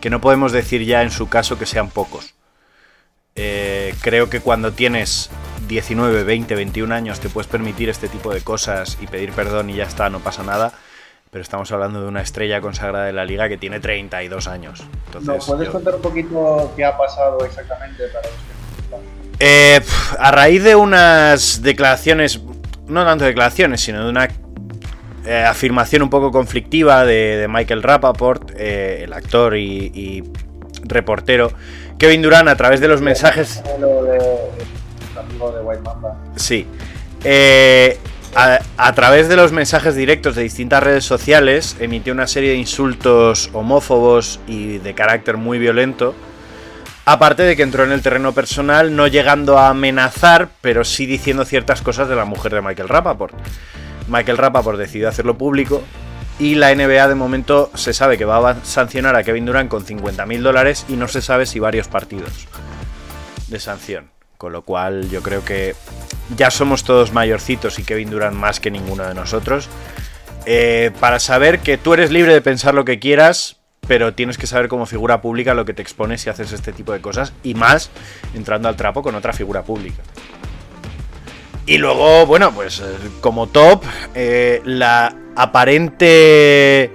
[0.00, 2.34] que no podemos decir ya en su caso que sean pocos.
[3.34, 5.28] Eh, creo que cuando tienes
[5.68, 9.74] 19, 20, 21 años te puedes permitir este tipo de cosas y pedir perdón y
[9.74, 10.72] ya está, no pasa nada.
[11.36, 14.82] Pero estamos hablando de una estrella consagrada de la liga que tiene 32 años.
[15.04, 18.96] Entonces, ¿Nos puedes yo- contar un poquito qué ha pasado exactamente para los que no
[18.96, 19.00] sepan?
[19.38, 19.82] Eh,
[20.18, 22.40] a raíz de unas declaraciones,
[22.86, 24.30] no tanto declaraciones, sino de una
[25.26, 30.24] eh, afirmación un poco conflictiva de, de Michael Rappaport, eh, el actor y, y
[30.84, 31.52] reportero,
[31.98, 33.62] Kevin Durant a través de los mensajes...
[33.78, 36.16] Lo de, el amigo de White Mamba.
[36.36, 36.66] Sí.
[37.22, 37.98] Eh,
[38.36, 43.48] a, través de los mensajes directos de distintas redes sociales emitió una serie de insultos
[43.54, 46.14] homófobos y de carácter muy violento.
[47.06, 51.46] Aparte de que entró en el terreno personal, no llegando a amenazar, pero sí diciendo
[51.46, 53.34] ciertas cosas de la mujer de Michael Rappaport.
[54.08, 55.82] Michael Rappaport decidió hacerlo público
[56.38, 59.86] y la NBA de momento se sabe que va a sancionar a Kevin Durant con
[59.86, 62.46] 50.000 dólares y no se sabe si varios partidos
[63.48, 64.10] de sanción.
[64.36, 65.74] Con lo cual yo creo que
[66.34, 69.68] ya somos todos mayorcitos y Kevin Durant más que ninguno de nosotros.
[70.46, 73.56] eh, para saber que tú eres libre de pensar lo que quieras,
[73.88, 76.92] pero tienes que saber como figura pública lo que te expones si haces este tipo
[76.92, 77.90] de cosas y más
[78.34, 80.02] entrando al trapo con otra figura pública.
[81.66, 82.84] Y luego, bueno, pues eh,
[83.20, 83.84] como top,
[84.14, 86.92] eh, la aparente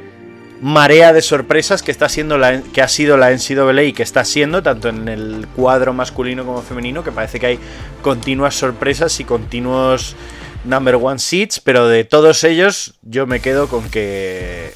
[0.62, 4.24] marea de sorpresas que está siendo la, que ha sido la NCAA y que está
[4.24, 7.60] siendo tanto en el cuadro masculino como femenino, que parece que hay
[8.04, 10.16] continuas sorpresas y continuos
[10.64, 14.76] number one seats, pero de todos ellos yo me quedo con que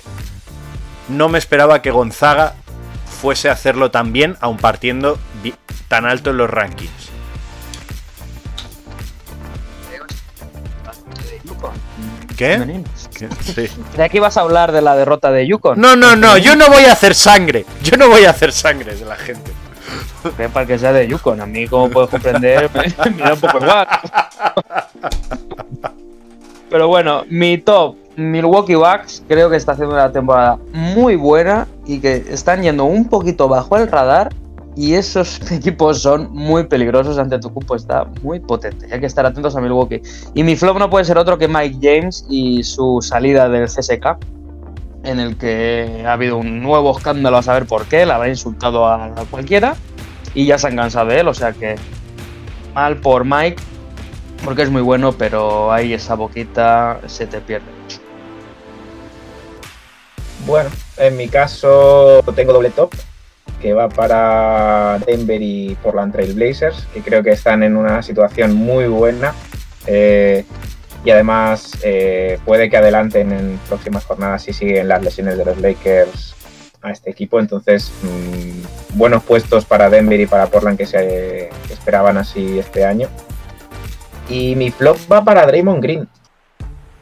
[1.08, 2.56] no me esperaba que Gonzaga
[3.22, 5.20] fuese a hacerlo tan bien, aun partiendo
[5.88, 7.05] tan alto en los rankings.
[12.36, 12.84] ¿Qué?
[13.18, 13.30] ¿Qué?
[13.42, 13.68] Sí.
[13.96, 15.80] De aquí vas a hablar de la derrota de Yukon.
[15.80, 17.66] No, no, no, yo no voy a hacer sangre.
[17.82, 19.52] Yo no voy a hacer sangre de la gente.
[20.36, 21.40] Que para que sea de Yukon.
[21.40, 23.88] A mí, como puedes comprender, me, me da un poco igual.
[26.70, 32.00] Pero bueno, mi top, Milwaukee Bucks, creo que está haciendo una temporada muy buena y
[32.00, 34.34] que están yendo un poquito bajo el radar.
[34.76, 38.88] Y esos equipos son muy peligrosos ante tu cupo, está muy potente.
[38.92, 40.02] Hay que estar atentos a Milwaukee.
[40.34, 44.18] Y mi flop no puede ser otro que Mike James y su salida del CSK,
[45.04, 48.88] en el que ha habido un nuevo escándalo a saber por qué, le habrá insultado
[48.88, 49.76] a cualquiera
[50.36, 51.76] y ya se han cansado de él, o sea que
[52.74, 53.62] mal por Mike,
[54.44, 58.00] porque es muy bueno, pero ahí esa boquita se te pierde mucho.
[60.46, 62.94] Bueno, en mi caso tengo doble top,
[63.62, 68.56] que va para Denver y Portland Trail Blazers, que creo que están en una situación
[68.56, 69.34] muy buena.
[69.88, 70.46] eh,
[71.06, 75.62] y además eh, puede que adelanten en próximas jornadas si siguen las lesiones de los
[75.62, 76.36] Lakers
[76.82, 77.40] a este equipo.
[77.40, 82.86] Entonces, mm, buenos puestos para Denver y para Portland que se que esperaban así este
[82.86, 83.08] año.
[84.30, 86.08] Y mi flop va para Draymond Green,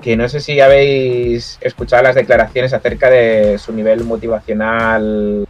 [0.02, 5.48] que no sé si habéis escuchado las declaraciones acerca de su nivel motivacional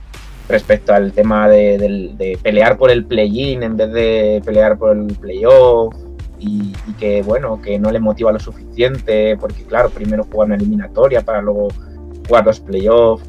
[0.47, 5.95] respecto al tema de, pelear por el play-in en vez de pelear por el playoff
[6.39, 10.55] y, y que bueno, que no le motiva lo suficiente porque claro, primero juega una
[10.55, 11.69] eliminatoria para luego
[12.27, 13.23] jugar los playoffs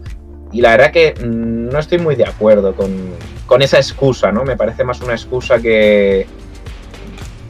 [0.55, 2.91] y la verdad que mm, no estoy muy de acuerdo con,
[3.47, 4.45] con esa excusa, ¿no?
[4.45, 6.27] Me parece más una excusa que,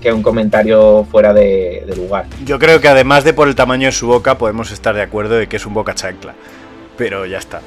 [0.01, 2.27] que un comentario fuera de, de lugar.
[2.47, 5.35] Yo creo que además de por el tamaño de su boca, podemos estar de acuerdo
[5.35, 6.35] de que es un boca chancla.
[6.97, 7.61] Pero ya está.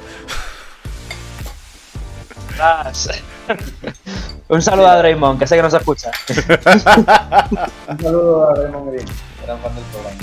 [4.49, 6.11] Un saludo a Draymond, que sé que nos escucha.
[7.89, 9.07] Un saludo a Raymond Green,
[9.45, 10.17] gran fan del programa.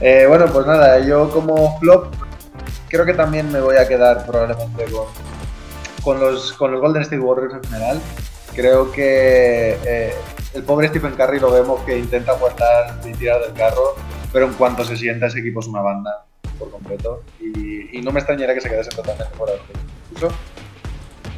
[0.00, 2.14] Eh, bueno, pues nada, yo como flop
[2.88, 5.06] creo que también me voy a quedar probablemente con,
[6.02, 8.00] con, los, con los Golden State Warriors en general.
[8.54, 10.14] Creo que eh,
[10.52, 13.96] el pobre Stephen Curry lo vemos que intenta aguantar y tirar del carro,
[14.32, 16.24] pero en cuanto se sienta ese equipo es una banda
[16.58, 19.62] por completo y, y no me extrañaría que se quedase totalmente fuera del.
[20.12, 20.34] Incluso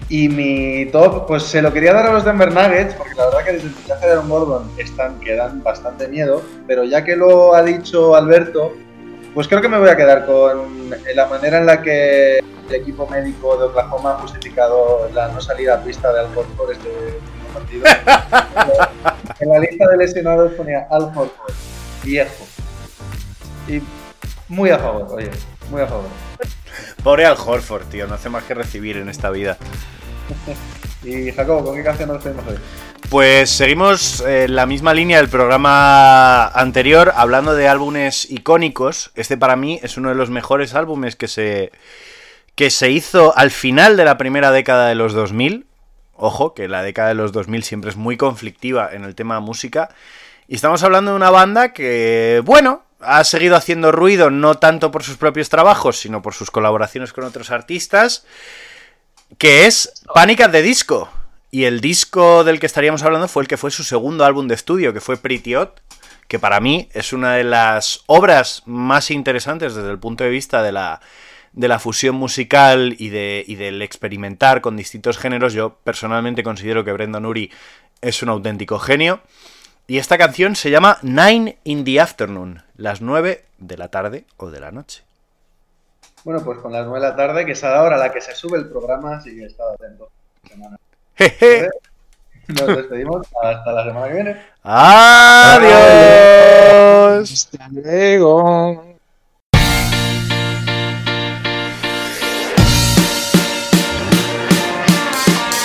[0.09, 3.45] Y mi top, pues se lo quería dar a los Denver Nuggets, porque la verdad
[3.45, 7.17] que desde el fichaje de Aaron Gordon están, que dan bastante miedo, pero ya que
[7.17, 8.73] lo ha dicho Alberto,
[9.35, 13.09] pues creo que me voy a quedar con la manera en la que el equipo
[13.09, 17.49] médico de Oklahoma ha justificado la no salida a pista de Al Horford este último
[17.53, 17.85] partido.
[19.41, 21.53] en la lista de lesionados ponía Al Horford,
[22.05, 22.47] viejo.
[23.67, 23.83] Y
[24.49, 25.31] muy a favor, oye,
[25.71, 26.07] muy a favor.
[27.03, 29.57] Pobre Al Horford, tío, no hace más que recibir en esta vida.
[31.05, 32.57] y Jacobo, ¿con qué canción nos tenemos hoy?
[33.11, 39.13] Pues seguimos en la misma línea del programa anterior, hablando de álbumes icónicos.
[39.15, 41.71] Este para mí es uno de los mejores álbumes que se,
[42.57, 45.67] que se hizo al final de la primera década de los 2000.
[46.15, 49.91] Ojo, que la década de los 2000 siempre es muy conflictiva en el tema música.
[50.49, 55.03] Y estamos hablando de una banda que, bueno, ha seguido haciendo ruido no tanto por
[55.05, 58.27] sus propios trabajos, sino por sus colaboraciones con otros artistas,
[59.39, 61.11] que es Panic the Disco.
[61.51, 64.55] Y el disco del que estaríamos hablando fue el que fue su segundo álbum de
[64.55, 65.71] estudio, que fue Pretty Odd,
[66.29, 70.63] que para mí es una de las obras más interesantes desde el punto de vista
[70.63, 71.01] de la,
[71.53, 75.53] de la fusión musical y, de, y del experimentar con distintos géneros.
[75.53, 77.51] Yo personalmente considero que Brendan Urie
[78.01, 79.21] es un auténtico genio.
[79.87, 84.51] Y esta canción se llama Nine in the Afternoon, las 9 de la tarde o
[84.51, 85.06] de la noche.
[86.27, 88.59] Bueno, pues con las 9 de la tarde, que es ahora la que se sube
[88.59, 90.11] el programa, así que estad atento.
[90.43, 90.77] Semana.
[92.49, 94.37] Nos despedimos hasta la semana que viene.
[94.65, 95.71] Adiós.
[97.33, 98.97] Hasta luego.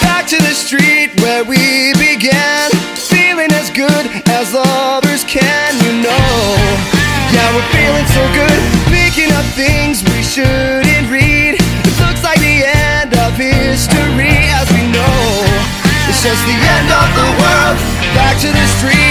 [0.04, 6.91] Back to the street where we began, feeling as good as others can, you know.
[7.32, 8.60] Yeah, we're feeling so good,
[8.92, 11.56] picking up things we shouldn't read.
[11.56, 15.16] It looks like the end of history as we know.
[16.12, 17.78] It's just the end of the world.
[18.14, 19.11] Back to the street